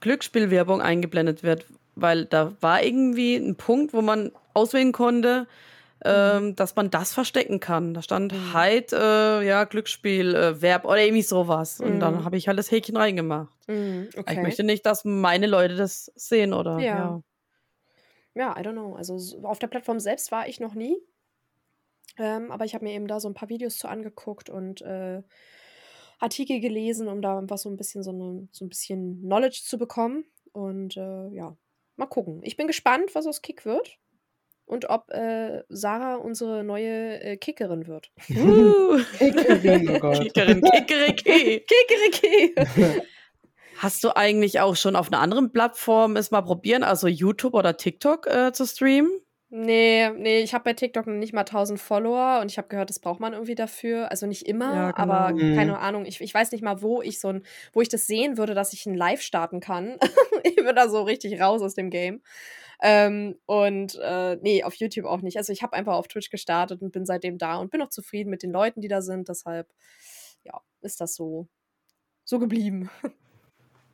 Glücksspielwerbung 0.00 0.80
eingeblendet 0.80 1.42
wird, 1.42 1.66
weil 1.94 2.24
da 2.24 2.52
war 2.60 2.82
irgendwie 2.82 3.36
ein 3.36 3.56
Punkt, 3.56 3.92
wo 3.92 4.00
man 4.00 4.32
auswählen 4.54 4.92
konnte, 4.92 5.46
ähm, 6.02 6.44
mhm. 6.44 6.56
dass 6.56 6.76
man 6.76 6.90
das 6.90 7.12
verstecken 7.12 7.60
kann. 7.60 7.92
Da 7.92 8.02
stand 8.02 8.32
mhm. 8.32 8.52
halt, 8.54 8.92
äh, 8.92 9.42
ja, 9.42 9.64
Glücksspiel, 9.64 10.34
äh, 10.34 10.62
Verb 10.62 10.84
oder 10.84 10.98
irgendwie 10.98 11.22
sowas. 11.22 11.80
Und 11.80 11.96
mhm. 11.96 12.00
dann 12.00 12.24
habe 12.24 12.36
ich 12.36 12.48
halt 12.48 12.58
das 12.58 12.70
Häkchen 12.70 12.96
reingemacht. 12.96 13.52
Mhm, 13.68 14.08
okay. 14.16 14.34
Ich 14.34 14.40
möchte 14.40 14.62
nicht, 14.62 14.86
dass 14.86 15.04
meine 15.04 15.46
Leute 15.46 15.76
das 15.76 16.10
sehen, 16.14 16.54
oder? 16.54 16.78
Ja. 16.78 16.96
ja. 16.96 17.22
Ja, 18.32 18.56
I 18.56 18.62
don't 18.62 18.72
know. 18.72 18.94
Also 18.94 19.18
auf 19.42 19.58
der 19.58 19.66
Plattform 19.66 19.98
selbst 19.98 20.30
war 20.30 20.46
ich 20.46 20.60
noch 20.60 20.74
nie. 20.74 20.96
Ähm, 22.18 22.50
aber 22.50 22.64
ich 22.64 22.74
habe 22.74 22.84
mir 22.84 22.94
eben 22.94 23.06
da 23.06 23.20
so 23.20 23.28
ein 23.28 23.34
paar 23.34 23.48
Videos 23.48 23.78
zu 23.78 23.88
angeguckt 23.88 24.50
und 24.50 24.82
äh, 24.82 25.22
Artikel 26.18 26.60
gelesen, 26.60 27.08
um 27.08 27.22
da 27.22 27.38
einfach 27.38 27.58
so 27.58 27.70
ein 27.70 27.76
bisschen 27.76 28.02
so, 28.02 28.10
eine, 28.10 28.48
so 28.52 28.64
ein 28.64 28.68
bisschen 28.68 29.20
Knowledge 29.22 29.62
zu 29.64 29.78
bekommen. 29.78 30.24
Und 30.52 30.96
äh, 30.96 31.28
ja, 31.28 31.56
mal 31.96 32.06
gucken. 32.06 32.40
Ich 32.42 32.56
bin 32.56 32.66
gespannt, 32.66 33.14
was 33.14 33.26
aus 33.26 33.42
Kick 33.42 33.64
wird. 33.64 33.98
Und 34.66 34.88
ob 34.88 35.10
äh, 35.10 35.64
Sarah 35.68 36.14
unsere 36.16 36.62
neue 36.62 37.20
äh, 37.20 37.36
Kickerin 37.36 37.88
wird. 37.88 38.12
Kickerin, 38.26 39.88
oh 39.90 39.98
Gott. 39.98 40.20
Kickerin, 40.20 40.62
Kickeriki. 40.62 41.64
Kickeriki. 41.66 43.02
Hast 43.78 44.04
du 44.04 44.14
eigentlich 44.14 44.60
auch 44.60 44.76
schon 44.76 44.94
auf 44.94 45.08
einer 45.10 45.20
anderen 45.20 45.52
Plattform 45.52 46.16
es 46.16 46.30
mal 46.30 46.42
probieren, 46.42 46.84
also 46.84 47.08
YouTube 47.08 47.54
oder 47.54 47.76
TikTok 47.78 48.26
äh, 48.26 48.52
zu 48.52 48.64
streamen? 48.66 49.10
Nee, 49.52 50.08
nee, 50.10 50.40
ich 50.42 50.54
habe 50.54 50.62
bei 50.62 50.74
TikTok 50.74 51.08
noch 51.08 51.14
nicht 51.14 51.32
mal 51.32 51.40
1000 51.40 51.80
Follower 51.80 52.38
und 52.40 52.52
ich 52.52 52.56
habe 52.56 52.68
gehört, 52.68 52.88
das 52.88 53.00
braucht 53.00 53.18
man 53.18 53.32
irgendwie 53.32 53.56
dafür. 53.56 54.08
Also 54.08 54.26
nicht 54.28 54.46
immer, 54.46 54.72
ja, 54.72 54.90
genau. 54.92 55.12
aber 55.12 55.34
mhm. 55.34 55.56
keine 55.56 55.78
Ahnung. 55.80 56.04
Ich, 56.06 56.20
ich 56.20 56.32
weiß 56.32 56.52
nicht 56.52 56.62
mal, 56.62 56.82
wo 56.82 57.02
ich 57.02 57.18
so 57.18 57.28
ein, 57.28 57.42
wo 57.72 57.80
ich 57.80 57.88
das 57.88 58.06
sehen 58.06 58.38
würde, 58.38 58.54
dass 58.54 58.72
ich 58.72 58.86
ein 58.86 58.94
Live 58.94 59.22
starten 59.22 59.58
kann. 59.58 59.98
ich 60.44 60.54
bin 60.54 60.76
da 60.76 60.88
so 60.88 61.02
richtig 61.02 61.40
raus 61.40 61.62
aus 61.62 61.74
dem 61.74 61.90
Game. 61.90 62.22
Ähm, 62.80 63.36
und 63.44 63.98
äh, 64.00 64.36
nee, 64.40 64.62
auf 64.62 64.74
YouTube 64.74 65.04
auch 65.04 65.20
nicht. 65.20 65.36
Also 65.36 65.52
ich 65.52 65.64
habe 65.64 65.72
einfach 65.72 65.94
auf 65.94 66.06
Twitch 66.06 66.30
gestartet 66.30 66.80
und 66.80 66.92
bin 66.92 67.04
seitdem 67.04 67.36
da 67.36 67.56
und 67.56 67.72
bin 67.72 67.82
auch 67.82 67.90
zufrieden 67.90 68.30
mit 68.30 68.44
den 68.44 68.52
Leuten, 68.52 68.80
die 68.80 68.88
da 68.88 69.02
sind. 69.02 69.28
Deshalb, 69.28 69.68
ja, 70.44 70.60
ist 70.80 71.00
das 71.00 71.16
so, 71.16 71.48
so 72.24 72.38
geblieben. 72.38 72.88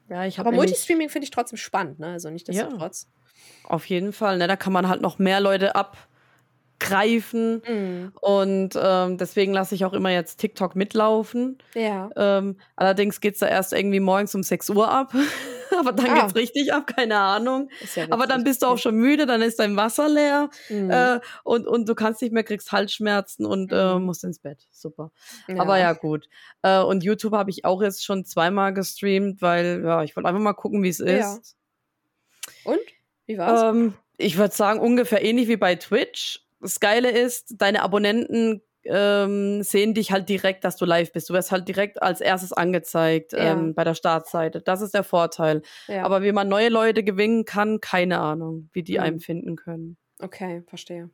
Ja, 0.08 0.24
ich 0.24 0.38
Aber 0.38 0.52
Multistreaming 0.52 1.08
finde 1.08 1.24
ich 1.24 1.30
trotzdem 1.30 1.56
spannend, 1.56 1.98
ne? 1.98 2.12
Also 2.12 2.30
nicht 2.30 2.46
destotrotz. 2.46 3.08
Ja. 3.10 3.25
Auf 3.64 3.86
jeden 3.86 4.12
Fall, 4.12 4.38
ne? 4.38 4.46
Da 4.46 4.56
kann 4.56 4.72
man 4.72 4.88
halt 4.88 5.00
noch 5.00 5.18
mehr 5.18 5.40
Leute 5.40 5.74
abgreifen. 5.74 7.62
Mhm. 7.66 8.12
Und 8.20 8.78
ähm, 8.80 9.18
deswegen 9.18 9.52
lasse 9.52 9.74
ich 9.74 9.84
auch 9.84 9.92
immer 9.92 10.10
jetzt 10.10 10.36
TikTok 10.36 10.76
mitlaufen. 10.76 11.58
Ja. 11.74 12.10
Ähm, 12.16 12.56
allerdings 12.76 13.20
geht 13.20 13.34
es 13.34 13.40
da 13.40 13.48
erst 13.48 13.72
irgendwie 13.72 14.00
morgens 14.00 14.34
um 14.34 14.42
6 14.42 14.70
Uhr 14.70 14.90
ab. 14.90 15.12
Aber 15.78 15.92
dann 15.92 16.06
ah. 16.06 16.20
geht's 16.20 16.36
richtig 16.36 16.72
ab, 16.72 16.86
keine 16.86 17.18
Ahnung. 17.18 17.70
Ja 17.94 18.06
Aber 18.10 18.26
dann 18.26 18.44
bist 18.44 18.62
du 18.62 18.66
auch 18.66 18.78
schon 18.78 18.94
müde, 18.96 19.26
dann 19.26 19.42
ist 19.42 19.58
dein 19.58 19.76
Wasser 19.76 20.08
leer 20.08 20.48
mhm. 20.68 20.90
äh, 20.90 21.20
und, 21.42 21.66
und 21.66 21.88
du 21.88 21.94
kannst 21.94 22.22
nicht 22.22 22.32
mehr, 22.32 22.44
kriegst 22.44 22.70
Halsschmerzen 22.72 23.44
und 23.44 23.72
äh, 23.72 23.94
mhm. 23.94 23.96
äh, 23.96 23.98
musst 23.98 24.24
ins 24.24 24.38
Bett. 24.38 24.66
Super. 24.70 25.10
Ja. 25.48 25.60
Aber 25.60 25.78
ja, 25.78 25.92
gut. 25.92 26.28
Äh, 26.62 26.80
und 26.80 27.02
YouTube 27.02 27.32
habe 27.32 27.50
ich 27.50 27.64
auch 27.64 27.82
jetzt 27.82 28.04
schon 28.04 28.24
zweimal 28.24 28.72
gestreamt, 28.74 29.42
weil 29.42 29.82
ja, 29.84 30.02
ich 30.02 30.14
wollte 30.16 30.28
einfach 30.28 30.40
mal 30.40 30.54
gucken, 30.54 30.82
wie 30.82 30.88
es 30.88 31.00
ist. 31.00 31.56
Und? 32.64 32.78
Wie 33.26 33.38
war's? 33.38 33.62
Ähm, 33.74 33.94
Ich 34.18 34.38
würde 34.38 34.54
sagen, 34.54 34.80
ungefähr 34.80 35.22
ähnlich 35.24 35.48
wie 35.48 35.56
bei 35.56 35.74
Twitch. 35.74 36.40
Das 36.60 36.80
Geile 36.80 37.10
ist, 37.10 37.54
deine 37.58 37.82
Abonnenten 37.82 38.62
ähm, 38.84 39.62
sehen 39.64 39.94
dich 39.94 40.12
halt 40.12 40.28
direkt, 40.28 40.64
dass 40.64 40.76
du 40.76 40.84
live 40.84 41.12
bist. 41.12 41.28
Du 41.28 41.34
wirst 41.34 41.50
halt 41.50 41.66
direkt 41.68 42.00
als 42.02 42.20
erstes 42.20 42.52
angezeigt 42.52 43.32
Ja. 43.32 43.52
ähm, 43.52 43.74
bei 43.74 43.82
der 43.84 43.94
Startseite. 43.94 44.60
Das 44.62 44.80
ist 44.80 44.94
der 44.94 45.02
Vorteil. 45.02 45.62
Ja. 45.88 46.04
Aber 46.04 46.22
wie 46.22 46.30
man 46.32 46.48
neue 46.48 46.68
Leute 46.68 47.02
gewinnen 47.02 47.44
kann, 47.44 47.80
keine 47.80 48.20
Ahnung, 48.20 48.70
wie 48.72 48.82
die 48.84 48.94
Mhm. 48.94 49.00
einem 49.00 49.20
finden 49.20 49.56
können. 49.56 49.96
Okay, 50.22 50.62
verstehe. 50.68 51.10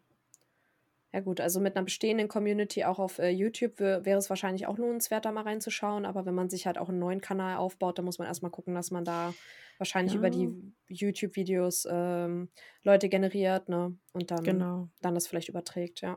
Ja 1.14 1.20
gut, 1.20 1.40
also 1.42 1.60
mit 1.60 1.76
einer 1.76 1.84
bestehenden 1.84 2.26
Community 2.28 2.84
auch 2.84 2.98
auf 2.98 3.18
äh, 3.18 3.28
YouTube 3.28 3.78
wär- 3.80 4.04
wäre 4.06 4.18
es 4.18 4.30
wahrscheinlich 4.30 4.66
auch 4.66 4.78
lohnenswert, 4.78 5.24
da 5.26 5.32
mal 5.32 5.42
reinzuschauen. 5.42 6.06
Aber 6.06 6.24
wenn 6.24 6.34
man 6.34 6.48
sich 6.48 6.66
halt 6.66 6.78
auch 6.78 6.88
einen 6.88 6.98
neuen 6.98 7.20
Kanal 7.20 7.58
aufbaut, 7.58 7.98
dann 7.98 8.06
muss 8.06 8.18
man 8.18 8.26
erstmal 8.28 8.50
gucken, 8.50 8.74
dass 8.74 8.90
man 8.90 9.04
da 9.04 9.34
wahrscheinlich 9.78 10.14
über 10.14 10.30
die 10.30 10.48
YouTube-Videos 10.88 11.86
ähm, 11.90 12.48
Leute 12.82 13.08
generiert, 13.08 13.68
ne? 13.68 13.94
Und 14.12 14.30
dann, 14.30 14.42
Genau. 14.44 14.88
dann 15.02 15.14
das 15.14 15.26
vielleicht 15.26 15.48
überträgt, 15.50 16.00
ja. 16.00 16.16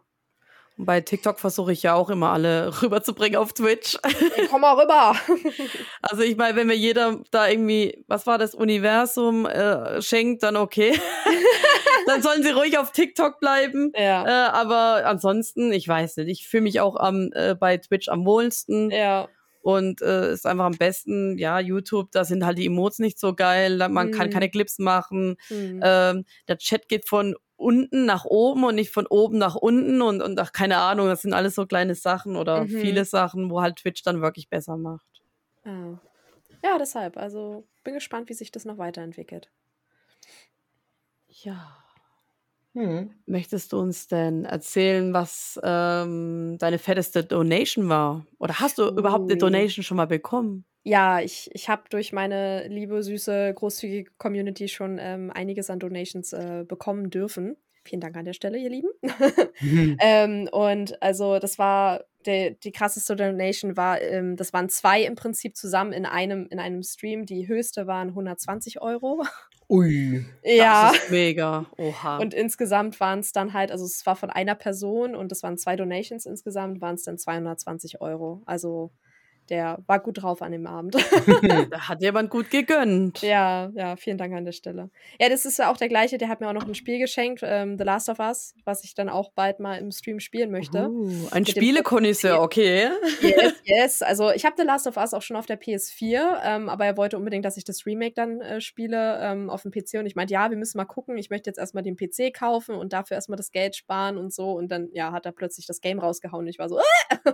Und 0.77 0.85
bei 0.85 0.99
TikTok 1.01 1.39
versuche 1.39 1.71
ich 1.71 1.83
ja 1.83 1.93
auch 1.95 2.09
immer 2.09 2.31
alle 2.31 2.69
rüberzubringen 2.81 3.37
auf 3.39 3.53
Twitch. 3.53 3.97
Ey, 4.03 4.47
komm 4.49 4.61
mal 4.61 4.73
rüber! 4.79 5.15
Also 6.01 6.21
ich 6.21 6.37
meine, 6.37 6.55
wenn 6.55 6.67
mir 6.67 6.75
jeder 6.77 7.19
da 7.31 7.47
irgendwie, 7.49 8.03
was 8.07 8.27
war 8.27 8.37
das, 8.37 8.53
Universum 8.55 9.45
äh, 9.45 10.01
schenkt, 10.01 10.43
dann 10.43 10.55
okay. 10.55 10.93
dann 12.07 12.21
sollen 12.21 12.43
sie 12.43 12.51
ruhig 12.51 12.77
auf 12.77 12.91
TikTok 12.91 13.39
bleiben. 13.39 13.91
ja. 13.97 14.25
Äh, 14.25 14.49
aber 14.51 15.05
ansonsten, 15.05 15.71
ich 15.71 15.87
weiß 15.87 16.17
nicht, 16.17 16.29
ich 16.29 16.47
fühle 16.47 16.63
mich 16.63 16.79
auch 16.79 16.95
am, 16.95 17.31
äh, 17.33 17.55
bei 17.55 17.77
Twitch 17.77 18.09
am 18.09 18.25
wohlsten 18.25 18.91
Ja. 18.91 19.27
und 19.61 20.01
äh, 20.01 20.31
ist 20.33 20.45
einfach 20.45 20.65
am 20.65 20.77
besten, 20.77 21.37
ja, 21.37 21.59
YouTube, 21.59 22.11
da 22.11 22.23
sind 22.25 22.45
halt 22.45 22.57
die 22.57 22.65
Emotes 22.67 22.99
nicht 22.99 23.19
so 23.19 23.33
geil, 23.33 23.77
man 23.89 24.11
kann 24.11 24.27
Mhm. 24.27 24.31
keine 24.33 24.49
Clips 24.49 24.77
machen, 24.79 25.37
Hm. 25.47 25.79
ähm, 25.83 26.25
der 26.47 26.57
Chat 26.57 26.87
geht 26.89 27.07
von 27.07 27.35
unten 27.57 28.05
nach 28.05 28.25
oben 28.25 28.65
und 28.65 28.75
nicht 28.75 28.91
von 28.91 29.07
oben 29.07 29.37
nach 29.37 29.55
unten 29.55 30.01
und, 30.01 30.21
und 30.21 30.37
ach, 30.41 30.51
keine 30.51 30.77
Ahnung, 30.77 31.07
das 31.07 31.21
sind 31.21 31.33
alles 31.33 31.55
so 31.55 31.65
kleine 31.65 31.95
Sachen 31.95 32.35
oder 32.35 32.65
Mhm. 32.65 32.67
viele 32.67 33.05
Sachen, 33.05 33.49
wo 33.49 33.61
halt 33.61 33.77
Twitch 33.77 34.03
dann 34.03 34.21
wirklich 34.21 34.49
besser 34.49 34.75
macht. 34.75 35.05
Ja. 35.65 35.97
ja, 36.63 36.77
deshalb. 36.77 37.15
Also 37.17 37.65
bin 37.85 37.93
gespannt, 37.93 38.27
wie 38.29 38.33
sich 38.33 38.51
das 38.51 38.65
noch 38.65 38.77
weiterentwickelt. 38.77 39.49
Ja. 41.29 41.77
Hm. 42.75 43.09
Möchtest 43.25 43.71
du 43.71 43.79
uns 43.79 44.07
denn 44.07 44.43
erzählen, 44.43 45.13
was 45.13 45.57
ähm, 45.63 46.57
deine 46.59 46.77
fetteste 46.77 47.23
Donation 47.23 47.87
war? 47.87 48.25
Oder 48.37 48.59
hast 48.59 48.77
du 48.77 48.89
überhaupt 48.89 49.31
eine. 49.31 49.37
Donation 49.37 49.81
schon 49.83 49.95
mal 49.95 50.07
bekommen? 50.07 50.65
Ja, 50.83 51.21
ich, 51.21 51.49
ich 51.53 51.69
habe 51.69 51.83
durch 51.89 52.11
meine 52.11 52.67
liebe, 52.67 53.01
süße, 53.01 53.53
großzügige 53.55 54.11
Community 54.17 54.67
schon 54.67 54.97
ähm, 54.99 55.31
einiges 55.33 55.69
an 55.69 55.79
Donations 55.79 56.33
äh, 56.33 56.65
bekommen 56.67 57.09
dürfen. 57.09 57.55
Vielen 57.85 58.01
Dank 58.01 58.17
an 58.17 58.25
der 58.25 58.33
Stelle, 58.33 58.57
ihr 58.57 58.69
Lieben. 58.69 58.89
ähm, 59.99 60.49
und 60.51 61.01
also 61.01 61.39
das 61.39 61.57
war 61.57 62.03
der, 62.25 62.51
die 62.51 62.71
krasseste 62.71 63.15
Donation 63.15 63.77
war, 63.77 64.01
ähm, 64.01 64.35
das 64.35 64.51
waren 64.51 64.67
zwei 64.67 65.03
im 65.03 65.15
Prinzip 65.15 65.55
zusammen 65.55 65.93
in 65.93 66.05
einem, 66.05 66.47
in 66.49 66.59
einem 66.59 66.83
Stream. 66.83 67.25
Die 67.25 67.47
höchste 67.47 67.87
waren 67.87 68.09
120 68.09 68.81
Euro. 68.81 69.23
Ui. 69.69 70.25
ja. 70.43 70.91
Das 70.91 71.03
ist 71.03 71.11
mega. 71.11 71.65
Oha. 71.77 72.17
Und 72.17 72.33
insgesamt 72.33 72.99
waren 72.99 73.19
es 73.19 73.31
dann 73.31 73.53
halt, 73.53 73.71
also 73.71 73.85
es 73.85 74.05
war 74.05 74.15
von 74.15 74.29
einer 74.29 74.55
Person 74.55 75.15
und 75.15 75.31
es 75.31 75.43
waren 75.43 75.57
zwei 75.57 75.75
Donations 75.75 76.25
insgesamt, 76.25 76.81
waren 76.81 76.95
es 76.95 77.03
dann 77.03 77.17
220 77.17 78.01
Euro. 78.01 78.41
Also 78.45 78.91
der 79.49 79.79
war 79.87 79.99
gut 79.99 80.21
drauf 80.21 80.41
an 80.41 80.51
dem 80.51 80.67
Abend. 80.67 80.95
da 81.69 81.89
hat 81.89 82.01
jemand 82.01 82.29
gut 82.29 82.49
gegönnt. 82.49 83.21
ja, 83.21 83.69
ja, 83.75 83.95
vielen 83.95 84.17
Dank 84.17 84.33
an 84.33 84.45
der 84.45 84.51
Stelle. 84.51 84.89
Ja, 85.19 85.29
das 85.29 85.45
ist 85.45 85.59
ja 85.59 85.71
auch 85.71 85.77
der 85.77 85.87
gleiche, 85.87 86.17
der 86.17 86.29
hat 86.29 86.41
mir 86.41 86.49
auch 86.49 86.53
noch 86.53 86.67
ein 86.67 86.75
Spiel 86.75 86.99
geschenkt, 86.99 87.41
ähm, 87.43 87.77
The 87.77 87.83
Last 87.83 88.09
of 88.09 88.19
Us, 88.19 88.55
was 88.65 88.83
ich 88.83 88.95
dann 88.95 89.09
auch 89.09 89.31
bald 89.31 89.59
mal 89.59 89.77
im 89.77 89.91
Stream 89.91 90.19
spielen 90.19 90.51
möchte. 90.51 90.89
Uh, 90.89 91.27
ein 91.31 91.45
Spielekonnoisseur, 91.45 92.41
okay. 92.41 92.89
Yes, 93.21 93.53
yes. 93.63 94.01
Also 94.01 94.31
ich 94.31 94.45
habe 94.45 94.55
The 94.57 94.63
Last 94.63 94.87
of 94.87 94.97
Us 94.97 95.13
auch 95.13 95.21
schon 95.21 95.37
auf 95.37 95.45
der 95.45 95.59
PS4, 95.59 96.39
ähm, 96.43 96.69
aber 96.69 96.85
er 96.85 96.97
wollte 96.97 97.17
unbedingt, 97.17 97.45
dass 97.45 97.57
ich 97.57 97.63
das 97.63 97.85
Remake 97.85 98.13
dann 98.15 98.41
äh, 98.41 98.61
spiele 98.61 99.19
ähm, 99.21 99.49
auf 99.49 99.61
dem 99.61 99.71
PC. 99.71 99.99
Und 99.99 100.05
ich 100.05 100.15
meinte, 100.15 100.33
ja, 100.33 100.49
wir 100.49 100.57
müssen 100.57 100.77
mal 100.77 100.85
gucken. 100.85 101.17
Ich 101.17 101.29
möchte 101.29 101.49
jetzt 101.49 101.59
erstmal 101.59 101.83
den 101.83 101.95
PC 101.95 102.33
kaufen 102.33 102.75
und 102.75 102.93
dafür 102.93 103.15
erstmal 103.15 103.37
das 103.37 103.51
Geld 103.51 103.75
sparen 103.75 104.17
und 104.17 104.33
so. 104.33 104.51
Und 104.51 104.69
dann, 104.69 104.89
ja, 104.93 105.11
hat 105.11 105.25
er 105.25 105.31
plötzlich 105.31 105.65
das 105.67 105.81
Game 105.81 105.99
rausgehauen. 105.99 106.45
Und 106.45 106.49
ich 106.49 106.59
war 106.59 106.69
so, 106.69 106.79
äh! 107.25 107.33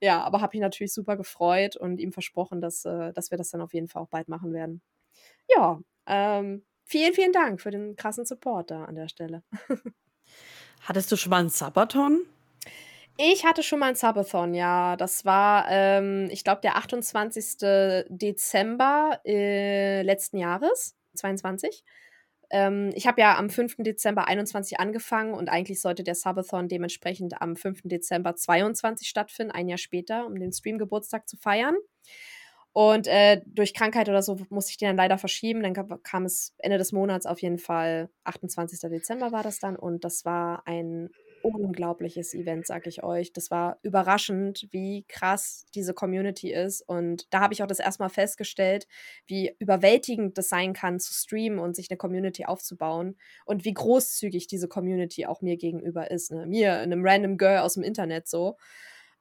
ja, 0.00 0.22
aber 0.22 0.40
habe 0.40 0.54
ich 0.54 0.60
natürlich 0.60 0.92
super 0.92 1.16
gefreut 1.16 1.39
und 1.76 2.00
ihm 2.00 2.12
versprochen, 2.12 2.60
dass, 2.60 2.84
äh, 2.84 3.12
dass 3.12 3.30
wir 3.30 3.38
das 3.38 3.50
dann 3.50 3.60
auf 3.60 3.74
jeden 3.74 3.88
Fall 3.88 4.02
auch 4.02 4.08
bald 4.08 4.28
machen 4.28 4.52
werden. 4.52 4.82
Ja, 5.48 5.80
ähm, 6.06 6.64
vielen, 6.84 7.14
vielen 7.14 7.32
Dank 7.32 7.60
für 7.60 7.70
den 7.70 7.96
krassen 7.96 8.24
Support 8.24 8.70
da 8.70 8.84
an 8.84 8.94
der 8.94 9.08
Stelle. 9.08 9.42
Hattest 10.82 11.12
du 11.12 11.16
schon 11.16 11.30
mal 11.30 11.40
einen 11.40 11.48
Sabaton? 11.50 12.26
Ich 13.22 13.44
hatte 13.44 13.62
schon 13.62 13.80
mal 13.80 13.90
ein 13.90 13.96
Subathon, 13.96 14.54
ja. 14.54 14.96
Das 14.96 15.26
war, 15.26 15.66
ähm, 15.68 16.28
ich 16.30 16.42
glaube, 16.42 16.62
der 16.62 16.76
28. 16.76 17.58
Dezember 18.08 19.20
äh, 19.26 20.00
letzten 20.00 20.38
Jahres, 20.38 20.96
22. 21.16 21.84
Ähm, 22.50 22.90
ich 22.94 23.06
habe 23.06 23.20
ja 23.20 23.36
am 23.38 23.48
5. 23.48 23.76
Dezember 23.78 24.26
21 24.28 24.80
angefangen 24.80 25.34
und 25.34 25.48
eigentlich 25.48 25.80
sollte 25.80 26.02
der 26.02 26.14
Subathon 26.14 26.68
dementsprechend 26.68 27.40
am 27.40 27.56
5. 27.56 27.82
Dezember 27.84 28.34
22 28.36 29.08
stattfinden, 29.08 29.52
ein 29.52 29.68
Jahr 29.68 29.78
später, 29.78 30.26
um 30.26 30.34
den 30.34 30.52
Stream-Geburtstag 30.52 31.28
zu 31.28 31.36
feiern. 31.36 31.76
Und 32.72 33.08
äh, 33.08 33.40
durch 33.46 33.74
Krankheit 33.74 34.08
oder 34.08 34.22
so 34.22 34.38
musste 34.48 34.70
ich 34.70 34.78
den 34.78 34.88
dann 34.88 34.96
leider 34.96 35.18
verschieben. 35.18 35.62
Dann 35.62 35.74
kam, 35.74 36.02
kam 36.02 36.24
es 36.24 36.54
Ende 36.58 36.78
des 36.78 36.92
Monats 36.92 37.26
auf 37.26 37.42
jeden 37.42 37.58
Fall, 37.58 38.10
28. 38.24 38.78
Dezember 38.90 39.32
war 39.32 39.42
das 39.42 39.58
dann. 39.58 39.76
Und 39.76 40.04
das 40.04 40.24
war 40.24 40.66
ein 40.66 41.10
unglaubliches 41.42 42.34
Event, 42.34 42.66
sag 42.66 42.86
ich 42.86 43.02
euch. 43.02 43.32
Das 43.32 43.50
war 43.50 43.78
überraschend, 43.82 44.68
wie 44.70 45.04
krass 45.08 45.66
diese 45.74 45.94
Community 45.94 46.52
ist. 46.52 46.82
Und 46.82 47.32
da 47.32 47.40
habe 47.40 47.54
ich 47.54 47.62
auch 47.62 47.66
das 47.66 47.78
erstmal 47.78 48.10
festgestellt, 48.10 48.86
wie 49.26 49.54
überwältigend 49.58 50.38
das 50.38 50.48
sein 50.48 50.72
kann, 50.72 51.00
zu 51.00 51.12
streamen 51.12 51.58
und 51.58 51.76
sich 51.76 51.90
eine 51.90 51.96
Community 51.96 52.44
aufzubauen. 52.44 53.16
Und 53.44 53.64
wie 53.64 53.74
großzügig 53.74 54.46
diese 54.46 54.68
Community 54.68 55.26
auch 55.26 55.42
mir 55.42 55.56
gegenüber 55.56 56.10
ist. 56.10 56.30
Ne? 56.30 56.46
Mir, 56.46 56.78
einem 56.78 57.04
random 57.04 57.38
Girl 57.38 57.58
aus 57.58 57.74
dem 57.74 57.82
Internet 57.82 58.28
so. 58.28 58.56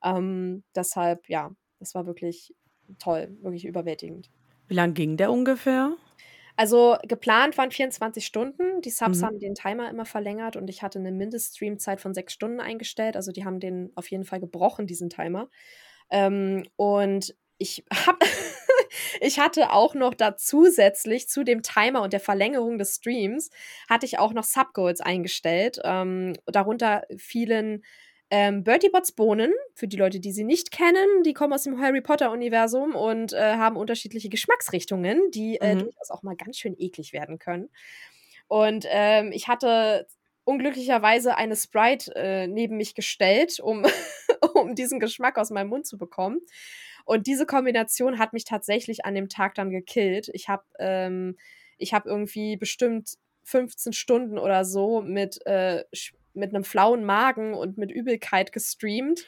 Ähm, 0.04 0.64
deshalb, 0.76 1.28
ja, 1.30 1.52
das 1.80 1.96
war 1.96 2.06
wirklich 2.06 2.56
toll, 3.00 3.38
wirklich 3.42 3.66
überwältigend. 3.66 4.30
Wie 4.68 4.76
lang 4.76 4.94
ging 4.94 5.18
der 5.18 5.32
ungefähr? 5.32 5.96
Also 6.60 6.98
geplant 7.08 7.58
waren 7.58 7.72
24 7.72 8.26
Stunden. 8.26 8.82
Die 8.82 8.90
Subs 8.90 9.22
Mhm. 9.22 9.24
haben 9.24 9.40
den 9.40 9.56
Timer 9.56 9.90
immer 9.90 10.04
verlängert 10.06 10.58
und 10.58 10.70
ich 10.70 10.82
hatte 10.84 11.00
eine 11.00 11.14
Mindeststreamzeit 11.14 12.02
von 12.02 12.14
sechs 12.14 12.34
Stunden 12.34 12.60
eingestellt. 12.60 13.16
Also 13.16 13.32
die 13.32 13.46
haben 13.46 13.62
den 13.62 13.94
auf 13.96 14.12
jeden 14.12 14.26
Fall 14.26 14.42
gebrochen, 14.42 14.86
diesen 14.86 15.10
Timer. 15.10 15.50
Ähm, 16.12 16.66
und 16.76 17.34
ich 17.60 17.86
hab, 18.08 18.22
ich 19.22 19.40
hatte 19.40 19.72
auch 19.72 19.96
noch 19.96 20.14
da 20.14 20.36
zusätzlich 20.36 21.30
zu 21.30 21.46
dem 21.46 21.62
Timer 21.62 22.02
und 22.02 22.12
der 22.12 22.20
Verlängerung 22.20 22.78
des 22.78 22.96
Streams, 22.96 23.52
hatte 23.90 24.06
ich 24.06 24.20
auch 24.20 24.34
noch 24.34 24.44
Subgoals 24.44 25.00
eingestellt. 25.00 25.80
Ähm, 25.86 26.34
darunter 26.46 27.04
fielen 27.18 27.84
ähm, 28.32 28.64
Bertie 28.64 28.90
Bots 28.90 29.12
Bohnen, 29.12 29.54
für 29.74 29.88
die 29.88 29.98
Leute, 29.98 30.20
die 30.20 30.32
sie 30.32 30.44
nicht 30.44 30.72
kennen, 30.72 31.24
die 31.24 31.34
kommen 31.34 31.54
aus 31.54 31.64
dem 31.64 31.80
Harry 31.82 32.02
Potter-Universum 32.02 32.96
und 32.96 33.34
äh, 33.34 33.56
haben 33.56 33.76
unterschiedliche 33.76 34.30
Geschmacksrichtungen, 34.30 35.32
die 35.32 35.60
äh, 35.62 35.76
Mhm. 35.76 35.80
durchaus 35.80 36.12
auch 36.12 36.24
mal 36.24 36.36
ganz 36.36 36.58
schön 36.58 36.76
eklig 36.78 37.14
werden 37.14 37.40
können. 37.40 37.70
Und 38.48 38.86
ähm, 38.90 39.32
ich 39.32 39.48
hatte 39.48 40.08
unglücklicherweise 40.44 41.36
eine 41.38 41.56
Sprite 41.56 42.16
äh, 42.16 42.48
neben 42.48 42.78
mich 42.78 42.96
gestellt, 42.96 43.60
um, 43.60 43.84
um 44.56 44.76
diesen 44.76 45.00
Geschmack 45.00 45.38
aus 45.38 45.52
meinem 45.52 45.70
Mund 45.70 45.86
zu 45.86 45.98
bekommen. 45.98 46.40
Und 47.06 47.28
diese 47.28 47.46
Kombination 47.46 48.20
hat 48.20 48.34
mich 48.34 48.46
tatsächlich 48.46 49.06
an 49.06 49.16
dem 49.16 49.30
Tag 49.30 49.56
dann 49.56 49.70
gekillt. 49.72 50.30
Ich 50.34 50.48
habe 50.50 50.64
ähm, 50.80 51.38
ich 51.78 51.94
hab 51.94 52.06
irgendwie 52.06 52.58
bestimmt 52.58 53.14
15 53.44 53.94
Stunden 53.94 54.38
oder 54.38 54.66
so 54.66 55.02
mit, 55.02 55.40
äh, 55.46 55.84
sch- 55.94 56.14
mit 56.34 56.54
einem 56.54 56.64
flauen 56.64 57.04
Magen 57.04 57.54
und 57.54 57.78
mit 57.78 57.92
Übelkeit 57.92 58.52
gestreamt. 58.52 59.26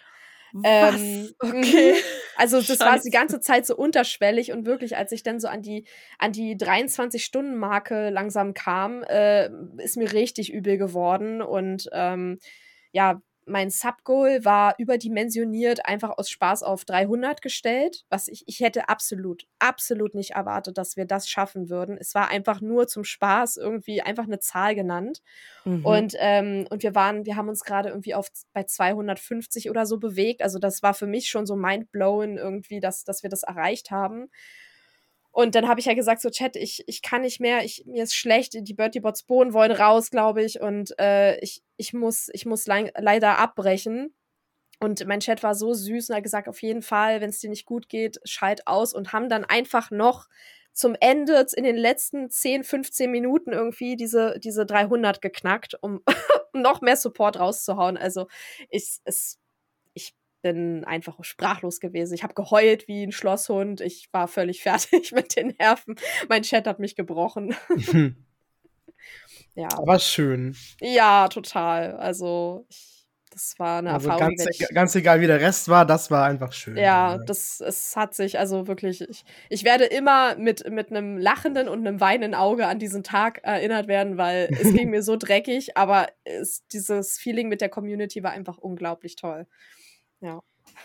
Ähm, 0.64 1.30
okay. 1.40 1.96
Also 2.38 2.60
das 2.60 2.80
war 2.80 2.94
Scheiße. 2.94 3.04
die 3.04 3.12
ganze 3.12 3.40
Zeit 3.40 3.68
so 3.68 3.76
unterschwellig 3.76 4.52
und 4.52 4.66
wirklich, 4.66 4.98
als 4.98 5.12
ich 5.12 5.22
dann 5.22 5.40
so 5.40 5.48
an 5.48 5.62
die, 5.62 5.86
an 6.18 6.32
die 6.32 6.56
23-Stunden-Marke 6.56 8.10
langsam 8.10 8.56
kam, 8.56 9.04
äh, 9.04 9.50
ist 9.78 9.96
mir 9.96 10.12
richtig 10.12 10.52
übel 10.52 10.78
geworden. 10.80 11.44
Und 11.44 11.88
ähm, 11.92 12.40
ja, 12.94 13.22
mein 13.52 13.70
Subgoal 13.70 14.44
war 14.46 14.76
überdimensioniert, 14.78 15.86
einfach 15.86 16.18
aus 16.18 16.30
Spaß 16.30 16.64
auf 16.64 16.86
300 16.86 17.42
gestellt, 17.42 18.06
was 18.10 18.28
ich, 18.28 18.44
ich 18.48 18.62
hätte 18.62 18.90
absolut, 18.90 19.46
absolut 19.60 20.16
nicht 20.16 20.32
erwartet, 20.32 20.78
dass 20.78 20.96
wir 20.96 21.06
das 21.06 21.30
schaffen 21.30 21.70
würden. 21.70 21.98
Es 22.00 22.16
war 22.16 22.30
einfach 22.30 22.62
nur 22.62 22.88
zum 22.88 23.04
Spaß 23.04 23.58
irgendwie 23.58 24.02
einfach 24.02 24.24
eine 24.24 24.40
Zahl 24.40 24.74
genannt. 24.74 25.22
Mhm. 25.66 25.86
Und, 25.86 26.16
ähm, 26.18 26.66
und 26.70 26.82
wir 26.82 26.96
waren, 26.96 27.26
wir 27.26 27.36
haben 27.36 27.50
uns 27.50 27.64
gerade 27.64 27.90
irgendwie 27.90 28.16
auf 28.16 28.30
bei 28.54 28.64
250 28.64 29.70
oder 29.70 29.86
so 29.86 30.00
bewegt. 30.00 30.42
Also 30.42 30.58
das 30.58 30.82
war 30.82 30.94
für 30.94 31.08
mich 31.08 31.30
schon 31.30 31.46
so 31.46 31.56
mindblowing 31.56 32.38
irgendwie, 32.38 32.80
dass, 32.80 33.04
dass 33.04 33.22
wir 33.22 33.30
das 33.30 33.44
erreicht 33.44 33.92
haben. 33.92 34.30
Und 35.32 35.56
dann 35.56 35.68
habe 35.68 35.80
ich 35.80 35.86
ja 35.86 35.94
gesagt, 35.94 36.22
so 36.22 36.30
Chat, 36.30 36.56
ich, 36.58 36.84
ich 36.88 37.02
kann 37.02 37.22
nicht 37.22 37.40
mehr, 37.40 37.64
ich, 37.64 37.86
mir 37.86 38.04
ist 38.04 38.16
schlecht, 38.16 38.54
die 38.54 38.74
Bertie 38.74 39.00
Bots 39.00 39.24
Bohnen 39.24 39.54
wollen 39.54 39.72
raus, 39.72 40.12
glaube 40.12 40.44
ich. 40.44 40.60
Und 40.60 40.98
äh, 41.00 41.38
ich, 41.40 41.64
ich 41.78 41.94
muss, 41.94 42.30
ich 42.34 42.46
muss 42.46 42.68
le 42.68 42.92
leider 42.98 43.38
abbrechen. 43.38 44.14
Und 44.80 45.06
mein 45.06 45.20
Chat 45.20 45.44
war 45.44 45.56
so 45.56 45.74
süß 45.74 46.10
und 46.10 46.16
hat 46.16 46.24
gesagt, 46.24 46.50
auf 46.50 46.62
jeden 46.62 46.82
Fall, 46.82 47.22
wenn 47.22 47.30
es 47.30 47.40
dir 47.40 47.50
nicht 47.50 47.66
gut 47.66 47.88
geht, 47.88 48.20
schalt 48.26 48.68
aus 48.68 48.94
und 48.94 49.14
haben 49.14 49.30
dann 49.30 49.46
einfach 49.46 49.92
noch 49.92 50.28
zum 50.74 50.96
Ende 51.00 51.46
in 51.56 51.64
den 51.64 51.78
letzten 51.78 52.30
10, 52.30 52.64
15 52.64 53.12
Minuten 53.12 53.52
irgendwie 53.52 53.96
diese, 53.96 54.40
diese 54.40 54.66
300 54.66 55.22
geknackt, 55.22 55.78
um 55.82 56.02
noch 56.54 56.82
mehr 56.82 56.98
Support 56.98 57.40
rauszuhauen. 57.40 57.98
Also 57.98 58.28
ich, 58.70 59.00
es, 59.04 59.40
bin 60.42 60.84
einfach 60.86 61.24
sprachlos 61.24 61.80
gewesen. 61.80 62.14
Ich 62.14 62.24
habe 62.24 62.34
geheult 62.34 62.88
wie 62.88 63.04
ein 63.04 63.12
Schlosshund. 63.12 63.82
Ich 63.82 64.10
war 64.12 64.28
völlig 64.28 64.62
fertig 64.64 65.12
mit 65.12 65.36
den 65.36 65.56
Nerven. 65.60 65.96
Mein 66.30 66.44
Chat 66.44 66.68
hat 66.68 66.80
mich 66.80 66.96
gebrochen. 66.96 67.56
ja. 69.56 69.70
Aber 69.78 70.00
schön. 70.00 70.56
Ja, 70.80 71.28
total. 71.28 71.96
Also 71.98 72.66
ich 72.70 72.92
das 73.32 73.58
war 73.60 73.80
eine 73.80 73.94
also 73.94 74.10
Erfahrung. 74.10 74.36
Ganz, 74.36 74.60
ich, 74.60 74.68
ganz 74.74 74.94
egal, 74.94 75.22
wie 75.22 75.28
der 75.28 75.40
Rest 75.40 75.70
war, 75.70 75.86
das 75.86 76.12
war 76.12 76.26
einfach 76.26 76.52
schön. 76.52 76.76
Ja, 76.76 77.18
das 77.18 77.62
es 77.62 77.96
hat 77.96 78.14
sich 78.14 78.38
also 78.38 78.68
wirklich. 78.68 79.08
Ich, 79.10 79.24
ich 79.50 79.64
werde 79.64 79.86
immer 79.86 80.36
mit, 80.36 80.70
mit 80.70 80.92
einem 80.92 81.18
lachenden 81.18 81.70
und 81.70 81.80
einem 81.88 82.02
weinenden 82.02 82.36
Auge 82.36 82.68
an 82.68 82.78
diesen 82.78 83.04
Tag 83.04 83.40
erinnert 83.44 83.88
werden, 83.88 84.18
weil 84.18 84.50
es 84.52 84.74
ging 84.74 84.90
mir 84.90 85.02
so 85.02 85.16
dreckig, 85.16 85.78
aber 85.78 86.08
es, 86.26 86.68
dieses 86.68 87.18
Feeling 87.18 87.48
mit 87.48 87.62
der 87.62 87.70
Community 87.70 88.22
war 88.22 88.32
einfach 88.32 88.58
unglaublich 88.58 89.16
toll. 89.16 89.48
Ja. 90.22 90.42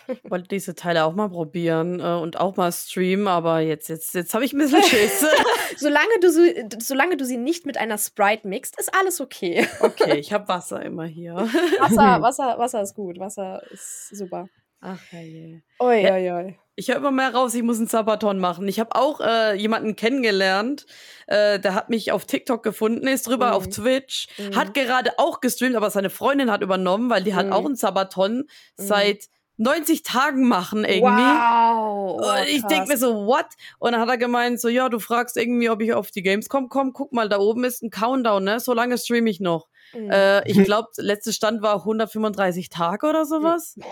Ich 0.09 0.31
wollte 0.31 0.49
diese 0.49 0.75
Teile 0.75 1.05
auch 1.05 1.15
mal 1.15 1.29
probieren 1.29 2.01
äh, 2.01 2.15
und 2.15 2.39
auch 2.39 2.57
mal 2.57 2.73
streamen, 2.73 3.29
aber 3.29 3.61
jetzt, 3.61 3.89
jetzt, 3.89 4.15
jetzt 4.15 4.35
habe 4.35 4.45
ich 4.45 4.53
ein 4.53 4.59
bisschen 4.59 4.83
Schiss. 4.83 5.25
solange, 5.77 6.19
du 6.21 6.31
so, 6.31 6.41
solange 6.79 7.17
du 7.17 7.25
sie 7.25 7.37
nicht 7.37 7.67
mit 7.67 7.77
einer 7.77 7.99
Sprite 7.99 8.47
mixt, 8.47 8.79
ist 8.79 8.95
alles 8.95 9.21
okay. 9.21 9.67
okay, 9.81 10.19
ich 10.19 10.33
habe 10.33 10.49
Wasser 10.49 10.83
immer 10.83 11.07
hier. 11.07 11.35
Wasser, 11.35 12.23
Wasser, 12.23 12.59
Wasser 12.59 12.83
ist 12.83 12.95
gut. 12.95 13.19
Wasser 13.19 13.63
ist 13.71 14.17
super. 14.17 14.49
Ach 14.81 15.01
je. 15.13 15.61
Oi, 15.81 16.11
oi, 16.11 16.33
oi. 16.33 16.59
Ich 16.77 16.89
höre 16.89 16.97
immer 16.97 17.11
mehr 17.11 17.35
raus, 17.35 17.55
ich 17.55 17.63
muss 17.63 17.79
einen 17.79 17.87
Sabaton 17.87 18.39
machen. 18.39 18.69
Ich 18.69 18.79
habe 18.79 18.95
auch 18.95 19.21
äh, 19.21 19.55
jemanden 19.55 19.97
kennengelernt, 19.97 20.87
äh, 21.27 21.59
der 21.59 21.75
hat 21.75 21.89
mich 21.89 22.13
auf 22.13 22.27
TikTok 22.27 22.63
gefunden, 22.63 23.07
ist 23.07 23.27
drüber 23.27 23.49
mhm. 23.49 23.53
auf 23.55 23.69
Twitch, 23.69 24.29
mhm. 24.39 24.55
hat 24.55 24.75
gerade 24.75 25.19
auch 25.19 25.41
gestreamt, 25.41 25.75
aber 25.75 25.91
seine 25.91 26.11
Freundin 26.11 26.51
hat 26.51 26.63
übernommen, 26.63 27.09
weil 27.09 27.25
die 27.25 27.33
mhm. 27.33 27.37
hat 27.37 27.53
auch 27.53 27.65
einen 27.65 27.77
Sabaton 27.77 28.37
mhm. 28.37 28.47
seit 28.77 29.29
90 29.59 30.03
Tagen 30.03 30.47
machen 30.47 30.85
irgendwie. 30.85 31.03
Wow. 31.03 32.21
Oh, 32.23 32.45
ich 32.47 32.63
denke 32.65 32.89
mir 32.89 32.99
so, 32.99 33.27
what? 33.27 33.47
Und 33.79 33.93
dann 33.93 34.01
hat 34.01 34.09
er 34.09 34.19
gemeint, 34.19 34.61
so, 34.61 34.69
ja, 34.69 34.89
du 34.89 34.99
fragst 34.99 35.37
irgendwie, 35.37 35.71
ob 35.71 35.81
ich 35.81 35.95
auf 35.95 36.11
die 36.11 36.23
Games 36.23 36.49
komme. 36.49 36.69
Komm, 36.69 36.93
guck 36.93 37.13
mal, 37.13 37.29
da 37.29 37.39
oben 37.39 37.65
ist 37.65 37.83
ein 37.83 37.91
Countdown, 37.91 38.45
ne? 38.45 38.61
So 38.61 38.75
lange 38.75 38.99
streame 38.99 39.31
ich 39.31 39.41
noch. 39.41 39.69
Mhm. 39.95 40.11
Äh, 40.11 40.49
ich 40.49 40.63
glaube, 40.63 40.89
letzter 40.99 41.33
Stand 41.33 41.63
war 41.63 41.77
135 41.77 42.69
Tage 42.69 43.07
oder 43.07 43.25
sowas. 43.25 43.79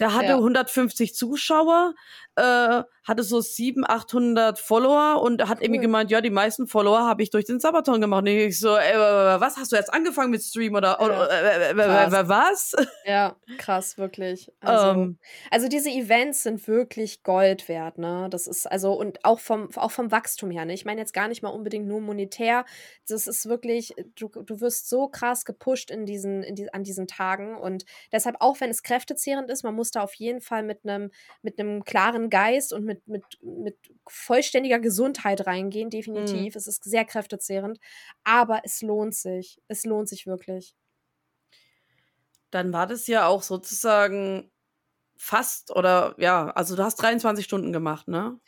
Der 0.00 0.14
hatte 0.14 0.28
ja. 0.28 0.36
150 0.36 1.14
Zuschauer, 1.14 1.94
äh, 2.36 2.82
hatte 3.04 3.22
so 3.22 3.40
700, 3.40 3.90
800 3.90 4.58
Follower 4.58 5.22
und 5.22 5.48
hat 5.48 5.58
cool. 5.58 5.64
irgendwie 5.64 5.80
gemeint, 5.80 6.10
ja, 6.10 6.20
die 6.20 6.30
meisten 6.30 6.66
Follower 6.66 7.00
habe 7.00 7.22
ich 7.22 7.30
durch 7.30 7.44
den 7.44 7.60
Sabaton 7.60 8.00
gemacht. 8.00 8.20
Und 8.20 8.26
ich 8.28 8.58
so, 8.58 8.76
ey, 8.76 8.94
was 9.40 9.56
hast 9.56 9.72
du 9.72 9.76
jetzt 9.76 9.92
angefangen 9.92 10.30
mit 10.30 10.42
Stream 10.42 10.74
oder, 10.74 10.98
ja. 11.00 11.00
oder 11.00 11.30
äh, 11.30 11.70
äh, 11.70 12.28
was? 12.28 12.74
Ja, 13.06 13.36
krass, 13.58 13.98
wirklich. 13.98 14.52
Also, 14.60 14.90
um, 14.90 15.02
ähm. 15.02 15.18
also 15.50 15.68
diese 15.68 15.90
Events 15.90 16.42
sind 16.42 16.66
wirklich 16.68 17.22
Gold 17.22 17.68
wert, 17.68 17.98
ne? 17.98 18.28
Das 18.30 18.46
ist 18.46 18.66
also 18.66 18.92
und 18.92 19.24
auch 19.24 19.40
vom 19.40 19.68
auch 19.76 19.90
vom 19.90 20.10
Wachstum 20.10 20.50
her, 20.50 20.64
ne? 20.64 20.74
Ich 20.74 20.84
meine 20.84 21.00
jetzt 21.00 21.12
gar 21.12 21.28
nicht 21.28 21.42
mal 21.42 21.48
unbedingt 21.48 21.86
nur 21.86 22.00
monetär. 22.00 22.64
Das 23.08 23.26
ist 23.26 23.48
wirklich, 23.48 23.94
du, 24.16 24.28
du 24.28 24.60
wirst 24.60 24.88
so 24.88 25.08
krass 25.08 25.44
gepusht 25.44 25.90
in 25.90 26.06
diesen, 26.06 26.42
in 26.42 26.54
die, 26.54 26.72
an 26.72 26.84
diesen 26.84 27.06
Tagen 27.06 27.56
und 27.56 27.84
deshalb 28.12 28.36
auch 28.40 28.60
wenn 28.60 28.70
es 28.70 28.82
kräftezehrend 28.82 29.50
ist, 29.50 29.64
man 29.64 29.74
muss 29.74 29.90
da 29.90 30.02
auf 30.02 30.14
jeden 30.14 30.40
Fall 30.40 30.62
mit 30.62 30.84
einem 30.84 31.10
mit 31.42 31.58
einem 31.58 31.84
klaren 31.84 32.30
Geist 32.30 32.72
und 32.72 32.84
mit, 32.84 32.99
mit, 33.06 33.24
mit 33.42 33.76
vollständiger 34.06 34.78
Gesundheit 34.78 35.46
reingehen, 35.46 35.90
definitiv. 35.90 36.54
Mhm. 36.54 36.58
Es 36.58 36.66
ist 36.66 36.84
sehr 36.84 37.04
kräftezehrend, 37.04 37.78
aber 38.24 38.60
es 38.64 38.82
lohnt 38.82 39.14
sich. 39.14 39.60
Es 39.68 39.84
lohnt 39.84 40.08
sich 40.08 40.26
wirklich. 40.26 40.74
Dann 42.50 42.72
war 42.72 42.86
das 42.86 43.06
ja 43.06 43.26
auch 43.26 43.42
sozusagen 43.42 44.50
fast 45.16 45.70
oder 45.76 46.14
ja, 46.18 46.50
also 46.50 46.76
du 46.76 46.82
hast 46.82 46.96
23 46.96 47.44
Stunden 47.44 47.72
gemacht, 47.72 48.08
ne? 48.08 48.40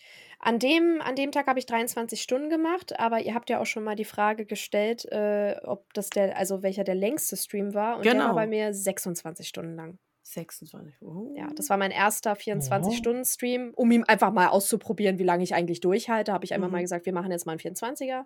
An 0.45 0.59
dem, 0.59 1.01
an 1.01 1.15
dem 1.15 1.31
Tag 1.31 1.47
habe 1.47 1.61
ich 1.61 1.67
23 1.67 2.21
Stunden 2.21 2.51
gemacht, 2.51 2.99
aber 2.99 3.21
ihr 3.21 3.33
habt 3.33 3.49
ja 3.49 3.61
auch 3.61 3.67
schon 3.67 3.85
mal 3.85 3.95
die 3.95 4.05
Frage 4.05 4.45
gestellt, 4.45 5.05
äh, 5.13 5.55
ob 5.63 5.95
das 5.95 6.11
der, 6.11 6.37
also 6.37 6.65
welcher 6.65 6.83
der 6.83 6.97
längste 6.97 7.37
Stream 7.37 7.75
war. 7.75 7.99
Und 7.99 8.03
genau. 8.03 8.19
der 8.19 8.27
war 8.27 8.35
bei 8.35 8.47
mir 8.49 8.75
26 8.75 9.47
Stunden 9.47 9.77
lang. 9.77 9.99
26. 10.33 11.03
Oh. 11.03 11.33
Ja, 11.37 11.51
das 11.55 11.71
war 11.71 11.77
mein 11.77 11.91
erster 11.91 12.33
24-Stunden-Stream, 12.33 13.73
um 13.75 13.91
ihm 13.91 14.05
einfach 14.07 14.33
mal 14.33 14.49
auszuprobieren, 14.49 15.19
wie 15.19 15.25
lange 15.25 15.45
ich 15.45 15.55
eigentlich 15.55 15.81
durchhalte. 15.81 16.33
Habe 16.33 16.45
ich 16.45 16.55
einfach 16.55 16.69
mhm. 16.69 16.73
mal 16.73 16.81
gesagt, 16.81 17.07
wir 17.07 17.13
machen 17.13 17.31
jetzt 17.31 17.47
mal 17.47 17.53
einen 17.53 17.61
24er. 17.61 18.25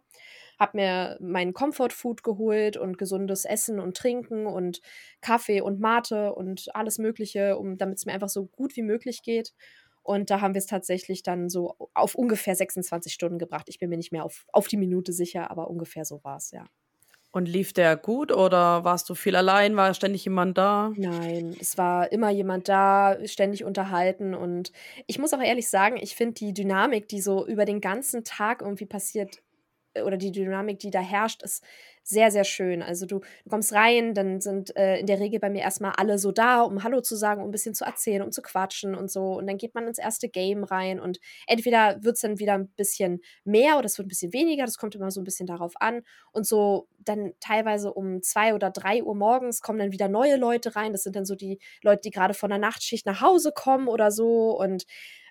Hab 0.58 0.74
mir 0.74 1.18
mein 1.20 1.52
Comfort 1.52 1.90
Food 1.90 2.22
geholt 2.22 2.76
und 2.76 2.98
gesundes 2.98 3.44
Essen 3.44 3.80
und 3.80 3.96
Trinken 3.96 4.46
und 4.46 4.80
Kaffee 5.20 5.60
und 5.60 5.80
Mate 5.80 6.34
und 6.34 6.74
alles 6.74 6.98
Mögliche, 6.98 7.58
um, 7.58 7.76
damit 7.76 7.98
es 7.98 8.06
mir 8.06 8.12
einfach 8.12 8.28
so 8.28 8.46
gut 8.46 8.76
wie 8.76 8.82
möglich 8.82 9.22
geht. 9.22 9.52
Und 10.02 10.30
da 10.30 10.40
haben 10.40 10.54
wir 10.54 10.60
es 10.60 10.66
tatsächlich 10.66 11.24
dann 11.24 11.48
so 11.48 11.74
auf 11.92 12.14
ungefähr 12.14 12.54
26 12.54 13.12
Stunden 13.12 13.38
gebracht. 13.38 13.68
Ich 13.68 13.80
bin 13.80 13.90
mir 13.90 13.96
nicht 13.96 14.12
mehr 14.12 14.24
auf, 14.24 14.46
auf 14.52 14.68
die 14.68 14.76
Minute 14.76 15.12
sicher, 15.12 15.50
aber 15.50 15.68
ungefähr 15.68 16.04
so 16.04 16.22
war 16.22 16.36
es, 16.36 16.52
ja. 16.52 16.64
Und 17.36 17.50
lief 17.50 17.74
der 17.74 17.98
gut 17.98 18.32
oder 18.32 18.82
warst 18.84 19.10
du 19.10 19.14
viel 19.14 19.36
allein? 19.36 19.76
War 19.76 19.92
ständig 19.92 20.24
jemand 20.24 20.56
da? 20.56 20.94
Nein, 20.96 21.54
es 21.60 21.76
war 21.76 22.10
immer 22.10 22.30
jemand 22.30 22.66
da, 22.66 23.18
ständig 23.26 23.62
unterhalten. 23.62 24.32
Und 24.32 24.72
ich 25.06 25.18
muss 25.18 25.34
auch 25.34 25.42
ehrlich 25.42 25.68
sagen, 25.68 25.98
ich 26.00 26.16
finde 26.16 26.32
die 26.32 26.54
Dynamik, 26.54 27.08
die 27.08 27.20
so 27.20 27.46
über 27.46 27.66
den 27.66 27.82
ganzen 27.82 28.24
Tag 28.24 28.62
irgendwie 28.62 28.86
passiert, 28.86 29.42
äh, 29.92 30.00
oder 30.00 30.16
die 30.16 30.32
Dynamik, 30.32 30.78
die 30.78 30.90
da 30.90 31.00
herrscht, 31.00 31.42
ist 31.42 31.62
sehr, 32.08 32.30
sehr 32.30 32.44
schön. 32.44 32.82
Also 32.82 33.04
du, 33.04 33.18
du 33.18 33.50
kommst 33.50 33.72
rein, 33.72 34.14
dann 34.14 34.40
sind 34.40 34.74
äh, 34.76 34.98
in 35.00 35.06
der 35.06 35.18
Regel 35.18 35.40
bei 35.40 35.50
mir 35.50 35.62
erstmal 35.62 35.92
alle 35.96 36.18
so 36.18 36.30
da, 36.30 36.62
um 36.62 36.84
Hallo 36.84 37.00
zu 37.00 37.16
sagen, 37.16 37.42
um 37.42 37.48
ein 37.48 37.50
bisschen 37.50 37.74
zu 37.74 37.84
erzählen, 37.84 38.22
um 38.22 38.30
zu 38.30 38.42
quatschen 38.42 38.94
und 38.94 39.10
so. 39.10 39.32
Und 39.32 39.48
dann 39.48 39.58
geht 39.58 39.74
man 39.74 39.88
ins 39.88 39.98
erste 39.98 40.28
Game 40.28 40.62
rein 40.62 41.00
und 41.00 41.18
entweder 41.48 42.02
wird 42.04 42.14
es 42.14 42.20
dann 42.20 42.38
wieder 42.38 42.54
ein 42.54 42.68
bisschen 42.68 43.20
mehr 43.44 43.76
oder 43.76 43.86
es 43.86 43.98
wird 43.98 44.06
ein 44.06 44.08
bisschen 44.08 44.32
weniger. 44.32 44.64
Das 44.64 44.78
kommt 44.78 44.94
immer 44.94 45.10
so 45.10 45.20
ein 45.20 45.24
bisschen 45.24 45.48
darauf 45.48 45.72
an. 45.80 46.02
Und 46.30 46.46
so 46.46 46.88
dann 47.00 47.32
teilweise 47.40 47.92
um 47.92 48.22
zwei 48.22 48.54
oder 48.54 48.70
drei 48.70 49.02
Uhr 49.02 49.16
morgens 49.16 49.60
kommen 49.60 49.80
dann 49.80 49.90
wieder 49.92 50.06
neue 50.08 50.36
Leute 50.36 50.76
rein. 50.76 50.92
Das 50.92 51.02
sind 51.02 51.16
dann 51.16 51.26
so 51.26 51.34
die 51.34 51.58
Leute, 51.82 52.02
die 52.02 52.10
gerade 52.10 52.34
von 52.34 52.50
der 52.50 52.60
Nachtschicht 52.60 53.04
nach 53.04 53.20
Hause 53.20 53.50
kommen 53.52 53.88
oder 53.88 54.12
so. 54.12 54.56
Und 54.56 54.84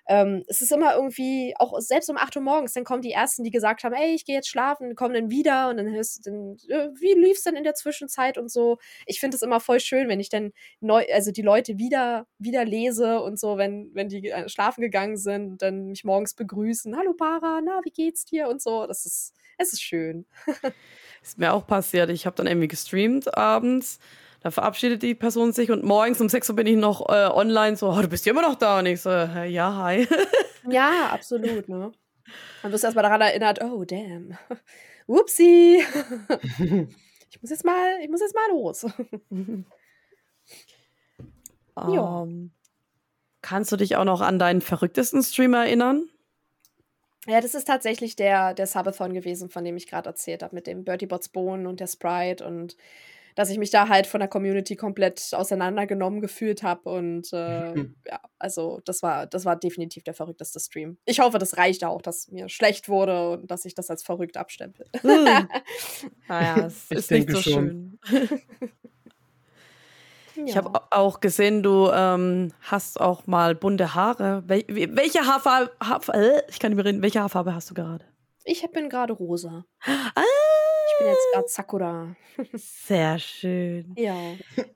ähm, 0.08 0.44
es 0.46 0.60
ist 0.60 0.72
immer 0.72 0.94
irgendwie, 0.94 1.54
auch 1.58 1.78
selbst 1.80 2.08
um 2.08 2.16
8 2.16 2.36
Uhr 2.36 2.42
morgens, 2.42 2.72
dann 2.72 2.84
kommen 2.84 3.02
die 3.02 3.12
Ersten, 3.12 3.42
die 3.42 3.50
gesagt 3.50 3.82
haben, 3.82 3.94
ey, 3.94 4.14
ich 4.14 4.24
gehe 4.24 4.36
jetzt 4.36 4.48
schlafen, 4.48 4.94
kommen 4.94 5.14
dann 5.14 5.30
wieder 5.30 5.68
und 5.68 5.78
dann 5.78 5.90
hörst 5.90 6.26
du 6.26 6.30
dann, 6.30 6.56
äh, 6.68 6.90
wie 7.00 7.12
lief's 7.14 7.42
denn 7.42 7.56
in 7.56 7.64
der 7.64 7.74
Zwischenzeit 7.74 8.38
und 8.38 8.50
so. 8.50 8.78
Ich 9.06 9.18
finde 9.18 9.36
es 9.36 9.42
immer 9.42 9.58
voll 9.58 9.80
schön, 9.80 10.08
wenn 10.08 10.20
ich 10.20 10.28
dann 10.28 10.52
neu, 10.80 11.04
also 11.12 11.32
die 11.32 11.42
Leute 11.42 11.78
wieder, 11.78 12.26
wieder 12.38 12.64
lese 12.64 13.20
und 13.20 13.38
so, 13.38 13.56
wenn, 13.58 13.90
wenn 13.94 14.08
die 14.08 14.28
äh, 14.28 14.48
schlafen 14.48 14.80
gegangen 14.80 15.16
sind, 15.16 15.62
dann 15.62 15.88
mich 15.88 16.04
morgens 16.04 16.34
begrüßen, 16.34 16.96
hallo 16.96 17.14
Para, 17.14 17.60
na, 17.64 17.80
wie 17.84 17.90
geht's 17.90 18.24
dir 18.24 18.48
und 18.48 18.62
so. 18.62 18.86
Das 18.86 19.06
ist, 19.06 19.34
es 19.58 19.72
ist 19.72 19.82
schön. 19.82 20.26
ist 21.22 21.38
mir 21.38 21.52
auch 21.52 21.66
passiert. 21.66 22.10
Ich 22.10 22.26
habe 22.26 22.36
dann 22.36 22.46
irgendwie 22.46 22.68
gestreamt 22.68 23.36
abends 23.36 23.98
da 24.40 24.50
verabschiedet 24.50 25.02
die 25.02 25.14
Person 25.14 25.52
sich 25.52 25.70
und 25.70 25.84
morgens 25.84 26.20
um 26.20 26.28
6 26.28 26.50
Uhr 26.50 26.56
bin 26.56 26.66
ich 26.66 26.76
noch 26.76 27.08
äh, 27.08 27.28
online, 27.28 27.76
so, 27.76 27.90
oh, 27.90 28.00
du 28.00 28.08
bist 28.08 28.26
ja 28.26 28.32
immer 28.32 28.42
noch 28.42 28.56
da. 28.56 28.78
Und 28.78 28.86
ich 28.86 29.00
so, 29.00 29.10
ja, 29.10 29.74
hi. 29.76 30.06
ja, 30.68 31.08
absolut, 31.12 31.68
ne? 31.68 31.92
Dann 32.62 32.72
wirst 32.72 32.84
du 32.84 32.86
erstmal 32.86 33.04
daran 33.04 33.20
erinnert, 33.20 33.62
oh, 33.62 33.84
damn. 33.84 34.36
Whoopsie. 35.06 35.82
ich 37.30 37.42
muss 37.42 37.50
jetzt 37.50 37.64
mal, 37.64 37.98
ich 38.02 38.08
muss 38.08 38.20
jetzt 38.20 38.34
mal 38.34 38.48
los. 38.50 38.86
um, 41.74 42.50
kannst 43.42 43.72
du 43.72 43.76
dich 43.76 43.96
auch 43.96 44.04
noch 44.04 44.20
an 44.20 44.38
deinen 44.38 44.60
verrücktesten 44.60 45.22
Stream 45.22 45.54
erinnern? 45.54 46.08
Ja, 47.28 47.40
das 47.40 47.54
ist 47.54 47.66
tatsächlich 47.66 48.14
der, 48.14 48.54
der 48.54 48.68
Subathon 48.68 49.12
gewesen, 49.12 49.50
von 49.50 49.64
dem 49.64 49.76
ich 49.76 49.88
gerade 49.88 50.08
erzählt 50.08 50.44
habe, 50.44 50.54
mit 50.54 50.68
dem 50.68 50.84
Bertie 50.84 51.06
Bots 51.06 51.28
Bohnen 51.28 51.66
und 51.66 51.80
der 51.80 51.88
Sprite 51.88 52.46
und 52.46 52.76
dass 53.36 53.50
ich 53.50 53.58
mich 53.58 53.70
da 53.70 53.88
halt 53.88 54.06
von 54.08 54.18
der 54.18 54.28
Community 54.28 54.74
komplett 54.74 55.28
auseinandergenommen 55.32 56.20
gefühlt 56.20 56.62
habe. 56.64 56.90
Und 56.90 57.32
äh, 57.32 57.74
ja, 58.08 58.20
also 58.38 58.80
das 58.84 59.02
war, 59.02 59.26
das 59.26 59.44
war 59.44 59.54
definitiv 59.54 60.02
der 60.02 60.14
verrückteste 60.14 60.58
Stream. 60.58 60.96
Ich 61.04 61.20
hoffe, 61.20 61.38
das 61.38 61.56
reicht 61.56 61.84
auch, 61.84 62.02
dass 62.02 62.28
mir 62.32 62.48
schlecht 62.48 62.88
wurde 62.88 63.30
und 63.32 63.50
dass 63.50 63.64
ich 63.64 63.74
das 63.74 63.90
als 63.90 64.02
verrückt 64.02 64.36
abstempel. 64.36 64.86
Hm. 65.02 65.48
naja, 66.28 66.66
es 66.66 66.90
ist 66.90 67.10
nicht 67.10 67.30
so 67.30 67.40
schon. 67.40 67.98
schön. 68.04 68.32
Ich 70.44 70.54
habe 70.54 70.82
auch 70.90 71.20
gesehen, 71.20 71.62
du 71.62 71.88
ähm, 71.90 72.52
hast 72.60 73.00
auch 73.00 73.26
mal 73.26 73.54
bunte 73.54 73.94
Haare. 73.94 74.42
Wel 74.46 74.64
welche 74.68 75.20
Haarfarbe, 75.20 75.70
Haarfarbe, 75.82 76.44
ich 76.50 76.58
kann 76.58 76.72
nicht 76.72 76.76
mehr 76.76 76.84
reden, 76.84 77.00
welche 77.00 77.22
Haarfarbe 77.22 77.54
hast 77.54 77.70
du 77.70 77.74
gerade? 77.74 78.04
Ich 78.44 78.62
bin 78.70 78.90
gerade 78.90 79.14
rosa. 79.14 79.64
Ah, 79.80 80.10
Ich 80.14 80.65
bin 80.98 81.08
jetzt 81.08 81.32
gerade 81.32 81.48
Sakura. 81.48 82.16
sehr 82.54 83.18
schön. 83.18 83.94
Ja. 83.96 84.16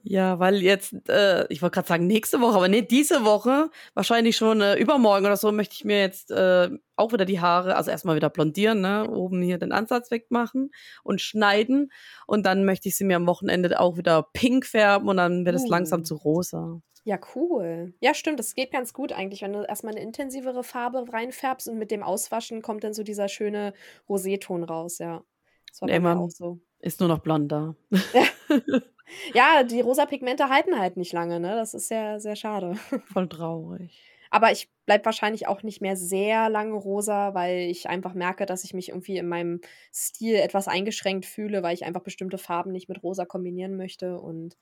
Ja, 0.02 0.38
weil 0.38 0.62
jetzt, 0.62 0.94
äh, 1.08 1.46
ich 1.48 1.62
wollte 1.62 1.74
gerade 1.74 1.88
sagen 1.88 2.06
nächste 2.06 2.40
Woche, 2.40 2.56
aber 2.56 2.68
nee, 2.68 2.82
diese 2.82 3.24
Woche, 3.24 3.70
wahrscheinlich 3.94 4.36
schon 4.36 4.60
äh, 4.60 4.76
übermorgen 4.76 5.26
oder 5.26 5.36
so, 5.36 5.52
möchte 5.52 5.74
ich 5.74 5.84
mir 5.84 6.00
jetzt 6.00 6.30
äh, 6.30 6.70
auch 6.96 7.12
wieder 7.12 7.24
die 7.24 7.40
Haare, 7.40 7.76
also 7.76 7.90
erstmal 7.90 8.16
wieder 8.16 8.30
blondieren, 8.30 8.80
ne, 8.80 9.08
oben 9.10 9.42
hier 9.42 9.58
den 9.58 9.72
Ansatz 9.72 10.10
wegmachen 10.10 10.70
und 11.02 11.20
schneiden 11.20 11.92
und 12.26 12.44
dann 12.44 12.64
möchte 12.64 12.88
ich 12.88 12.96
sie 12.96 13.04
mir 13.04 13.16
am 13.16 13.26
Wochenende 13.26 13.78
auch 13.78 13.96
wieder 13.96 14.28
pink 14.32 14.66
färben 14.66 15.08
und 15.08 15.16
dann 15.16 15.44
wird 15.44 15.56
es 15.56 15.66
langsam 15.66 16.00
Uh. 16.00 16.04
zu 16.04 16.14
rosa. 16.16 16.80
Ja, 17.04 17.18
cool. 17.34 17.94
Ja, 18.00 18.12
stimmt, 18.12 18.38
das 18.38 18.54
geht 18.54 18.72
ganz 18.72 18.92
gut 18.92 19.12
eigentlich, 19.12 19.40
wenn 19.42 19.54
du 19.54 19.62
erstmal 19.62 19.94
eine 19.94 20.02
intensivere 20.02 20.62
Farbe 20.62 21.04
reinfärbst 21.10 21.68
und 21.68 21.78
mit 21.78 21.90
dem 21.90 22.02
Auswaschen 22.02 22.60
kommt 22.60 22.84
dann 22.84 22.92
so 22.92 23.02
dieser 23.02 23.28
schöne 23.28 23.72
Roséton 24.08 24.64
raus, 24.64 24.98
ja. 24.98 25.24
Das 25.70 25.82
war 25.82 26.00
Mann. 26.00 26.18
auch 26.18 26.30
so. 26.30 26.60
Ist 26.80 27.00
nur 27.00 27.08
noch 27.08 27.20
blonder. 27.20 27.76
Ja, 29.34 29.62
die 29.64 29.80
rosa 29.80 30.06
Pigmente 30.06 30.48
halten 30.48 30.78
halt 30.78 30.96
nicht 30.96 31.12
lange, 31.12 31.40
ne? 31.40 31.54
Das 31.54 31.74
ist 31.74 31.88
sehr, 31.88 32.20
sehr 32.20 32.36
schade. 32.36 32.74
Voll 33.12 33.28
traurig. 33.28 34.00
Aber 34.30 34.52
ich 34.52 34.70
bleib 34.86 35.04
wahrscheinlich 35.04 35.48
auch 35.48 35.64
nicht 35.64 35.80
mehr 35.80 35.96
sehr 35.96 36.48
lange 36.48 36.74
rosa, 36.74 37.34
weil 37.34 37.68
ich 37.68 37.88
einfach 37.88 38.14
merke, 38.14 38.46
dass 38.46 38.62
ich 38.62 38.74
mich 38.74 38.90
irgendwie 38.90 39.16
in 39.16 39.26
meinem 39.28 39.60
Stil 39.92 40.36
etwas 40.36 40.68
eingeschränkt 40.68 41.26
fühle, 41.26 41.64
weil 41.64 41.74
ich 41.74 41.84
einfach 41.84 42.02
bestimmte 42.02 42.38
Farben 42.38 42.70
nicht 42.70 42.88
mit 42.88 43.02
rosa 43.02 43.24
kombinieren 43.24 43.76
möchte. 43.76 44.20
Und 44.20 44.56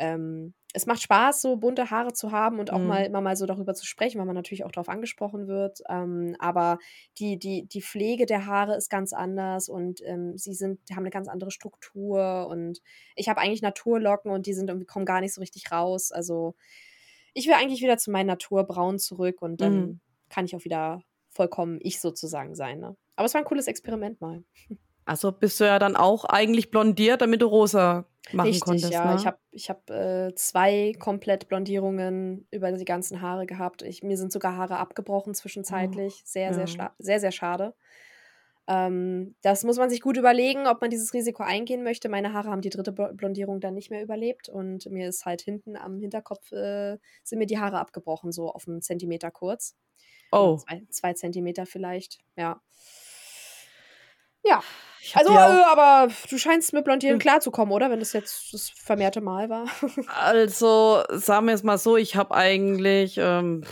ähm, 0.00 0.54
es 0.74 0.86
macht 0.86 1.02
Spaß, 1.02 1.42
so 1.42 1.56
bunte 1.56 1.90
Haare 1.90 2.12
zu 2.12 2.32
haben 2.32 2.60
und 2.60 2.72
auch 2.72 2.82
Mhm. 2.82 2.84
mal 2.84 3.04
immer 3.06 3.20
mal 3.20 3.36
so 3.36 3.46
darüber 3.46 3.74
zu 3.74 3.86
sprechen, 3.86 4.18
weil 4.20 4.26
man 4.26 4.36
natürlich 4.36 4.64
auch 4.64 4.72
darauf 4.72 4.88
angesprochen 4.88 5.48
wird. 5.48 5.80
Ähm, 5.88 6.36
aber 6.38 6.78
die, 7.18 7.38
die, 7.38 7.66
die 7.66 7.82
Pflege 7.82 8.26
der 8.26 8.46
Haare 8.46 8.76
ist 8.76 8.88
ganz 8.90 9.12
anders 9.12 9.68
und 9.68 10.00
ähm, 10.04 10.38
sie 10.38 10.54
sind, 10.54 10.80
haben 10.92 10.98
eine 11.00 11.10
ganz 11.10 11.28
andere 11.28 11.50
Struktur. 11.50 12.46
Und 12.48 12.80
ich 13.16 13.28
habe 13.28 13.40
eigentlich 13.40 13.62
Naturlocken 13.62 14.30
und 14.32 14.46
die 14.46 14.54
sind 14.54 14.68
irgendwie, 14.70 14.86
kommen 14.86 15.06
gar 15.06 15.20
nicht 15.20 15.34
so 15.34 15.40
richtig 15.40 15.72
raus. 15.72 16.12
Also 16.12 16.54
ich 17.34 17.46
will 17.46 17.54
eigentlich 17.54 17.82
wieder 17.82 17.98
zu 17.98 18.10
meinen 18.10 18.26
Naturbraun 18.26 18.98
zurück 18.98 19.42
und 19.42 19.60
dann 19.60 19.90
Mhm. 19.90 20.00
kann 20.28 20.44
ich 20.44 20.54
auch 20.56 20.64
wieder 20.64 21.02
vollkommen 21.30 21.78
ich 21.82 22.00
sozusagen 22.00 22.54
sein. 22.54 22.80
Ne? 22.80 22.96
Aber 23.16 23.26
es 23.26 23.34
war 23.34 23.40
ein 23.40 23.46
cooles 23.46 23.66
Experiment 23.68 24.20
mal. 24.20 24.44
Also 25.10 25.32
bist 25.32 25.58
du 25.58 25.64
ja 25.64 25.80
dann 25.80 25.96
auch 25.96 26.24
eigentlich 26.24 26.70
blondiert, 26.70 27.20
damit 27.20 27.42
du 27.42 27.46
rosa 27.46 28.04
machen 28.32 28.46
Richtig, 28.46 28.62
konntest, 28.62 28.92
ja. 28.92 29.06
ne? 29.06 29.16
Ich 29.16 29.26
habe 29.26 29.38
ich 29.50 29.68
hab, 29.68 29.90
äh, 29.90 30.32
zwei 30.36 30.94
komplett 31.00 31.48
Blondierungen 31.48 32.46
über 32.52 32.70
die 32.70 32.84
ganzen 32.84 33.20
Haare 33.20 33.44
gehabt. 33.44 33.82
Ich, 33.82 34.04
mir 34.04 34.16
sind 34.16 34.30
sogar 34.30 34.56
Haare 34.56 34.76
abgebrochen 34.76 35.34
zwischenzeitlich. 35.34 36.22
sehr, 36.24 36.54
sehr, 36.54 36.66
ja. 36.66 36.72
schla- 36.72 36.92
sehr, 36.98 37.18
sehr 37.18 37.32
schade. 37.32 37.74
Ähm, 38.68 39.34
das 39.42 39.64
muss 39.64 39.78
man 39.78 39.90
sich 39.90 40.00
gut 40.00 40.16
überlegen, 40.16 40.68
ob 40.68 40.80
man 40.80 40.90
dieses 40.90 41.12
Risiko 41.12 41.42
eingehen 41.42 41.82
möchte. 41.82 42.08
Meine 42.08 42.32
Haare 42.32 42.50
haben 42.50 42.60
die 42.60 42.70
dritte 42.70 42.92
Bl- 42.92 43.12
Blondierung 43.14 43.58
dann 43.58 43.74
nicht 43.74 43.90
mehr 43.90 44.04
überlebt 44.04 44.48
und 44.48 44.86
mir 44.92 45.08
ist 45.08 45.24
halt 45.24 45.42
hinten 45.42 45.76
am 45.76 45.98
Hinterkopf 45.98 46.52
äh, 46.52 46.98
sind 47.24 47.40
mir 47.40 47.46
die 47.46 47.58
Haare 47.58 47.80
abgebrochen, 47.80 48.30
so 48.30 48.48
auf 48.48 48.68
einen 48.68 48.80
Zentimeter 48.80 49.32
kurz. 49.32 49.76
Oh, 50.30 50.56
Zwei, 50.58 50.82
zwei 50.90 51.12
Zentimeter 51.14 51.66
vielleicht, 51.66 52.20
ja. 52.36 52.60
Ja, 54.44 54.62
ich 55.02 55.16
also, 55.16 55.30
auch- 55.32 55.36
äh, 55.36 55.62
aber 55.70 56.12
du 56.28 56.38
scheinst 56.38 56.72
mit 56.72 56.84
Blondieren 56.84 57.14
Hm. 57.16 57.20
klarzukommen, 57.20 57.72
oder? 57.72 57.90
Wenn 57.90 58.00
das 58.00 58.12
jetzt 58.12 58.52
das 58.52 58.70
vermehrte 58.70 59.20
Mal 59.20 59.48
war. 59.50 59.66
Also, 60.20 61.02
sagen 61.10 61.46
wir 61.46 61.54
es 61.54 61.62
mal 61.62 61.78
so, 61.78 61.96
ich 61.96 62.16
habe 62.16 62.34
eigentlich 62.34 63.16
ähm, 63.18 63.64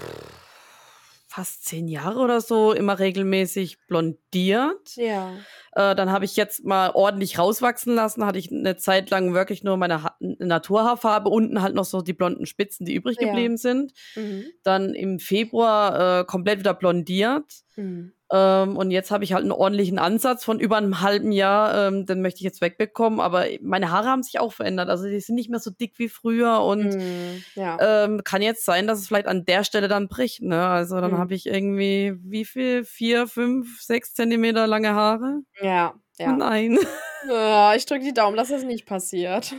fast 1.30 1.64
zehn 1.66 1.86
Jahre 1.88 2.20
oder 2.20 2.40
so 2.40 2.72
immer 2.72 2.98
regelmäßig 2.98 3.78
blondiert. 3.86 4.96
ja. 4.96 5.32
Äh, 5.72 5.94
dann 5.94 6.10
habe 6.10 6.24
ich 6.24 6.34
jetzt 6.34 6.64
mal 6.64 6.90
ordentlich 6.90 7.38
rauswachsen 7.38 7.94
lassen. 7.94 8.24
Hatte 8.26 8.38
ich 8.38 8.50
eine 8.50 8.76
Zeit 8.76 9.10
lang 9.10 9.32
wirklich 9.34 9.62
nur 9.62 9.76
meine 9.76 10.02
ha 10.02 10.16
Naturhaarfarbe, 10.18 11.28
unten 11.28 11.62
halt 11.62 11.74
noch 11.74 11.84
so 11.84 12.00
die 12.00 12.14
blonden 12.14 12.46
Spitzen, 12.46 12.84
die 12.84 12.94
übrig 12.94 13.18
Ja. 13.20 13.28
geblieben 13.28 13.56
sind. 13.58 13.92
Mhm. 14.16 14.46
Dann 14.64 14.94
im 14.94 15.18
Februar 15.20 16.20
äh, 16.20 16.24
komplett 16.24 16.58
wieder 16.60 16.74
blondiert. 16.74 17.44
Mhm. 17.76 18.12
Ähm, 18.30 18.76
und 18.76 18.90
jetzt 18.90 19.10
habe 19.10 19.24
ich 19.24 19.32
halt 19.32 19.42
einen 19.42 19.52
ordentlichen 19.52 19.98
Ansatz 19.98 20.44
von 20.44 20.60
über 20.60 20.76
einem 20.76 21.00
halben 21.00 21.32
Jahr. 21.32 21.88
Ähm, 21.88 22.04
den 22.06 22.20
möchte 22.20 22.38
ich 22.38 22.44
jetzt 22.44 22.60
wegbekommen. 22.60 23.20
Aber 23.20 23.46
meine 23.62 23.90
Haare 23.90 24.08
haben 24.08 24.22
sich 24.22 24.38
auch 24.38 24.52
verändert. 24.52 24.88
Also 24.90 25.06
die 25.06 25.18
sind 25.20 25.34
nicht 25.34 25.48
mehr 25.50 25.60
so 25.60 25.70
dick 25.70 25.98
wie 25.98 26.08
früher 26.08 26.60
und 26.62 26.94
Mhm. 26.94 27.42
Ja. 27.54 28.04
ähm, 28.04 28.22
kann 28.24 28.42
jetzt 28.42 28.64
sein, 28.64 28.86
dass 28.86 28.98
es 28.98 29.08
vielleicht 29.08 29.26
an 29.28 29.44
der 29.46 29.64
Stelle 29.64 29.88
dann 29.88 30.08
bricht. 30.08 30.42
Ne? 30.42 30.66
Also 30.66 31.00
dann 31.00 31.12
Mhm. 31.12 31.18
habe 31.18 31.34
ich 31.34 31.46
irgendwie 31.46 32.14
wie 32.22 32.44
viel? 32.44 32.84
Vier, 32.84 33.26
fünf, 33.28 33.80
sechs 33.80 34.12
Zentimeter 34.14 34.66
lange 34.66 34.94
Haare? 34.94 35.40
ja. 35.62 35.94
Ja. 36.20 36.32
Nein. 36.32 36.76
ja. 37.30 37.74
Ich 37.76 37.86
drücke 37.86 38.02
die 38.04 38.12
Daumen, 38.12 38.36
dass 38.36 38.48
das 38.48 38.64
nicht 38.64 38.86
passiert. 38.86 39.54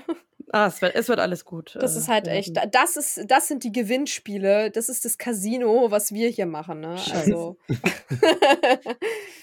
Ah, 0.51 0.67
es 0.67 0.81
wird, 0.81 0.95
es 0.95 1.07
wird 1.09 1.19
alles 1.19 1.45
gut. 1.45 1.77
Das 1.79 1.95
äh, 1.95 1.99
ist 1.99 2.07
halt 2.07 2.27
echt, 2.27 2.57
das 2.71 2.97
ist, 2.97 3.21
das 3.27 3.47
sind 3.47 3.63
die 3.63 3.71
Gewinnspiele, 3.71 4.71
das 4.71 4.89
ist 4.89 5.05
das 5.05 5.17
Casino, 5.17 5.91
was 5.91 6.13
wir 6.13 6.29
hier 6.29 6.45
machen, 6.45 6.79
ne? 6.81 6.95
Also. 7.13 7.57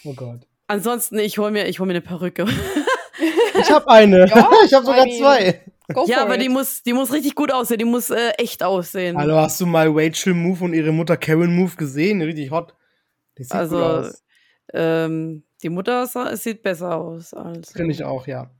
Oh 0.04 0.14
Gott. 0.14 0.46
Ansonsten, 0.68 1.18
ich 1.18 1.38
hole 1.38 1.50
mir, 1.50 1.66
ich 1.66 1.78
hol 1.80 1.86
mir 1.86 1.92
eine 1.94 2.00
Perücke. 2.00 2.46
Ich 3.59 3.70
habe 3.70 3.88
eine. 3.88 4.26
Ja, 4.28 4.50
ich 4.66 4.74
habe 4.74 4.84
sogar 4.84 5.07
I 5.07 5.09
mean- 5.09 5.18
zwei. 5.18 5.62
Ja, 6.07 6.20
aber 6.20 6.34
it. 6.34 6.42
die 6.42 6.50
muss, 6.50 6.82
die 6.82 6.92
muss 6.92 7.11
richtig 7.11 7.34
gut 7.34 7.50
aussehen. 7.50 7.78
Die 7.78 7.86
muss 7.86 8.11
äh, 8.11 8.32
echt 8.36 8.62
aussehen. 8.62 9.16
Hallo, 9.16 9.36
hast 9.36 9.59
du 9.61 9.64
mal 9.64 9.88
Rachel 9.90 10.34
Move 10.34 10.62
und 10.64 10.74
ihre 10.74 10.92
Mutter 10.92 11.16
Karen 11.16 11.57
Move 11.57 11.74
gesehen? 11.76 12.20
Richtig 12.20 12.50
hot. 12.50 12.74
Die 13.38 13.44
sieht 13.44 13.54
Also, 13.54 13.76
gut 13.76 13.84
aus. 13.84 14.24
ähm, 14.74 15.44
die 15.62 15.70
Mutter 15.70 16.07
sieht 16.36 16.62
besser 16.62 16.96
aus 16.96 17.32
als 17.32 17.72
Finde 17.72 17.92
ich 17.92 18.04
auch, 18.04 18.26
ja. 18.26 18.50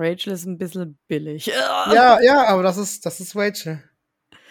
Rachel 0.00 0.32
ist 0.32 0.46
ein 0.46 0.58
bisschen 0.58 0.98
billig. 1.08 1.46
Ja, 1.92 2.18
ja, 2.22 2.46
aber 2.48 2.62
das 2.62 2.76
ist, 2.78 3.04
das 3.06 3.20
ist 3.20 3.36
Rachel. 3.36 3.82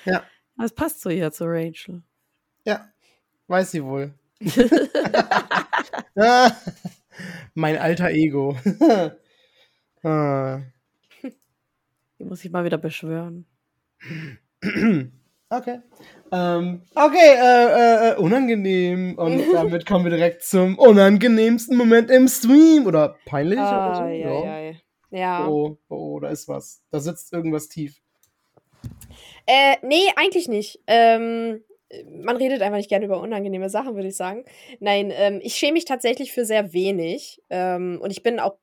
Ja, 0.06 0.24
Das 0.58 0.72
passt 0.74 1.02
so 1.02 1.10
hier 1.10 1.32
zu 1.32 1.46
Rachel. 1.46 2.04
ja. 2.66 2.88
Weiß 3.48 3.72
sie 3.72 3.84
wohl. 3.84 4.14
Ah, 6.16 6.52
mein 7.54 7.78
alter 7.78 8.10
Ego. 8.12 8.56
Ah. 10.04 10.62
Die 12.20 12.24
muss 12.24 12.46
ich 12.46 12.52
mal 12.52 12.64
wieder 12.64 12.78
beschwören. 12.78 13.46
Okay. 15.52 15.80
Ähm, 16.32 16.84
okay, 16.94 17.34
äh, 17.36 17.66
äh, 17.66 18.12
äh, 18.12 18.16
unangenehm. 18.18 19.18
Und 19.18 19.52
damit 19.52 19.88
kommen 19.88 20.06
wir 20.06 20.12
direkt 20.12 20.44
zum 20.44 20.78
unangenehmsten 20.78 21.76
Moment 21.76 22.12
im 22.12 22.28
Stream. 22.28 22.86
Oder 22.86 23.16
peinlich 23.26 23.58
oder 23.58 23.96
so. 23.96 24.02
Ah, 24.04 24.10
ja, 24.10 24.60
ja. 24.60 24.74
Ja. 25.12 25.48
Oh, 25.48 25.78
oh, 25.90 26.20
da 26.20 26.30
ist 26.30 26.48
was. 26.48 26.82
Da 26.92 27.00
sitzt 27.00 27.34
irgendwas 27.34 27.68
tief. 27.68 28.02
Äh, 29.46 29.78
nee, 29.82 30.12
eigentlich 30.16 30.48
nicht. 30.48 30.82
Ähm, 30.88 31.64
man 32.22 32.38
redet 32.38 32.62
einfach 32.62 32.78
nicht 32.78 32.90
gerne 32.90 33.06
über 33.06 33.20
unangenehme 33.20 33.70
Sachen, 33.70 33.96
würde 33.96 34.10
ich 34.10 34.16
sagen. 34.16 34.46
Nein, 34.80 35.12
ähm, 35.14 35.40
ich 35.42 35.56
schäme 35.56 35.74
mich 35.74 35.86
tatsächlich 35.86 36.32
für 36.32 36.46
sehr 36.46 36.74
wenig. 36.74 37.42
Ähm, 37.50 38.00
und 38.02 38.12
ich 38.12 38.22
bin 38.22 38.40
auch 38.40 38.58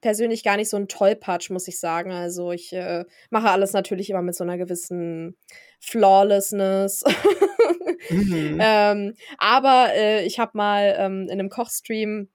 persönlich 0.00 0.44
gar 0.44 0.56
nicht 0.56 0.70
so 0.70 0.76
ein 0.76 0.88
Tollpatsch, 0.88 1.50
muss 1.50 1.66
ich 1.66 1.80
sagen. 1.80 2.12
Also 2.12 2.52
ich 2.52 2.72
äh, 2.72 3.04
mache 3.30 3.50
alles 3.50 3.72
natürlich 3.72 4.10
immer 4.10 4.22
mit 4.22 4.36
so 4.36 4.44
einer 4.44 4.58
gewissen 4.58 5.36
Flawlessness. 5.80 7.02
Mhm. 8.10 8.58
ähm, 8.62 9.14
aber 9.38 9.88
äh, 9.94 10.24
ich 10.24 10.38
habe 10.38 10.52
mal 10.54 10.94
ähm, 10.98 11.24
in 11.24 11.32
einem 11.32 11.48
Kochstream 11.48 12.28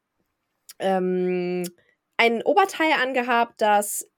ähm, 0.79 1.63
ein 2.17 2.43
Oberteil 2.43 2.91
angehabt, 3.01 3.61
das 3.61 4.09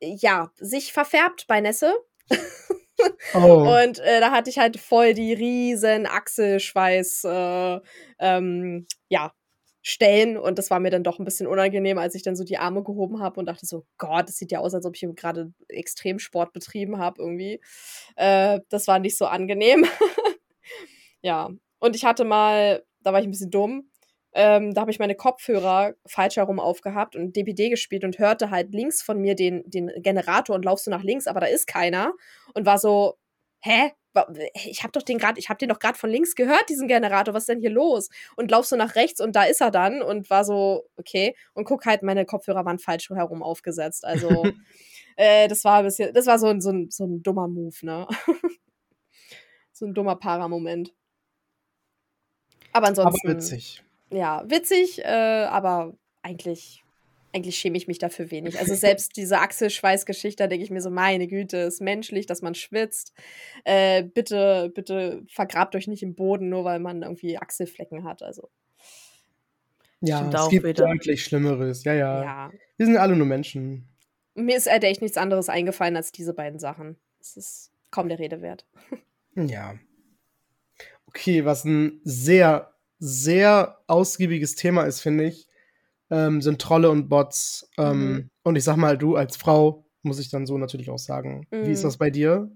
ja 0.00 0.50
sich 0.56 0.92
verfärbt 0.92 1.46
bei 1.46 1.60
Nässe. 1.60 1.94
Oh. 3.34 3.38
Und 3.84 3.98
äh, 4.00 4.20
da 4.20 4.30
hatte 4.30 4.50
ich 4.50 4.58
halt 4.58 4.78
voll 4.78 5.14
die 5.14 5.32
riesen 5.32 6.06
Achselschweiß, 6.06 7.24
äh, 7.24 7.80
ähm, 8.18 8.86
ja, 9.08 9.32
Stellen. 9.82 10.36
Und 10.36 10.58
das 10.58 10.70
war 10.70 10.80
mir 10.80 10.90
dann 10.90 11.04
doch 11.04 11.18
ein 11.18 11.24
bisschen 11.24 11.46
unangenehm, 11.46 11.98
als 11.98 12.14
ich 12.14 12.22
dann 12.22 12.36
so 12.36 12.44
die 12.44 12.58
Arme 12.58 12.82
gehoben 12.82 13.20
habe 13.20 13.40
und 13.40 13.46
dachte 13.46 13.64
so, 13.64 13.86
Gott, 13.96 14.28
das 14.28 14.36
sieht 14.36 14.52
ja 14.52 14.58
aus, 14.58 14.74
als 14.74 14.84
ob 14.84 14.94
ich 14.94 15.06
gerade 15.16 15.52
Extremsport 15.68 16.52
betrieben 16.52 16.98
habe 16.98 17.22
irgendwie. 17.22 17.60
Äh, 18.16 18.60
das 18.68 18.86
war 18.86 18.98
nicht 18.98 19.16
so 19.16 19.26
angenehm. 19.26 19.86
ja. 21.22 21.48
Und 21.78 21.96
ich 21.96 22.04
hatte 22.04 22.24
mal, 22.24 22.84
da 23.00 23.12
war 23.12 23.20
ich 23.20 23.26
ein 23.26 23.30
bisschen 23.30 23.50
dumm, 23.50 23.90
ähm, 24.32 24.74
da 24.74 24.82
habe 24.82 24.90
ich 24.90 24.98
meine 24.98 25.14
Kopfhörer 25.14 25.94
falsch 26.06 26.36
herum 26.36 26.60
aufgehabt 26.60 27.16
und 27.16 27.34
DPD 27.34 27.70
gespielt 27.70 28.04
und 28.04 28.18
hörte 28.18 28.50
halt 28.50 28.72
links 28.72 29.02
von 29.02 29.18
mir 29.20 29.34
den, 29.34 29.62
den 29.68 29.90
Generator 30.02 30.54
und 30.54 30.64
laufst 30.64 30.84
so 30.84 30.90
nach 30.90 31.02
links, 31.02 31.26
aber 31.26 31.40
da 31.40 31.46
ist 31.46 31.66
keiner. 31.66 32.12
Und 32.54 32.66
war 32.66 32.78
so, 32.78 33.16
hä? 33.60 33.92
Ich 34.66 34.82
habe 34.82 34.92
doch 34.92 35.02
den 35.02 35.18
gerade, 35.18 35.38
ich 35.38 35.48
habe 35.48 35.58
den 35.58 35.68
doch 35.68 35.78
gerade 35.78 35.96
von 35.96 36.10
links 36.10 36.34
gehört, 36.34 36.68
diesen 36.68 36.88
Generator. 36.88 37.34
Was 37.34 37.44
ist 37.44 37.50
denn 37.50 37.60
hier 37.60 37.70
los? 37.70 38.08
Und 38.36 38.50
lauf 38.50 38.66
so 38.66 38.74
nach 38.74 38.96
rechts 38.96 39.20
und 39.20 39.36
da 39.36 39.44
ist 39.44 39.60
er 39.60 39.70
dann 39.70 40.02
und 40.02 40.28
war 40.28 40.44
so, 40.44 40.88
okay. 40.96 41.36
Und 41.54 41.64
guck 41.64 41.86
halt, 41.86 42.02
meine 42.02 42.24
Kopfhörer 42.24 42.64
waren 42.64 42.80
falsch 42.80 43.10
herum 43.10 43.42
aufgesetzt. 43.42 44.04
Also 44.04 44.44
Äh, 45.18 45.48
das 45.48 45.64
war 45.64 45.80
ein 45.80 45.84
bisschen, 45.84 46.14
das 46.14 46.26
war 46.26 46.38
so 46.38 46.46
ein, 46.46 46.60
so 46.60 46.70
ein, 46.70 46.90
so 46.92 47.04
ein 47.04 47.24
dummer 47.24 47.48
Move, 47.48 47.74
ne? 47.82 48.06
so 49.72 49.84
ein 49.84 49.92
dummer 49.92 50.14
Para-Moment. 50.14 50.94
Aber 52.72 52.86
ansonsten. 52.86 53.26
Aber 53.26 53.36
witzig. 53.36 53.82
Ja, 54.10 54.44
witzig, 54.48 55.04
äh, 55.04 55.44
aber 55.48 55.94
eigentlich, 56.22 56.84
eigentlich 57.32 57.58
schäme 57.58 57.76
ich 57.76 57.88
mich 57.88 57.98
dafür 57.98 58.30
wenig. 58.30 58.58
Also 58.58 58.74
selbst 58.74 59.16
diese 59.16 59.38
Achselschweißgeschichte, 59.38 60.42
da 60.42 60.46
denke 60.46 60.64
ich 60.64 60.70
mir 60.70 60.80
so, 60.80 60.90
meine 60.90 61.26
Güte, 61.28 61.58
ist 61.58 61.80
menschlich, 61.80 62.26
dass 62.26 62.42
man 62.42 62.54
schwitzt. 62.54 63.12
Äh, 63.64 64.02
bitte, 64.04 64.70
bitte 64.74 65.22
vergrabt 65.28 65.74
euch 65.76 65.88
nicht 65.88 66.02
im 66.02 66.14
Boden, 66.14 66.48
nur 66.48 66.64
weil 66.64 66.80
man 66.80 67.02
irgendwie 67.02 67.38
Achselflecken 67.38 68.04
hat. 68.04 68.22
Also. 68.22 68.48
Ja, 70.00 70.18
Stimmt 70.18 70.34
es 70.34 70.40
auch 70.40 70.50
gibt 70.50 70.66
wieder. 70.66 70.86
deutlich 70.86 71.24
Schlimmeres. 71.24 71.84
Ja, 71.84 71.92
ja, 71.94 72.22
Ja. 72.22 72.52
Wir 72.76 72.86
sind 72.86 72.96
alle 72.96 73.16
nur 73.16 73.26
Menschen. 73.26 73.88
Mir 74.34 74.56
ist 74.56 74.70
halt 74.70 74.84
echt 74.84 75.02
nichts 75.02 75.16
anderes 75.16 75.48
eingefallen 75.48 75.96
als 75.96 76.12
diese 76.12 76.32
beiden 76.32 76.60
Sachen. 76.60 76.96
Es 77.20 77.36
ist 77.36 77.72
kaum 77.90 78.08
der 78.08 78.18
Rede 78.18 78.40
wert. 78.42 78.66
Ja. 79.34 79.78
Okay, 81.06 81.44
was 81.44 81.64
ein 81.64 82.00
sehr, 82.02 82.74
sehr 82.98 83.78
ausgiebiges 83.86 84.54
Thema 84.56 84.84
ist, 84.84 85.00
finde 85.00 85.24
ich, 85.26 85.48
ähm, 86.10 86.42
sind 86.42 86.60
Trolle 86.62 86.90
und 86.90 87.08
Bots. 87.08 87.70
Ähm, 87.78 88.24
Mhm. 88.24 88.30
Und 88.44 88.56
ich 88.56 88.64
sag 88.64 88.76
mal, 88.76 88.98
du 88.98 89.16
als 89.16 89.36
Frau, 89.36 89.86
muss 90.02 90.18
ich 90.20 90.30
dann 90.30 90.46
so 90.46 90.58
natürlich 90.58 90.90
auch 90.90 90.98
sagen. 90.98 91.48
Wie 91.60 91.72
ist 91.72 91.84
Mhm. 91.84 91.84
das 91.84 91.98
bei 91.98 92.10
dir? 92.10 92.50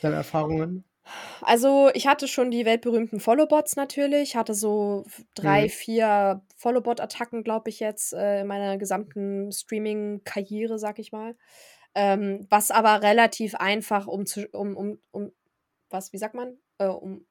Deine 0.00 0.16
Erfahrungen? 0.16 0.84
Also, 1.42 1.90
ich 1.94 2.06
hatte 2.06 2.28
schon 2.28 2.50
die 2.50 2.64
weltberühmten 2.64 3.20
Followbots 3.20 3.76
natürlich. 3.76 4.30
Ich 4.30 4.36
hatte 4.36 4.54
so 4.54 5.04
drei, 5.34 5.68
Mhm. 5.68 5.68
vier 5.68 6.42
Followbot-Attacken, 6.56 7.44
glaube 7.44 7.70
ich, 7.70 7.80
jetzt 7.80 8.12
äh, 8.12 8.40
in 8.42 8.46
meiner 8.46 8.78
gesamten 8.78 9.52
Streaming-Karriere, 9.52 10.78
sag 10.78 10.98
ich 10.98 11.12
mal. 11.12 11.36
Ähm, 11.94 12.46
was 12.50 12.70
aber 12.70 13.02
relativ 13.02 13.54
einfach 13.56 14.06
um 14.06 14.26
zu, 14.26 14.46
um, 14.48 14.76
um, 14.76 14.98
um, 15.12 15.32
was, 15.90 16.12
wie 16.12 16.18
sagt 16.18 16.34
man? 16.34 16.58
Äh, 16.78 16.86
um, 16.88 17.26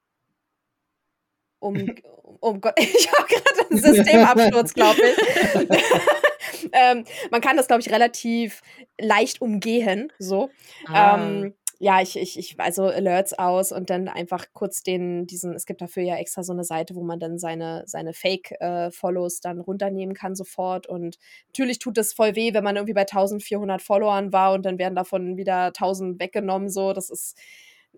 um, 1.59 1.95
um 2.39 2.61
Gott, 2.61 2.73
ich 2.79 3.11
habe 3.11 3.27
gerade 3.27 3.69
einen 3.69 3.79
Systemabsturz, 3.79 4.73
glaube 4.73 5.01
ich. 5.01 6.69
ähm, 6.71 7.05
man 7.31 7.41
kann 7.41 7.57
das, 7.57 7.67
glaube 7.67 7.81
ich, 7.81 7.91
relativ 7.91 8.61
leicht 8.99 9.41
umgehen, 9.41 10.11
so. 10.19 10.49
Ah. 10.87 11.17
Ähm, 11.17 11.53
ja, 11.79 12.01
ich, 12.01 12.17
ich, 12.17 12.39
ich, 12.39 12.59
also 12.59 12.85
Alerts 12.85 13.33
aus 13.37 13.71
und 13.71 13.91
dann 13.91 14.07
einfach 14.07 14.45
kurz 14.53 14.81
den, 14.81 15.27
diesen, 15.27 15.53
es 15.53 15.67
gibt 15.67 15.81
dafür 15.81 16.01
ja 16.01 16.15
extra 16.15 16.41
so 16.43 16.51
eine 16.51 16.63
Seite, 16.63 16.95
wo 16.95 17.03
man 17.03 17.19
dann 17.19 17.37
seine, 17.37 17.83
seine 17.85 18.13
Fake-Follows 18.13 19.41
dann 19.41 19.59
runternehmen 19.59 20.15
kann 20.15 20.35
sofort. 20.35 20.87
Und 20.87 21.19
natürlich 21.49 21.77
tut 21.77 21.97
es 21.99 22.13
voll 22.13 22.35
weh, 22.35 22.53
wenn 22.55 22.63
man 22.63 22.77
irgendwie 22.77 22.95
bei 22.95 23.01
1400 23.01 23.81
Followern 23.81 24.33
war 24.33 24.53
und 24.53 24.65
dann 24.65 24.79
werden 24.79 24.95
davon 24.95 25.37
wieder 25.37 25.65
1000 25.67 26.19
weggenommen. 26.19 26.69
So, 26.69 26.93
das 26.93 27.11
ist 27.11 27.37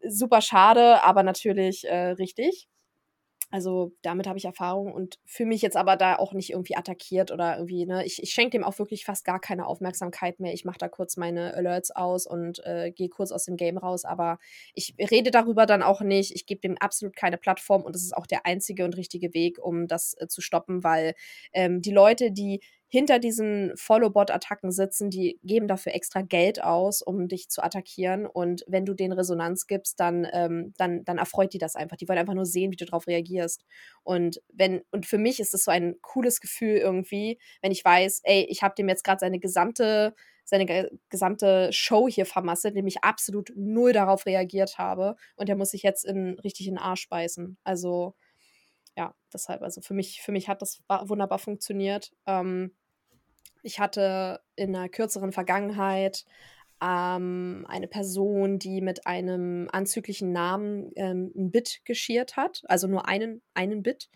super 0.06 0.42
schade, 0.42 1.02
aber 1.04 1.24
natürlich 1.24 1.88
äh, 1.88 2.12
richtig. 2.12 2.68
Also 3.52 3.94
damit 4.04 4.28
habe 4.28 4.38
ich 4.38 4.46
Erfahrung 4.46 4.94
und 4.94 5.20
fühle 5.26 5.50
mich 5.50 5.62
jetzt 5.62 5.76
aber 5.78 5.96
da 5.96 6.18
auch 6.18 6.34
nicht 6.34 6.52
irgendwie 6.52 6.76
attackiert 6.76 7.32
oder 7.32 7.58
irgendwie, 7.58 7.86
ne? 7.86 8.06
Ich, 8.06 8.22
ich 8.22 8.30
schenke 8.32 8.52
dem 8.52 8.64
auch 8.64 8.78
wirklich 8.78 9.06
fast 9.06 9.26
gar 9.26 9.40
keine 9.40 9.66
Aufmerksamkeit 9.66 10.40
mehr. 10.40 10.54
Ich 10.54 10.66
mache 10.66 10.78
da 10.78 10.88
kurz 10.88 11.18
meine 11.18 11.54
Alerts 11.56 11.90
aus 11.92 12.28
und 12.28 12.64
äh, 12.66 12.92
gehe 12.92 13.10
kurz 13.10 13.32
aus 13.32 13.46
dem 13.46 13.58
Game 13.58 13.78
raus, 13.78 14.06
aber 14.06 14.38
ich 14.74 14.94
rede 15.00 15.32
darüber 15.32 15.66
dann 15.66 15.82
auch 15.82 16.02
nicht. 16.02 16.36
Ich 16.36 16.46
gebe 16.46 16.62
dem 16.62 16.78
absolut 16.78 17.16
keine 17.16 17.38
Plattform 17.38 17.84
und 17.84 17.96
das 17.96 18.04
ist 18.04 18.16
auch 18.16 18.28
der 18.28 18.46
einzige 18.46 18.86
und 18.86 18.96
richtige 18.98 19.34
Weg, 19.34 19.58
um 19.60 19.88
das 19.88 20.16
äh, 20.20 20.28
zu 20.28 20.42
stoppen, 20.42 20.84
weil 20.84 21.16
ähm, 21.54 21.82
die 21.82 21.92
Leute, 21.92 22.32
die 22.32 22.62
hinter 22.92 23.20
diesen 23.20 23.72
Follow-Bot-Attacken 23.76 24.72
sitzen, 24.72 25.12
die 25.12 25.40
geben 25.44 25.68
dafür 25.68 25.94
extra 25.94 26.22
Geld 26.22 26.64
aus, 26.64 27.04
um 27.04 27.28
dich 27.28 27.48
zu 27.50 27.64
attackieren. 27.64 28.26
Und 28.26 28.64
wenn 28.68 28.86
du 28.86 28.96
denen 28.96 29.14
Resonanz 29.14 29.68
gibst, 29.68 30.00
dann, 30.00 30.28
ähm, 30.34 30.74
dann, 30.78 31.06
dann 31.06 31.20
erfreut 31.20 31.54
die 31.54 31.60
das 31.60 31.76
einfach. 31.76 31.98
Die 31.98 32.08
wollen 32.10 32.18
einfach 32.18 32.34
nur 32.34 32.48
sehen, 32.48 32.72
wie 32.72 32.78
du 32.78 32.86
darauf 32.86 33.06
reagierst. 33.06 33.64
Und 34.04 34.42
wenn, 34.52 34.82
und 34.92 35.06
für 35.06 35.20
mich 35.20 35.40
ist 35.40 35.54
es 35.54 35.66
so 35.66 35.72
ein 35.72 35.98
cooles 36.02 36.42
Gefühl 36.42 36.78
irgendwie, 36.78 37.40
wenn 37.62 37.72
ich 37.72 37.86
weiß, 37.86 38.22
ey, 38.24 38.48
ich 38.50 38.64
habe 38.64 38.74
dem 38.76 38.90
jetzt 38.90 39.04
gerade 39.04 39.20
seine 39.20 39.40
gesamte, 39.40 40.16
seine 40.44 40.66
ge 40.66 40.90
gesamte 41.10 41.72
Show 41.72 42.08
hier 42.10 42.26
vermasselt, 42.26 42.74
indem 42.74 42.88
ich 42.88 43.04
absolut 43.04 43.52
null 43.56 43.94
darauf 43.94 44.26
reagiert 44.26 44.80
habe. 44.80 45.16
Und 45.36 45.48
der 45.48 45.56
muss 45.56 45.70
sich 45.70 45.84
jetzt 45.84 46.06
in, 46.06 46.40
richtig 46.40 46.68
in 46.68 46.74
den 46.74 46.84
Arsch 46.84 47.08
beißen. 47.08 47.58
Also, 47.64 48.16
ja, 48.98 49.14
deshalb, 49.34 49.62
also 49.62 49.82
für 49.82 49.94
mich, 49.94 50.22
für 50.22 50.32
mich 50.32 50.50
hat 50.50 50.62
das 50.62 50.82
wunderbar 50.88 51.40
funktioniert. 51.40 52.12
Ähm, 52.26 52.74
ich 53.64 53.80
hatte 53.80 54.42
in 54.56 54.76
einer 54.76 54.90
kürzeren 54.90 55.32
Vergangenheit 55.32 56.26
ähm, 56.82 57.66
eine 57.68 57.88
Person, 57.88 58.60
die 58.60 58.82
mit 58.82 59.06
einem 59.06 59.68
anzüglichen 59.72 60.32
Namen 60.32 60.92
ähm, 60.96 61.32
ein 61.36 61.52
Bit 61.52 61.82
geschiert 61.86 62.38
hat, 62.38 62.64
also 62.68 62.88
nur 62.88 63.08
einen, 63.08 63.42
einen 63.54 63.84
Bit. 63.84 64.10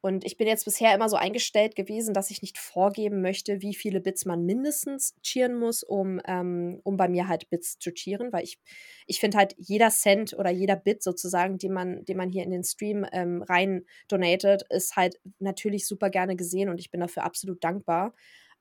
Und 0.00 0.24
ich 0.24 0.36
bin 0.36 0.46
jetzt 0.46 0.64
bisher 0.64 0.94
immer 0.94 1.08
so 1.08 1.16
eingestellt 1.16 1.74
gewesen, 1.74 2.14
dass 2.14 2.30
ich 2.30 2.40
nicht 2.40 2.56
vorgeben 2.56 3.20
möchte, 3.20 3.62
wie 3.62 3.74
viele 3.74 4.00
Bits 4.00 4.26
man 4.26 4.44
mindestens 4.46 5.16
cheeren 5.22 5.58
muss, 5.58 5.82
um, 5.82 6.20
ähm, 6.24 6.80
um 6.84 6.96
bei 6.96 7.08
mir 7.08 7.26
halt 7.26 7.50
Bits 7.50 7.80
zu 7.80 7.90
cheeren, 7.92 8.32
weil 8.32 8.44
ich, 8.44 8.60
ich 9.06 9.18
finde 9.18 9.38
halt 9.38 9.56
jeder 9.58 9.90
Cent 9.90 10.34
oder 10.38 10.50
jeder 10.50 10.76
Bit 10.76 11.02
sozusagen, 11.02 11.58
den 11.58 11.72
man, 11.72 12.04
den 12.04 12.16
man 12.16 12.30
hier 12.30 12.44
in 12.44 12.50
den 12.52 12.62
Stream 12.62 13.04
ähm, 13.10 13.42
rein 13.42 13.86
donatet, 14.06 14.62
ist 14.70 14.94
halt 14.94 15.18
natürlich 15.40 15.84
super 15.86 16.10
gerne 16.10 16.36
gesehen 16.36 16.68
und 16.68 16.78
ich 16.78 16.92
bin 16.92 17.00
dafür 17.00 17.24
absolut 17.24 17.64
dankbar. 17.64 18.14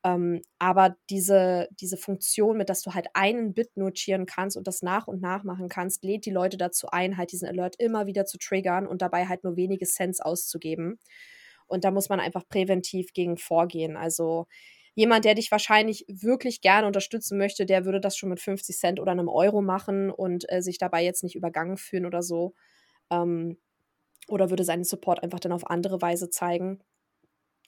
Ähm, 0.04 0.42
aber 0.60 0.96
diese, 1.10 1.68
diese 1.72 1.98
Funktion, 1.98 2.58
mit 2.58 2.70
dass 2.70 2.82
du 2.82 2.94
halt 2.94 3.08
einen 3.14 3.54
Bit 3.54 3.76
nur 3.76 3.92
cheeren 3.94 4.26
kannst 4.26 4.58
und 4.58 4.68
das 4.68 4.82
nach 4.82 5.08
und 5.08 5.22
nach 5.22 5.44
machen 5.44 5.70
kannst, 5.70 6.04
lädt 6.04 6.26
die 6.26 6.32
Leute 6.32 6.58
dazu 6.58 6.88
ein, 6.92 7.18
halt 7.18 7.32
diesen 7.32 7.48
Alert 7.48 7.76
immer 7.80 8.06
wieder 8.06 8.26
zu 8.26 8.38
triggern 8.38 8.88
und 8.88 9.02
dabei 9.02 9.28
halt 9.28 9.44
nur 9.44 9.56
wenige 9.56 9.86
Cents 9.86 10.22
auszugeben. 10.22 11.00
Und 11.68 11.84
da 11.84 11.92
muss 11.92 12.10
man 12.10 12.20
einfach 12.20 12.48
präventiv 12.48 13.14
gegen 13.14 13.38
vorgehen. 13.38 13.98
Also 13.98 14.48
jemand, 14.96 15.26
der 15.26 15.36
dich 15.36 15.52
wahrscheinlich 15.52 16.06
wirklich 16.08 16.62
gerne 16.62 16.88
unterstützen 16.88 17.38
möchte, 17.38 17.66
der 17.66 17.86
würde 17.86 18.00
das 18.02 18.18
schon 18.18 18.30
mit 18.30 18.40
50 18.40 18.78
Cent 18.78 19.00
oder 19.00 19.12
einem 19.12 19.28
Euro 19.30 19.62
machen 19.62 20.10
und 20.12 20.46
äh, 20.52 20.62
sich 20.62 20.78
dabei 20.78 21.04
jetzt 21.04 21.24
nicht 21.24 21.36
übergangen 21.36 21.78
fühlen 21.78 22.06
oder 22.06 22.22
so. 22.22 22.54
Ähm, 23.12 23.58
oder 24.28 24.50
würde 24.50 24.64
seinen 24.64 24.84
Support 24.84 25.24
einfach 25.24 25.40
dann 25.40 25.52
auf 25.52 25.70
andere 25.70 26.02
Weise 26.02 26.30
zeigen. 26.30 26.82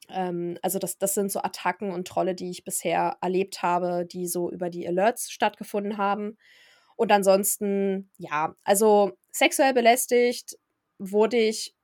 Ähm, 0.09 0.57
also 0.61 0.79
das, 0.79 0.97
das 0.97 1.13
sind 1.13 1.31
so 1.31 1.41
Attacken 1.41 1.91
und 1.91 2.07
Trolle, 2.07 2.35
die 2.35 2.49
ich 2.49 2.63
bisher 2.63 3.17
erlebt 3.21 3.61
habe, 3.61 4.05
die 4.05 4.27
so 4.27 4.51
über 4.51 4.69
die 4.69 4.87
Alerts 4.87 5.31
stattgefunden 5.31 5.97
haben. 5.97 6.37
Und 6.95 7.11
ansonsten, 7.11 8.11
ja, 8.17 8.55
also 8.63 9.13
sexuell 9.31 9.73
belästigt 9.73 10.57
wurde 10.97 11.37
ich 11.37 11.75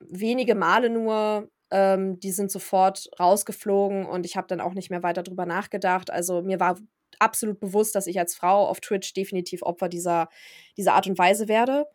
wenige 0.00 0.54
Male 0.54 0.90
nur. 0.90 1.50
Ähm, 1.70 2.20
die 2.20 2.30
sind 2.30 2.50
sofort 2.50 3.10
rausgeflogen 3.18 4.06
und 4.06 4.26
ich 4.26 4.36
habe 4.36 4.46
dann 4.46 4.60
auch 4.60 4.74
nicht 4.74 4.90
mehr 4.90 5.02
weiter 5.02 5.22
drüber 5.22 5.46
nachgedacht. 5.46 6.10
Also 6.10 6.42
mir 6.42 6.60
war 6.60 6.78
absolut 7.18 7.60
bewusst, 7.60 7.94
dass 7.94 8.06
ich 8.06 8.18
als 8.18 8.34
Frau 8.34 8.66
auf 8.66 8.80
Twitch 8.80 9.12
definitiv 9.14 9.62
Opfer 9.62 9.88
dieser, 9.88 10.28
dieser 10.76 10.94
Art 10.94 11.06
und 11.06 11.18
Weise 11.18 11.48
werde. 11.48 11.86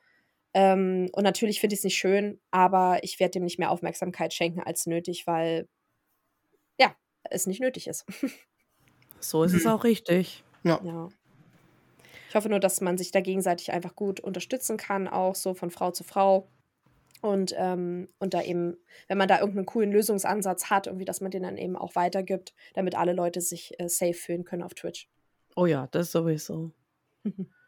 Ähm, 0.59 1.09
und 1.13 1.23
natürlich 1.23 1.61
finde 1.61 1.73
ich 1.73 1.79
es 1.79 1.83
nicht 1.85 1.97
schön, 1.97 2.37
aber 2.51 3.01
ich 3.01 3.17
werde 3.21 3.31
dem 3.31 3.43
nicht 3.45 3.59
mehr 3.59 3.71
Aufmerksamkeit 3.71 4.33
schenken 4.33 4.59
als 4.59 4.87
nötig, 4.87 5.25
weil 5.25 5.69
ja, 6.77 6.93
es 7.23 7.47
nicht 7.47 7.61
nötig 7.61 7.87
ist. 7.87 8.05
So 9.21 9.43
ist 9.43 9.53
es 9.53 9.67
auch 9.67 9.83
richtig. 9.83 10.45
Ja. 10.63 10.79
ja. 10.81 11.09
Ich 12.29 12.35
hoffe 12.35 12.47
nur, 12.47 12.61
dass 12.61 12.79
man 12.79 12.97
sich 12.97 13.11
da 13.11 13.19
gegenseitig 13.19 13.73
einfach 13.73 13.93
gut 13.93 14.21
unterstützen 14.21 14.77
kann, 14.77 15.09
auch 15.09 15.35
so 15.35 15.53
von 15.53 15.71
Frau 15.71 15.91
zu 15.91 16.05
Frau. 16.05 16.47
Und, 17.21 17.53
ähm, 17.57 18.07
und 18.19 18.33
da 18.33 18.41
eben, 18.41 18.77
wenn 19.09 19.17
man 19.17 19.27
da 19.27 19.39
irgendeinen 19.41 19.65
coolen 19.65 19.91
Lösungsansatz 19.91 20.69
hat, 20.69 20.87
irgendwie, 20.87 21.03
dass 21.03 21.19
man 21.19 21.31
den 21.31 21.43
dann 21.43 21.57
eben 21.57 21.75
auch 21.75 21.95
weitergibt, 21.95 22.53
damit 22.75 22.95
alle 22.95 23.11
Leute 23.11 23.41
sich 23.41 23.77
äh, 23.77 23.89
safe 23.89 24.13
fühlen 24.13 24.45
können 24.45 24.63
auf 24.63 24.73
Twitch. 24.73 25.09
Oh 25.57 25.65
ja, 25.65 25.87
das 25.91 26.13
sowieso. 26.13 26.71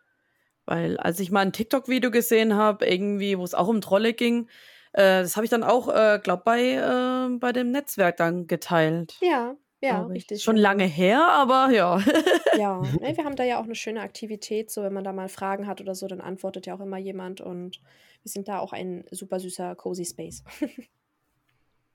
Weil 0.71 0.95
als 0.95 1.19
ich 1.19 1.31
mal 1.31 1.41
ein 1.41 1.51
TikTok-Video 1.51 2.11
gesehen 2.11 2.55
habe, 2.55 2.85
irgendwie, 2.85 3.37
wo 3.37 3.43
es 3.43 3.53
auch 3.53 3.67
um 3.67 3.81
Trolle 3.81 4.13
ging, 4.13 4.47
äh, 4.93 5.21
das 5.21 5.35
habe 5.35 5.43
ich 5.43 5.49
dann 5.49 5.65
auch, 5.65 5.89
äh, 5.89 6.17
glaube 6.23 6.43
bei, 6.45 6.61
äh, 6.61 7.37
bei 7.39 7.51
dem 7.51 7.71
Netzwerk 7.71 8.15
dann 8.15 8.47
geteilt. 8.47 9.17
Ja, 9.19 9.57
ja, 9.81 10.03
richtig. 10.03 10.41
Schon 10.41 10.55
lange 10.55 10.85
her, 10.85 11.27
aber 11.27 11.71
ja. 11.71 11.99
Ja, 12.57 12.81
ne, 13.01 13.17
wir 13.17 13.25
haben 13.25 13.35
da 13.35 13.43
ja 13.43 13.59
auch 13.59 13.65
eine 13.65 13.75
schöne 13.75 13.99
Aktivität. 13.99 14.71
So, 14.71 14.81
wenn 14.81 14.93
man 14.93 15.03
da 15.03 15.11
mal 15.11 15.27
Fragen 15.27 15.67
hat 15.67 15.81
oder 15.81 15.93
so, 15.93 16.07
dann 16.07 16.21
antwortet 16.21 16.67
ja 16.67 16.75
auch 16.75 16.79
immer 16.79 16.97
jemand. 16.97 17.41
Und 17.41 17.81
wir 18.23 18.31
sind 18.31 18.47
da 18.47 18.59
auch 18.59 18.71
ein 18.71 19.03
super 19.11 19.41
süßer, 19.41 19.75
cozy 19.75 20.05
Space. 20.05 20.41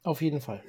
Auf 0.03 0.21
jeden 0.21 0.43
Fall. 0.43 0.63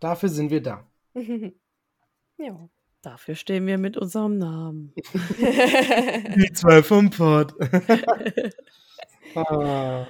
Dafür 0.00 0.30
sind 0.30 0.50
wir 0.50 0.62
da. 0.62 0.86
ja. 2.38 2.68
Dafür 3.08 3.36
stehen 3.36 3.66
wir 3.66 3.78
mit 3.78 3.96
unserem 3.96 4.36
Namen. 4.36 4.92
Die 5.38 6.52
zwei 6.52 6.82
vom 6.82 7.08
Pod. 7.08 7.54
ah. 9.34 10.06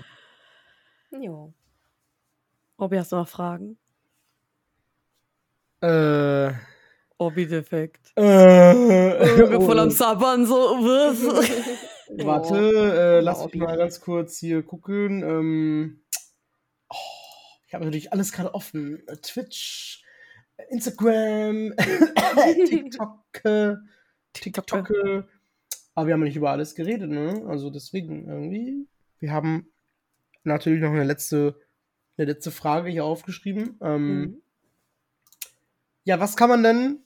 ja. 1.13 1.49
Obi, 2.77 2.99
hast 2.99 3.13
du 3.13 3.17
noch 3.17 3.29
Fragen? 3.29 3.79
Äh, 5.81 6.51
Obi-Defekt. 7.19 8.15
Äh, 8.17 9.39
Junge, 9.39 9.61
voll 9.61 9.79
am 9.79 9.93
Sabbern, 9.93 10.45
so. 10.45 10.55
was? 10.57 11.23
Warte, 12.27 12.53
Oh, 12.53 12.57
äh, 12.59 13.21
lass 13.21 13.45
mich 13.45 13.55
mal 13.55 13.77
ganz 13.77 14.01
kurz 14.01 14.39
hier 14.39 14.65
gucken. 14.65 15.23
Ähm, 15.23 16.03
oh, 16.89 16.97
ich 17.65 17.75
habe 17.75 17.85
natürlich 17.85 18.13
alles 18.13 18.33
gerade 18.33 18.55
offen. 18.55 19.07
Äh, 19.07 19.19
Twitch, 19.19 20.03
Instagram, 20.71 21.75
TikTok, 22.67 23.83
TikTok. 24.33 24.91
Aber 25.95 26.07
wir 26.07 26.15
haben 26.15 26.23
nicht 26.23 26.37
über 26.37 26.51
alles 26.51 26.75
geredet, 26.75 27.11
ne? 27.11 27.45
Also 27.49 27.71
deswegen 27.71 28.29
irgendwie. 28.29 28.87
Wir 29.19 29.33
haben 29.33 29.69
natürlich 30.45 30.81
noch 30.81 30.91
eine 30.93 31.05
letzte, 31.05 31.57
eine 32.17 32.33
letzte 32.33 32.51
Frage 32.51 32.89
hier 32.91 33.05
aufgeschrieben. 33.05 33.79
Ähm, 33.81 34.21
Mhm. 34.21 34.43
Ja, 36.05 36.21
was 36.21 36.37
kann 36.37 36.49
man 36.49 36.63
denn, 36.63 37.01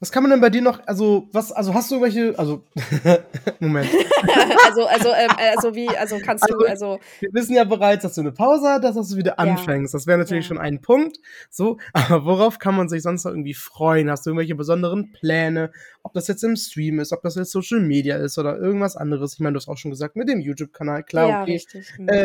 was 0.00 0.12
kann 0.12 0.22
man 0.22 0.30
denn 0.30 0.40
bei 0.40 0.50
dir 0.50 0.62
noch, 0.62 0.86
also, 0.86 1.28
was, 1.32 1.52
also 1.52 1.72
hast 1.72 1.90
du 1.90 1.96
irgendwelche, 1.96 2.38
also, 2.38 2.64
Moment. 3.60 3.88
also, 4.66 4.84
also, 4.86 5.08
ähm, 5.10 5.30
also 5.38 5.74
wie, 5.74 5.88
also 5.88 6.18
kannst 6.18 6.48
du, 6.48 6.58
also, 6.66 6.98
Wir 7.20 7.30
wissen 7.32 7.54
ja 7.54 7.64
bereits, 7.64 8.02
dass 8.02 8.14
du 8.14 8.20
eine 8.20 8.32
Pause 8.32 8.68
hattest, 8.68 8.96
dass 8.96 9.08
du 9.08 9.16
wieder 9.16 9.38
anfängst. 9.38 9.94
Das 9.94 10.06
wäre 10.06 10.18
natürlich 10.18 10.44
Ja. 10.44 10.48
schon 10.48 10.58
ein 10.58 10.80
Punkt. 10.80 11.18
So, 11.50 11.78
aber 11.92 12.24
worauf 12.24 12.58
kann 12.58 12.76
man 12.76 12.88
sich 12.88 13.02
sonst 13.02 13.24
noch 13.24 13.32
irgendwie 13.32 13.54
freuen? 13.54 14.10
Hast 14.10 14.26
du 14.26 14.30
irgendwelche 14.30 14.54
besonderen 14.54 15.12
Pläne? 15.12 15.72
Ob 16.02 16.12
das 16.12 16.28
jetzt 16.28 16.44
im 16.44 16.56
Stream 16.56 17.00
ist, 17.00 17.12
ob 17.12 17.22
das 17.22 17.36
jetzt 17.36 17.52
Social 17.52 17.80
Media 17.80 18.16
ist 18.16 18.38
oder 18.38 18.58
irgendwas 18.58 18.96
anderes? 18.96 19.34
Ich 19.34 19.40
meine, 19.40 19.54
du 19.54 19.58
hast 19.58 19.68
auch 19.68 19.78
schon 19.78 19.90
gesagt, 19.90 20.16
mit 20.16 20.28
dem 20.28 20.40
YouTube-Kanal, 20.40 21.04
klar, 21.04 21.28
ja, 21.28 21.42
okay. 21.42 21.52
richtig. 21.52 21.98
Mhm. 21.98 22.08
Äh, 22.08 22.24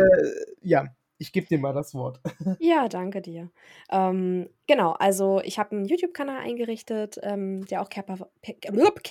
ja, 0.62 0.84
ich 1.18 1.32
gebe 1.32 1.46
dir 1.46 1.58
mal 1.58 1.72
das 1.72 1.94
Wort. 1.94 2.20
Ja, 2.60 2.88
danke 2.88 3.20
dir. 3.20 3.50
Ähm, 3.90 4.48
genau, 4.66 4.92
also 4.92 5.40
ich 5.44 5.58
habe 5.58 5.76
einen 5.76 5.84
YouTube-Kanal 5.84 6.40
eingerichtet, 6.40 7.18
ähm, 7.22 7.64
der 7.66 7.82
auch 7.82 7.88
Care, 7.88 8.16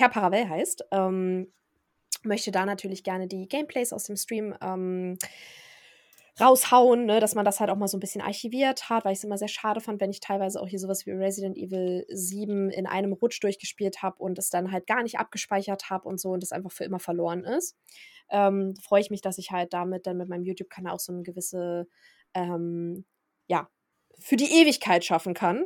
Paravel 0.09 0.49
heißt. 0.49 0.85
Ähm, 0.91 1.51
möchte 2.23 2.51
da 2.51 2.65
natürlich 2.65 3.03
gerne 3.03 3.27
die 3.27 3.47
Gameplays 3.47 3.93
aus 3.93 4.05
dem 4.05 4.17
Stream 4.17 4.55
ähm, 4.61 5.17
raushauen, 6.39 7.05
ne, 7.05 7.19
dass 7.19 7.35
man 7.35 7.45
das 7.45 7.59
halt 7.59 7.69
auch 7.69 7.75
mal 7.75 7.87
so 7.87 7.97
ein 7.97 7.99
bisschen 7.99 8.21
archiviert 8.21 8.89
hat, 8.89 9.05
weil 9.05 9.13
ich 9.13 9.19
es 9.19 9.23
immer 9.23 9.37
sehr 9.37 9.47
schade 9.47 9.81
fand, 9.81 10.01
wenn 10.01 10.11
ich 10.11 10.19
teilweise 10.19 10.61
auch 10.61 10.67
hier 10.67 10.79
sowas 10.79 11.05
wie 11.05 11.11
Resident 11.11 11.57
Evil 11.57 12.05
7 12.09 12.69
in 12.69 12.85
einem 12.85 13.13
Rutsch 13.13 13.41
durchgespielt 13.41 14.01
habe 14.03 14.17
und 14.19 14.37
es 14.37 14.49
dann 14.49 14.71
halt 14.71 14.87
gar 14.87 15.03
nicht 15.03 15.19
abgespeichert 15.19 15.89
habe 15.89 16.07
und 16.07 16.19
so 16.19 16.29
und 16.29 16.43
es 16.43 16.51
einfach 16.51 16.71
für 16.71 16.83
immer 16.83 16.99
verloren 16.99 17.43
ist. 17.43 17.77
Ähm, 18.29 18.75
freue 18.81 19.01
ich 19.01 19.09
mich, 19.09 19.21
dass 19.21 19.37
ich 19.37 19.51
halt 19.51 19.73
damit 19.73 20.05
dann 20.05 20.17
mit 20.17 20.29
meinem 20.29 20.43
YouTube-Kanal 20.43 20.93
auch 20.93 20.99
so 20.99 21.13
eine 21.13 21.23
gewisse, 21.23 21.87
ähm, 22.33 23.05
ja, 23.47 23.69
für 24.19 24.35
die 24.35 24.51
Ewigkeit 24.61 25.05
schaffen 25.05 25.33
kann. 25.33 25.65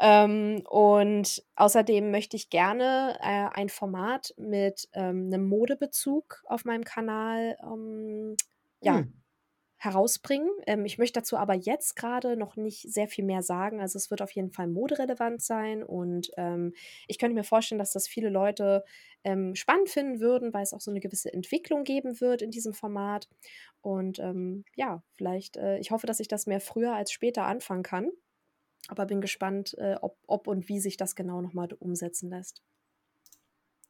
Ähm, 0.00 0.62
und 0.68 1.42
außerdem 1.56 2.10
möchte 2.10 2.36
ich 2.36 2.50
gerne 2.50 3.18
äh, 3.20 3.48
ein 3.52 3.68
Format 3.68 4.34
mit 4.36 4.88
ähm, 4.94 5.26
einem 5.32 5.48
Modebezug 5.48 6.42
auf 6.46 6.64
meinem 6.64 6.84
Kanal 6.84 7.56
ähm, 7.62 8.36
ja, 8.80 8.98
Hm. 8.98 9.21
Herausbringen. 9.82 10.48
Ähm, 10.66 10.84
ich 10.84 10.96
möchte 10.98 11.18
dazu 11.20 11.36
aber 11.36 11.54
jetzt 11.54 11.96
gerade 11.96 12.36
noch 12.36 12.56
nicht 12.56 12.82
sehr 12.92 13.08
viel 13.08 13.24
mehr 13.24 13.42
sagen. 13.42 13.80
Also 13.80 13.96
es 13.98 14.10
wird 14.10 14.22
auf 14.22 14.30
jeden 14.30 14.52
Fall 14.52 14.68
moderelevant 14.68 15.42
sein 15.42 15.82
und 15.82 16.30
ähm, 16.36 16.72
ich 17.08 17.18
könnte 17.18 17.34
mir 17.34 17.42
vorstellen, 17.42 17.80
dass 17.80 17.92
das 17.92 18.06
viele 18.06 18.28
Leute 18.28 18.84
ähm, 19.24 19.56
spannend 19.56 19.88
finden 19.88 20.20
würden, 20.20 20.54
weil 20.54 20.62
es 20.62 20.72
auch 20.72 20.80
so 20.80 20.92
eine 20.92 21.00
gewisse 21.00 21.32
Entwicklung 21.32 21.82
geben 21.82 22.20
wird 22.20 22.42
in 22.42 22.52
diesem 22.52 22.74
Format. 22.74 23.28
Und 23.80 24.20
ähm, 24.20 24.64
ja, 24.76 25.02
vielleicht, 25.14 25.56
äh, 25.56 25.78
ich 25.78 25.90
hoffe, 25.90 26.06
dass 26.06 26.20
ich 26.20 26.28
das 26.28 26.46
mehr 26.46 26.60
früher 26.60 26.94
als 26.94 27.10
später 27.10 27.44
anfangen 27.46 27.82
kann. 27.82 28.10
Aber 28.88 29.06
bin 29.06 29.20
gespannt, 29.20 29.74
äh, 29.78 29.96
ob, 30.00 30.16
ob 30.26 30.46
und 30.46 30.68
wie 30.68 30.80
sich 30.80 30.96
das 30.96 31.16
genau 31.16 31.40
nochmal 31.40 31.68
umsetzen 31.80 32.30
lässt. 32.30 32.62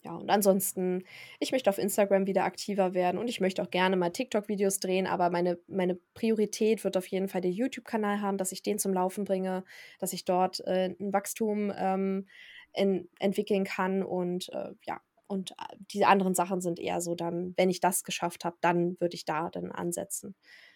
Ja, 0.05 0.17
und 0.17 0.31
ansonsten, 0.31 1.05
ich 1.39 1.53
möchte 1.53 1.71
auf 1.71 1.79
Instagram 1.79 2.27
wieder 2.27 2.43
aktiver 2.45 2.93
werden 2.93 3.19
und 3.19 3.29
ich 3.29 3.41
möchte 3.41 3.63
auch 3.63 3.71
gerne 3.71 3.97
mal 3.97 4.11
TikTok-Videos 4.11 4.81
drehen, 4.81 5.07
aber 5.07 5.31
meine, 5.31 5.59
meine 5.69 5.95
Priorität 6.15 6.83
wird 6.83 6.97
auf 6.97 7.07
jeden 7.07 7.29
Fall 7.29 7.41
der 7.41 7.53
YouTube-Kanal 7.53 8.21
haben, 8.21 8.37
dass 8.37 8.51
ich 8.51 8.65
den 8.65 8.81
zum 8.81 8.93
Laufen 8.93 9.25
bringe, 9.25 9.65
dass 10.01 10.13
ich 10.13 10.25
dort 10.25 10.61
äh, 10.67 10.97
ein 10.99 11.13
Wachstum 11.13 11.73
ähm, 11.77 12.27
in, 12.73 13.09
entwickeln 13.21 13.63
kann 13.63 14.03
und 14.03 14.49
äh, 14.53 14.73
ja, 14.87 15.01
und 15.29 15.53
äh, 15.53 15.77
die 15.93 16.05
anderen 16.05 16.35
Sachen 16.35 16.61
sind 16.61 16.81
eher 16.81 17.01
so 17.01 17.15
dann, 17.15 17.55
wenn 17.57 17.71
ich 17.71 17.79
das 17.79 18.03
geschafft 18.03 18.45
habe, 18.45 18.57
dann 18.61 19.01
würde 19.01 19.15
ich 19.15 19.25
da 19.25 19.51
dann 19.51 19.71
ansetzen. 19.71 20.35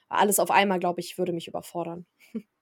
Alles 0.09 0.39
auf 0.39 0.53
einmal, 0.53 0.79
glaube 0.79 1.01
ich, 1.01 1.19
würde 1.19 1.33
mich 1.33 1.49
überfordern. 1.49 2.07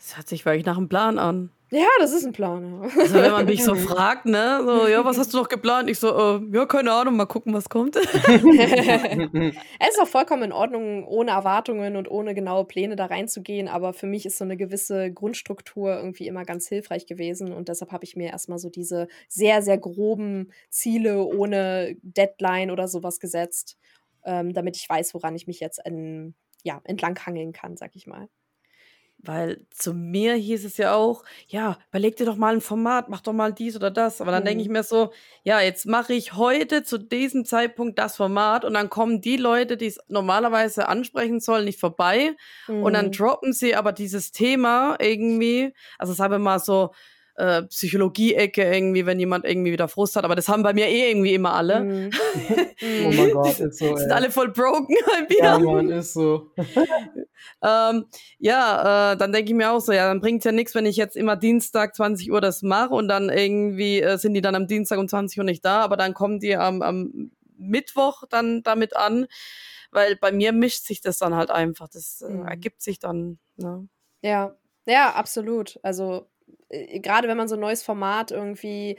Das 0.00 0.16
hört 0.16 0.28
sich 0.28 0.46
wirklich 0.46 0.64
nach 0.64 0.78
einem 0.78 0.88
Plan 0.88 1.18
an. 1.18 1.50
Ja, 1.72 1.86
das 2.00 2.12
ist 2.12 2.24
ein 2.24 2.32
Plan. 2.32 2.82
Ja. 2.82 3.00
Also 3.00 3.14
wenn 3.14 3.30
man 3.32 3.44
mich 3.44 3.62
so 3.62 3.74
fragt, 3.76 4.24
ne, 4.24 4.62
so, 4.64 4.88
ja, 4.88 5.04
was 5.04 5.18
hast 5.18 5.34
du 5.34 5.36
noch 5.36 5.48
geplant? 5.48 5.90
Ich 5.90 6.00
so, 6.00 6.08
äh, 6.08 6.40
ja, 6.52 6.64
keine 6.64 6.90
Ahnung, 6.92 7.16
mal 7.16 7.26
gucken, 7.26 7.52
was 7.52 7.68
kommt. 7.68 7.96
Es 9.78 9.96
ist 9.96 10.00
auch 10.00 10.08
vollkommen 10.08 10.44
in 10.44 10.52
Ordnung, 10.52 11.06
ohne 11.06 11.32
Erwartungen 11.32 11.96
und 11.96 12.10
ohne 12.10 12.34
genaue 12.34 12.64
Pläne 12.64 12.96
da 12.96 13.06
reinzugehen, 13.06 13.68
aber 13.68 13.92
für 13.92 14.06
mich 14.06 14.24
ist 14.24 14.38
so 14.38 14.44
eine 14.44 14.56
gewisse 14.56 15.12
Grundstruktur 15.12 15.94
irgendwie 15.96 16.26
immer 16.26 16.44
ganz 16.44 16.66
hilfreich 16.66 17.06
gewesen 17.06 17.52
und 17.52 17.68
deshalb 17.68 17.92
habe 17.92 18.04
ich 18.04 18.16
mir 18.16 18.30
erstmal 18.30 18.58
so 18.58 18.70
diese 18.70 19.06
sehr, 19.28 19.62
sehr 19.62 19.78
groben 19.78 20.52
Ziele 20.70 21.22
ohne 21.22 21.96
Deadline 22.02 22.70
oder 22.70 22.88
sowas 22.88 23.20
gesetzt, 23.20 23.76
ähm, 24.24 24.54
damit 24.54 24.76
ich 24.76 24.88
weiß, 24.88 25.14
woran 25.14 25.36
ich 25.36 25.46
mich 25.46 25.60
jetzt 25.60 25.80
in, 25.84 26.34
ja, 26.64 26.80
entlanghangeln 26.84 27.52
kann, 27.52 27.76
sag 27.76 27.94
ich 27.94 28.06
mal. 28.06 28.28
Weil 29.22 29.66
zu 29.70 29.92
mir 29.92 30.34
hieß 30.34 30.64
es 30.64 30.78
ja 30.78 30.94
auch, 30.94 31.24
ja, 31.46 31.78
überleg 31.90 32.16
dir 32.16 32.24
doch 32.24 32.36
mal 32.36 32.54
ein 32.54 32.60
Format, 32.62 33.08
mach 33.10 33.20
doch 33.20 33.34
mal 33.34 33.52
dies 33.52 33.76
oder 33.76 33.90
das. 33.90 34.20
Aber 34.22 34.30
dann 34.32 34.44
denke 34.44 34.62
ich 34.62 34.68
Mhm. 34.68 34.70
mir 34.70 34.82
so, 34.82 35.12
ja, 35.42 35.60
jetzt 35.60 35.84
mache 35.86 36.14
ich 36.14 36.34
heute 36.34 36.84
zu 36.84 36.96
diesem 36.98 37.44
Zeitpunkt 37.44 37.98
das 37.98 38.16
Format 38.16 38.64
und 38.64 38.74
dann 38.74 38.88
kommen 38.88 39.20
die 39.20 39.36
Leute, 39.36 39.76
die 39.76 39.86
es 39.86 39.98
normalerweise 40.08 40.88
ansprechen 40.88 41.40
sollen, 41.40 41.66
nicht 41.66 41.78
vorbei. 41.80 42.34
Und 42.78 42.94
dann 42.94 43.10
Mhm. 43.10 43.10
droppen 43.10 43.52
sie 43.52 43.74
aber 43.74 43.92
dieses 43.92 44.32
Thema 44.32 44.96
irgendwie, 45.00 45.74
also 45.98 46.14
sagen 46.14 46.32
wir 46.32 46.38
mal 46.38 46.58
so 46.58 46.92
äh, 47.40 47.62
Psychologie-Ecke 47.64 48.62
irgendwie, 48.62 49.06
wenn 49.06 49.18
jemand 49.18 49.44
irgendwie 49.44 49.72
wieder 49.72 49.88
Frust 49.88 50.16
hat, 50.16 50.24
aber 50.24 50.34
das 50.36 50.48
haben 50.48 50.62
bei 50.62 50.72
mir 50.72 50.86
eh 50.88 51.10
irgendwie 51.10 51.34
immer 51.34 51.54
alle. 51.54 51.80
Mhm. 51.80 52.10
Oh 52.82 53.10
mein 53.12 53.30
Gott, 53.32 53.60
ist 53.60 53.78
so, 53.78 53.94
Sind 53.96 54.08
ey. 54.08 54.12
alle 54.16 54.30
voll 54.30 54.48
broken 54.52 54.94
bei 55.06 55.20
mir. 55.28 55.38
Ja, 55.38 55.58
Mann, 55.58 55.90
ist 55.90 56.14
so. 56.14 56.50
Ähm, 57.62 58.06
ja, 58.38 59.12
äh, 59.12 59.16
dann 59.16 59.32
denke 59.32 59.50
ich 59.50 59.56
mir 59.56 59.70
auch 59.72 59.80
so, 59.80 59.92
ja, 59.92 60.06
dann 60.08 60.20
bringt's 60.20 60.44
ja 60.44 60.52
nichts, 60.52 60.74
wenn 60.74 60.86
ich 60.86 60.96
jetzt 60.96 61.16
immer 61.16 61.36
Dienstag 61.36 61.94
20 61.94 62.30
Uhr 62.30 62.40
das 62.40 62.62
mache 62.62 62.94
und 62.94 63.08
dann 63.08 63.28
irgendwie 63.30 64.00
äh, 64.00 64.16
sind 64.18 64.34
die 64.34 64.40
dann 64.40 64.54
am 64.54 64.66
Dienstag 64.66 64.98
um 64.98 65.08
20 65.08 65.38
Uhr 65.38 65.44
nicht 65.44 65.64
da, 65.64 65.80
aber 65.82 65.96
dann 65.96 66.14
kommen 66.14 66.38
die 66.40 66.56
am, 66.56 66.82
am 66.82 67.30
Mittwoch 67.56 68.24
dann 68.28 68.62
damit 68.62 68.96
an, 68.96 69.26
weil 69.90 70.16
bei 70.16 70.32
mir 70.32 70.52
mischt 70.52 70.84
sich 70.84 71.00
das 71.00 71.18
dann 71.18 71.34
halt 71.34 71.50
einfach. 71.50 71.88
Das 71.88 72.22
äh, 72.22 72.30
Mhm. 72.30 72.46
ergibt 72.46 72.82
sich 72.82 72.98
dann. 72.98 73.38
Ne? 73.56 73.88
Ja, 74.22 74.54
ja, 74.86 75.10
absolut. 75.14 75.78
Also 75.82 76.29
gerade 76.70 77.28
wenn 77.28 77.36
man 77.36 77.48
so 77.48 77.54
ein 77.56 77.60
neues 77.60 77.82
Format 77.82 78.30
irgendwie 78.30 78.96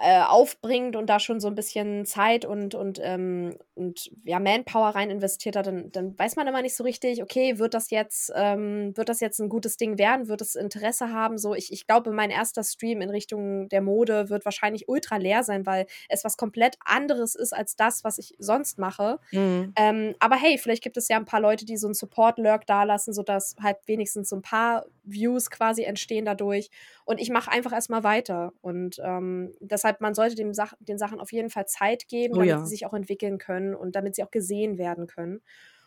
äh, 0.00 0.20
aufbringt 0.20 0.94
und 0.94 1.06
da 1.06 1.18
schon 1.18 1.40
so 1.40 1.48
ein 1.48 1.54
bisschen 1.54 2.06
Zeit 2.06 2.44
und, 2.44 2.74
und, 2.74 3.00
ähm, 3.02 3.56
und 3.74 4.10
ja, 4.24 4.38
Manpower 4.38 4.90
rein 4.90 5.10
investiert 5.10 5.56
hat, 5.56 5.66
dann, 5.66 5.90
dann 5.90 6.18
weiß 6.18 6.36
man 6.36 6.46
immer 6.46 6.62
nicht 6.62 6.76
so 6.76 6.84
richtig, 6.84 7.22
okay, 7.22 7.58
wird 7.58 7.74
das 7.74 7.90
jetzt, 7.90 8.32
ähm, 8.36 8.96
wird 8.96 9.08
das 9.08 9.20
jetzt 9.20 9.40
ein 9.40 9.48
gutes 9.48 9.76
Ding 9.76 9.98
werden? 9.98 10.28
Wird 10.28 10.40
es 10.40 10.54
Interesse 10.54 11.12
haben? 11.12 11.36
So, 11.36 11.54
ich, 11.54 11.72
ich 11.72 11.86
glaube, 11.86 12.12
mein 12.12 12.30
erster 12.30 12.62
Stream 12.62 13.00
in 13.00 13.10
Richtung 13.10 13.68
der 13.68 13.80
Mode 13.80 14.28
wird 14.28 14.44
wahrscheinlich 14.44 14.88
ultra 14.88 15.16
leer 15.16 15.42
sein, 15.42 15.66
weil 15.66 15.86
es 16.08 16.24
was 16.24 16.36
komplett 16.36 16.76
anderes 16.84 17.34
ist 17.34 17.52
als 17.52 17.74
das, 17.74 18.04
was 18.04 18.18
ich 18.18 18.34
sonst 18.38 18.78
mache. 18.78 19.18
Mhm. 19.32 19.72
Ähm, 19.76 20.14
aber 20.20 20.36
hey, 20.36 20.58
vielleicht 20.58 20.82
gibt 20.82 20.96
es 20.96 21.08
ja 21.08 21.16
ein 21.16 21.24
paar 21.24 21.40
Leute, 21.40 21.64
die 21.64 21.76
so 21.76 21.88
einen 21.88 21.94
Support-Lurk 21.94 22.66
dalassen, 22.66 23.12
sodass 23.12 23.56
halt 23.60 23.78
wenigstens 23.86 24.28
so 24.28 24.36
ein 24.36 24.42
paar 24.42 24.86
Views 25.02 25.50
quasi 25.50 25.82
entstehen 25.82 26.24
dadurch. 26.24 26.70
Und 27.08 27.20
ich 27.20 27.30
mache 27.30 27.50
einfach 27.50 27.72
erstmal 27.72 28.04
weiter. 28.04 28.52
Und 28.60 29.00
ähm, 29.02 29.54
deshalb, 29.60 30.02
man 30.02 30.12
sollte 30.14 30.34
dem 30.34 30.52
Sach 30.52 30.74
den 30.78 30.98
Sachen 30.98 31.20
auf 31.20 31.32
jeden 31.32 31.48
Fall 31.48 31.66
Zeit 31.66 32.06
geben, 32.06 32.34
Oh 32.34 32.40
damit 32.40 32.48
ja. 32.50 32.58
sie 32.58 32.66
sich 32.66 32.84
auch 32.84 32.92
entwickeln 32.92 33.38
können 33.38 33.74
und 33.74 33.96
damit 33.96 34.14
sie 34.14 34.22
auch 34.24 34.30
gesehen 34.30 34.76
werden 34.76 35.06
können. 35.06 35.40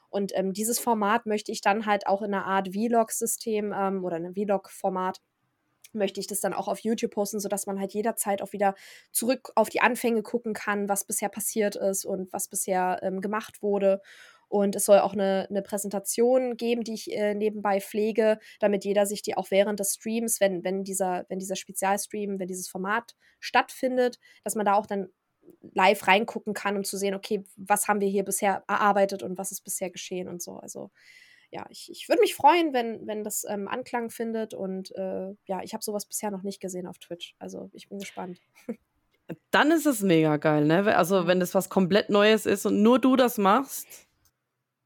Und 0.09 0.31
ähm, 0.35 0.51
dieses 0.51 0.79
Format 0.79 1.27
möchte 1.27 1.51
ich 1.51 1.61
dann 1.61 1.85
halt 1.85 2.07
auch 2.07 2.23
in 2.23 2.33
einer 2.33 2.45
Art 2.47 2.69
Vlog-System 2.73 3.71
ähm, 3.71 4.03
oder 4.03 4.15
einem 4.15 4.33
Vlog-Format 4.33 5.19
möchte 5.93 6.19
ich 6.19 6.25
das 6.27 6.39
dann 6.39 6.53
auch 6.53 6.67
auf 6.67 6.79
YouTube 6.79 7.11
posten, 7.11 7.39
sodass 7.39 7.67
man 7.67 7.79
halt 7.79 7.93
jederzeit 7.93 8.41
auch 8.41 8.53
wieder 8.53 8.73
zurück 9.11 9.51
auf 9.55 9.69
die 9.69 9.81
Anfänge 9.81 10.23
gucken 10.23 10.53
kann, 10.53 10.89
was 10.89 11.03
bisher 11.03 11.29
passiert 11.29 11.75
ist 11.75 12.03
und 12.03 12.33
was 12.33 12.47
bisher 12.47 12.99
ähm, 13.03 13.21
gemacht 13.21 13.61
wurde. 13.61 14.01
Und 14.51 14.75
es 14.75 14.83
soll 14.83 14.99
auch 14.99 15.13
eine, 15.13 15.47
eine 15.49 15.61
Präsentation 15.61 16.57
geben, 16.57 16.83
die 16.83 16.93
ich 16.93 17.11
äh, 17.13 17.33
nebenbei 17.33 17.79
pflege, 17.79 18.37
damit 18.59 18.83
jeder 18.83 19.05
sich 19.05 19.21
die 19.21 19.37
auch 19.37 19.49
während 19.49 19.79
des 19.79 19.93
Streams, 19.93 20.41
wenn, 20.41 20.65
wenn, 20.65 20.83
dieser, 20.83 21.25
wenn 21.29 21.39
dieser 21.39 21.55
Spezialstream, 21.55 22.37
wenn 22.37 22.49
dieses 22.49 22.67
Format 22.67 23.15
stattfindet, 23.39 24.19
dass 24.43 24.55
man 24.55 24.65
da 24.65 24.73
auch 24.73 24.85
dann 24.85 25.07
live 25.73 26.05
reingucken 26.05 26.53
kann, 26.53 26.75
um 26.75 26.83
zu 26.83 26.97
sehen, 26.97 27.15
okay, 27.15 27.45
was 27.55 27.87
haben 27.87 28.01
wir 28.01 28.09
hier 28.09 28.25
bisher 28.25 28.65
erarbeitet 28.67 29.23
und 29.23 29.37
was 29.37 29.53
ist 29.53 29.61
bisher 29.61 29.89
geschehen 29.89 30.27
und 30.27 30.41
so. 30.41 30.57
Also 30.57 30.91
ja, 31.49 31.65
ich, 31.69 31.89
ich 31.89 32.09
würde 32.09 32.21
mich 32.21 32.35
freuen, 32.35 32.73
wenn, 32.73 33.07
wenn 33.07 33.23
das 33.23 33.45
ähm, 33.47 33.69
Anklang 33.69 34.09
findet. 34.09 34.53
Und 34.53 34.93
äh, 34.97 35.33
ja, 35.45 35.61
ich 35.63 35.73
habe 35.73 35.83
sowas 35.83 36.05
bisher 36.05 36.29
noch 36.29 36.43
nicht 36.43 36.59
gesehen 36.59 36.87
auf 36.87 36.97
Twitch. 36.97 37.35
Also 37.39 37.69
ich 37.71 37.87
bin 37.87 37.99
gespannt. 37.99 38.41
Dann 39.49 39.71
ist 39.71 39.85
es 39.85 40.01
mega 40.01 40.35
geil, 40.35 40.65
ne? 40.65 40.93
Also, 40.95 41.25
wenn 41.25 41.39
das 41.39 41.55
was 41.55 41.69
komplett 41.69 42.09
Neues 42.09 42.45
ist 42.45 42.65
und 42.65 42.81
nur 42.81 42.99
du 42.99 43.15
das 43.15 43.37
machst. 43.37 43.87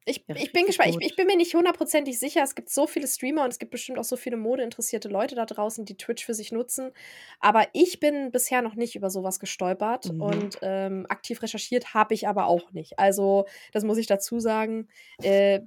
Ich, 0.06 0.24
Ja, 0.28 0.36
ich 0.36 0.52
bin 0.54 0.66
gespannt. 0.66 0.98
Ich, 1.00 1.10
ich 1.12 1.16
bin 1.16 1.26
mir 1.28 1.36
nicht 1.36 1.54
hundertprozentig 1.56 2.20
sicher. 2.20 2.44
Es 2.44 2.54
gibt 2.56 2.70
so 2.70 2.86
viele 2.88 3.08
Streamer 3.08 3.44
und 3.44 3.50
es 3.50 3.60
gibt 3.60 3.72
bestimmt 3.72 3.98
auch 3.98 4.04
so 4.04 4.16
viele 4.18 4.38
modeinteressierte 4.38 5.10
Leute 5.10 5.36
da 5.36 5.46
draußen, 5.46 5.84
die 5.86 5.98
Twitch 5.98 6.24
für 6.26 6.34
sich 6.36 6.52
nutzen. 6.52 6.92
Aber 7.40 7.68
ich 7.74 8.00
bin 8.00 8.32
bisher 8.32 8.62
noch 8.62 8.76
nicht 8.76 8.96
über 8.96 9.10
sowas 9.10 9.40
gestolpert 9.40 10.12
Mhm. 10.12 10.22
und 10.22 10.58
ähm, 10.62 11.06
aktiv 11.10 11.42
recherchiert 11.42 11.94
habe 11.94 12.14
ich 12.14 12.28
aber 12.28 12.46
auch 12.48 12.72
nicht. 12.72 13.00
Also, 13.00 13.46
das 13.74 13.84
muss 13.84 13.98
ich 13.98 14.08
dazu 14.08 14.40
sagen. 14.40 14.88
Äh, 15.22 15.62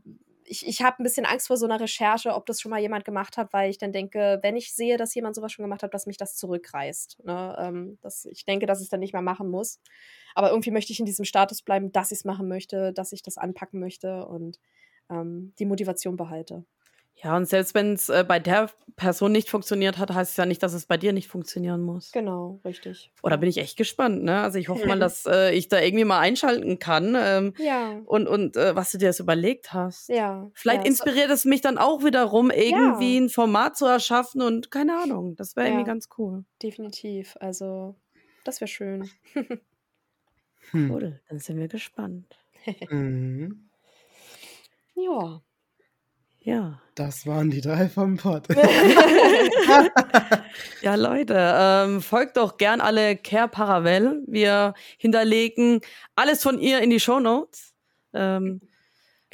ich 0.48 0.66
ich 0.66 0.82
habe 0.82 1.00
ein 1.00 1.04
bisschen 1.04 1.26
Angst 1.26 1.46
vor 1.46 1.56
so 1.56 1.66
einer 1.66 1.80
Recherche, 1.80 2.34
ob 2.34 2.46
das 2.46 2.60
schon 2.60 2.70
mal 2.70 2.80
jemand 2.80 3.04
gemacht 3.04 3.36
hat, 3.36 3.52
weil 3.52 3.70
ich 3.70 3.78
dann 3.78 3.92
denke, 3.92 4.38
wenn 4.42 4.56
ich 4.56 4.74
sehe, 4.74 4.96
dass 4.96 5.14
jemand 5.14 5.34
sowas 5.34 5.52
schon 5.52 5.64
gemacht 5.64 5.82
hat, 5.82 5.94
dass 5.94 6.06
mich 6.06 6.16
das 6.16 6.36
zurückreißt. 6.36 7.24
Ne? 7.24 7.56
Ähm, 7.58 7.98
dass 8.02 8.24
ich 8.26 8.44
denke, 8.44 8.66
dass 8.66 8.80
ich 8.80 8.86
es 8.86 8.90
dann 8.90 9.00
nicht 9.00 9.12
mehr 9.12 9.22
machen 9.22 9.50
muss. 9.50 9.80
Aber 10.34 10.50
irgendwie 10.50 10.70
möchte 10.70 10.92
ich 10.92 11.00
in 11.00 11.06
diesem 11.06 11.24
Status 11.24 11.62
bleiben, 11.62 11.92
dass 11.92 12.12
ich 12.12 12.18
es 12.18 12.24
machen 12.24 12.48
möchte, 12.48 12.92
dass 12.92 13.12
ich 13.12 13.22
das 13.22 13.38
anpacken 13.38 13.80
möchte 13.80 14.26
und 14.26 14.58
ähm, 15.10 15.52
die 15.58 15.66
Motivation 15.66 16.16
behalte. 16.16 16.64
Ja, 17.22 17.36
und 17.36 17.46
selbst 17.48 17.74
wenn 17.74 17.94
es 17.94 18.08
äh, 18.08 18.24
bei 18.26 18.38
der 18.38 18.70
Person 18.94 19.32
nicht 19.32 19.50
funktioniert 19.50 19.98
hat, 19.98 20.12
heißt 20.14 20.30
es 20.32 20.36
ja 20.36 20.46
nicht, 20.46 20.62
dass 20.62 20.72
es 20.72 20.86
bei 20.86 20.96
dir 20.96 21.12
nicht 21.12 21.26
funktionieren 21.28 21.80
muss. 21.82 22.12
Genau, 22.12 22.60
richtig. 22.64 23.10
Oder 23.24 23.38
bin 23.38 23.48
ich 23.48 23.58
echt 23.58 23.76
gespannt, 23.76 24.22
ne? 24.22 24.40
Also 24.40 24.58
ich 24.58 24.68
hoffe 24.68 24.86
mal, 24.86 24.98
dass 25.00 25.26
äh, 25.26 25.52
ich 25.52 25.66
da 25.68 25.80
irgendwie 25.80 26.04
mal 26.04 26.20
einschalten 26.20 26.78
kann 26.78 27.16
ähm, 27.18 27.54
Ja, 27.58 28.00
und, 28.06 28.28
und 28.28 28.56
äh, 28.56 28.76
was 28.76 28.92
du 28.92 28.98
dir 28.98 29.06
jetzt 29.06 29.18
überlegt 29.20 29.72
hast. 29.72 30.08
ja. 30.08 30.48
Vielleicht 30.54 30.78
ja, 30.78 30.82
so- 30.84 30.88
inspiriert 31.04 31.30
es 31.30 31.44
mich 31.44 31.60
dann 31.60 31.76
auch 31.76 32.04
wiederum, 32.04 32.50
irgendwie 32.52 33.18
ein 33.18 33.28
Format 33.30 33.76
zu 33.76 33.86
erschaffen 33.86 34.40
und 34.40 34.70
keine 34.70 35.00
Ahnung. 35.00 35.34
Das 35.34 35.56
wäre 35.56 35.66
irgendwie 35.66 35.82
Ja. 35.86 35.86
ganz 35.92 36.08
cool. 36.18 36.44
definitiv. 36.62 37.36
Also, 37.40 37.96
das 38.44 38.60
wäre 38.60 38.68
schön. 38.68 39.10
Hm. 40.70 40.90
Cool, 40.90 41.20
dann 41.28 41.38
sind 41.40 41.58
wir 41.58 41.68
gespannt. 41.68 42.36
Mhm. 42.90 43.64
Ja. 44.94 45.40
Ja. 46.48 46.80
Das 46.94 47.26
waren 47.26 47.50
die 47.50 47.60
drei 47.60 47.90
vom 47.90 48.16
Pod. 48.16 48.44
Ja, 50.80 50.94
Leute, 50.94 51.34
ähm, 51.36 52.00
folgt 52.00 52.38
doch 52.38 52.56
gern 52.56 52.80
alle 52.80 53.16
Care 53.16 53.48
Paravel. 53.48 54.22
Wir 54.26 54.72
hinterlegen 54.96 55.80
alles 56.14 56.42
von 56.42 56.58
ihr 56.58 56.80
in 56.80 56.88
die 56.88 57.00
Show 57.00 57.20
Notes. 57.20 57.74
Ähm, 58.14 58.60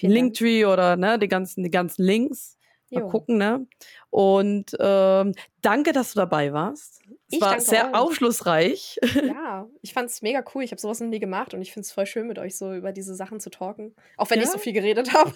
Dank. 0.01 0.13
Linktree 0.13 0.65
oder 0.65 0.97
ne, 0.97 1.17
die 1.21 1.29
ganzen, 1.29 1.63
die 1.63 1.71
ganzen 1.71 2.03
Links. 2.03 2.59
Mal 2.91 3.03
Jo. 3.03 3.09
gucken, 3.09 3.39
ne? 3.39 3.65
Und 4.11 4.77
ähm, 4.81 5.35
danke, 5.63 5.93
dass 5.93 6.15
du 6.15 6.19
dabei 6.19 6.53
warst. 6.53 7.01
Es 7.35 7.37
Ich 7.37 7.41
war 7.43 7.61
sehr 7.61 7.89
euch. 7.89 7.95
aufschlussreich. 7.95 8.99
Ja, 9.25 9.67
ich 9.83 9.93
fand 9.93 10.11
es 10.11 10.23
mega 10.23 10.43
cool. 10.55 10.63
Ich 10.65 10.71
habe 10.71 10.81
sowas 10.81 11.01
noch 11.01 11.09
nie 11.09 11.19
gemacht 11.21 11.55
und 11.55 11.63
ich 11.63 11.73
finde 11.73 11.85
es 11.87 11.93
voll 11.93 12.07
schön, 12.07 12.27
mit 12.27 12.39
euch 12.39 12.57
so 12.57 12.73
über 12.75 12.93
diese 12.93 13.15
Sachen 13.15 13.41
zu 13.41 13.51
talken. 13.51 13.95
Auch 14.17 14.31
wenn 14.31 14.39
ich 14.41 14.47
Ja. 14.47 14.53
so 14.53 14.59
viel 14.59 14.73
geredet 14.73 15.13
habe. 15.13 15.33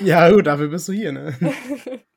ja, 0.00 0.30
gut, 0.30 0.46
dafür 0.46 0.68
bist 0.68 0.88
du 0.88 0.92
hier, 0.92 1.12
ne? 1.12 1.34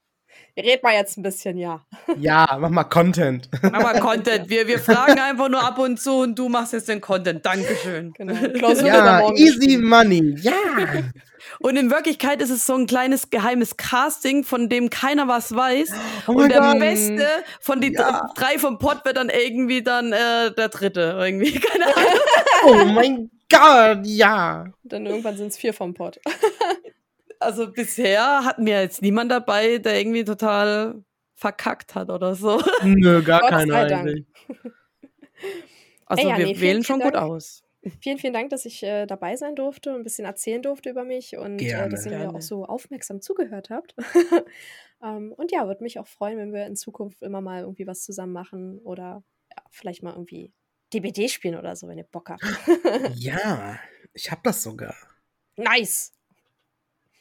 Redet 0.57 0.83
mal 0.83 0.93
jetzt 0.93 1.17
ein 1.17 1.23
bisschen, 1.23 1.57
ja. 1.57 1.81
Ja, 2.19 2.57
mach 2.59 2.69
mal 2.69 2.83
Content. 2.83 3.49
Aber 3.63 3.93
Content, 3.99 4.49
wir, 4.49 4.67
wir 4.67 4.79
fragen 4.79 5.19
einfach 5.19 5.49
nur 5.49 5.63
ab 5.63 5.79
und 5.79 5.99
zu 5.99 6.19
und 6.19 6.37
du 6.37 6.49
machst 6.49 6.73
jetzt 6.73 6.89
den 6.89 6.99
Content. 7.01 7.45
Dankeschön. 7.45 8.13
Genau. 8.13 8.33
Klausur 8.57 8.87
Ja, 8.87 9.31
easy 9.33 9.77
money. 9.77 10.35
Ja. 10.41 10.51
Und 11.59 11.75
in 11.75 11.91
Wirklichkeit 11.91 12.41
ist 12.41 12.49
es 12.49 12.65
so 12.65 12.75
ein 12.75 12.87
kleines 12.87 13.29
geheimes 13.29 13.75
Casting, 13.77 14.43
von 14.43 14.69
dem 14.69 14.89
keiner 14.89 15.27
was 15.27 15.53
weiß. 15.55 15.89
Oh 16.27 16.33
und 16.33 16.49
der 16.51 16.59
Gott. 16.61 16.79
Beste 16.79 17.27
von 17.59 17.81
den 17.81 17.93
Ja. 17.93 18.29
drei 18.35 18.57
vom 18.57 18.79
Pott 18.79 19.03
wird 19.05 19.17
dann 19.17 19.29
irgendwie 19.29 19.83
dann 19.83 20.11
äh, 20.13 20.51
der 20.55 20.69
Dritte. 20.69 21.17
Irgendwie, 21.19 21.51
keine 21.59 21.85
Ahnung. 21.85 22.11
Oh 22.65 22.85
mein 22.93 23.31
Gott, 23.49 24.05
ja. 24.05 24.65
Dann 24.83 25.05
irgendwann 25.05 25.35
sind 25.37 25.47
es 25.47 25.57
vier 25.57 25.73
vom 25.73 25.93
Pott. 25.93 26.19
Also 27.41 27.71
bisher 27.71 28.45
hatten 28.45 28.65
wir 28.65 28.81
jetzt 28.81 29.01
niemand 29.01 29.31
dabei, 29.31 29.79
der 29.79 29.99
irgendwie 29.99 30.23
total 30.23 31.03
verkackt 31.35 31.95
hat 31.95 32.09
oder 32.09 32.35
so. 32.35 32.61
Nö, 32.83 33.23
gar 33.23 33.41
Gott 33.41 33.49
keine 33.49 33.71
sei 33.71 33.87
Dank. 33.87 34.07
eigentlich. 34.07 34.25
Also 36.05 36.27
ja, 36.27 36.37
wir 36.37 36.45
nee, 36.45 36.59
wählen 36.59 36.83
schon 36.83 36.97
vielen 36.97 37.07
gut 37.07 37.15
Dank. 37.15 37.31
aus. 37.31 37.63
Vielen, 37.99 38.19
vielen 38.19 38.33
Dank, 38.33 38.51
dass 38.51 38.65
ich 38.65 38.83
äh, 38.83 39.07
dabei 39.07 39.35
sein 39.37 39.55
durfte 39.55 39.89
und 39.89 40.01
ein 40.01 40.03
bisschen 40.03 40.25
erzählen 40.25 40.61
durfte 40.61 40.89
über 40.89 41.03
mich 41.03 41.35
und 41.37 41.59
äh, 41.59 41.89
dass 41.89 42.05
ihr 42.05 42.11
mir 42.11 42.19
Gerne. 42.19 42.37
auch 42.37 42.41
so 42.41 42.65
aufmerksam 42.65 43.21
zugehört 43.21 43.71
habt. 43.71 43.95
ähm, 45.03 45.33
und 45.35 45.51
ja, 45.51 45.65
würde 45.65 45.83
mich 45.83 45.97
auch 45.97 46.07
freuen, 46.07 46.37
wenn 46.37 46.53
wir 46.53 46.67
in 46.67 46.75
Zukunft 46.75 47.23
immer 47.23 47.41
mal 47.41 47.61
irgendwie 47.61 47.87
was 47.87 48.03
zusammen 48.03 48.33
machen 48.33 48.77
oder 48.79 49.23
ja, 49.49 49.63
vielleicht 49.71 50.03
mal 50.03 50.11
irgendwie 50.11 50.53
DBD 50.93 51.27
spielen 51.27 51.55
oder 51.55 51.75
so, 51.75 51.87
wenn 51.87 51.97
ihr 51.97 52.03
Bock 52.03 52.29
habt. 52.29 52.43
Ja, 53.15 53.79
ich 54.13 54.29
hab 54.29 54.43
das 54.43 54.61
sogar. 54.61 54.95
nice! 55.55 56.13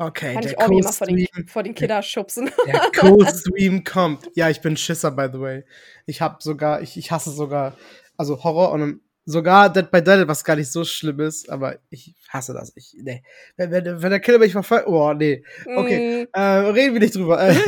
Okay, 0.03 0.33
Kann 0.33 0.43
der 0.43 0.53
ich 0.53 0.59
Orbi 0.59 0.81
mal 0.81 0.93
vor 0.93 1.07
den, 1.07 1.27
vor 1.47 1.63
den 1.63 1.75
Kidder 1.75 2.03
schubsen. 2.03 2.51
der 2.67 2.81
Co-Stream 2.99 3.85
kommt. 3.85 4.31
Ja, 4.35 4.49
ich 4.49 4.63
bin 4.63 4.75
Schisser, 4.79 5.11
by 5.11 5.29
the 5.31 5.39
way. 5.41 5.65
Ich 6.07 6.23
hab 6.23 6.43
sogar, 6.43 6.81
ich, 6.81 6.97
ich 6.97 7.11
hasse 7.11 7.31
sogar, 7.31 7.77
also 8.17 8.43
Horror 8.43 8.73
und 8.73 9.03
sogar 9.27 9.71
Dead 9.71 9.91
by 9.91 10.03
Dead, 10.03 10.27
was 10.27 10.43
gar 10.43 10.57
nicht 10.57 10.73
so 10.73 10.85
schlimm 10.85 11.21
ist, 11.21 11.51
aber 11.51 11.77
ich 11.91 12.15
hasse 12.31 12.55
das. 12.55 12.73
Ich, 12.77 12.97
nee. 12.97 13.23
Wenn, 13.59 13.71
wenn, 13.73 14.03
wenn 14.03 14.11
der 14.11 14.21
Killer 14.21 14.39
mich 14.39 14.53
verfolgt, 14.53 14.87
oh, 14.89 15.13
nee. 15.13 15.45
Okay, 15.77 16.25
Mm, 16.25 16.29
äh, 16.33 16.41
reden 16.41 16.95
wir 16.95 17.01
nicht 17.01 17.15
drüber. 17.15 17.39
Äh, 17.49 17.53
Ich 17.53 17.67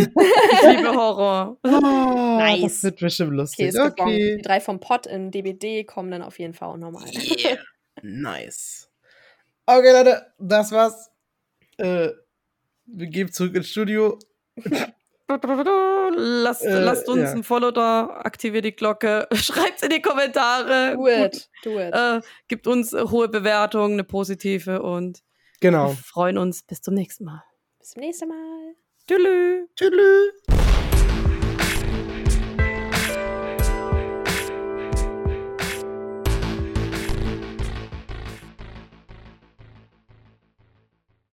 liebe 0.76 0.88
Horror. 0.94 1.58
oh, 1.62 2.38
Nice. 2.38 2.62
Das 2.62 2.82
wird 2.84 2.98
bestimmt 3.00 3.28
okay, 3.32 3.36
lustig. 3.36 3.66
ist 3.68 3.74
gebongt. 3.74 4.00
Okay. 4.00 4.36
Die 4.36 4.42
drei 4.42 4.60
vom 4.60 4.80
Pott 4.80 5.06
in 5.06 5.30
DBD 5.30 5.84
kommen 5.84 6.10
dann 6.10 6.22
auf 6.22 6.38
jeden 6.38 6.54
Fall 6.54 6.70
auch 6.70 6.76
nochmal. 6.78 7.04
Yeah. 7.10 7.58
nice. 8.00 8.88
Okay, 9.66 9.92
Leute, 9.92 10.26
das 10.38 10.72
war's. 10.72 11.10
Äh, 11.78 12.08
wir 12.92 13.06
gehen 13.08 13.32
zurück 13.32 13.54
ins 13.54 13.68
Studio. 13.68 14.18
Lasst, 16.14 16.64
Äh, 16.64 16.78
lasst 16.80 17.08
uns 17.08 17.22
ja. 17.22 17.32
ein 17.32 17.42
Follow 17.42 17.70
da, 17.70 18.06
aktiviert 18.22 18.64
die 18.66 18.72
Glocke, 18.76 19.26
schreibt's 19.32 19.82
in 19.82 19.88
die 19.90 20.02
Kommentare. 20.02 20.94
Do 20.94 21.06
it, 21.08 21.48
do 21.64 21.78
it. 21.80 21.94
Äh, 21.94 22.20
gibt 22.48 22.66
uns 22.66 22.92
hohe 22.92 23.28
Bewertungen, 23.28 23.94
eine 23.94 24.04
positive 24.04 24.82
und 24.82 25.22
wir 25.60 25.70
Genau. 25.70 25.88
freuen 26.04 26.36
uns 26.38 26.62
bis 26.64 26.82
zum 26.82 26.94
nächsten 26.94 27.24
Mal. 27.24 27.42
Bis 27.78 27.90
zum 27.90 28.02
nächsten 28.02 28.28
Mal. 28.28 28.74
Tschüss. 29.08 29.68
Tschüss. 29.76 30.71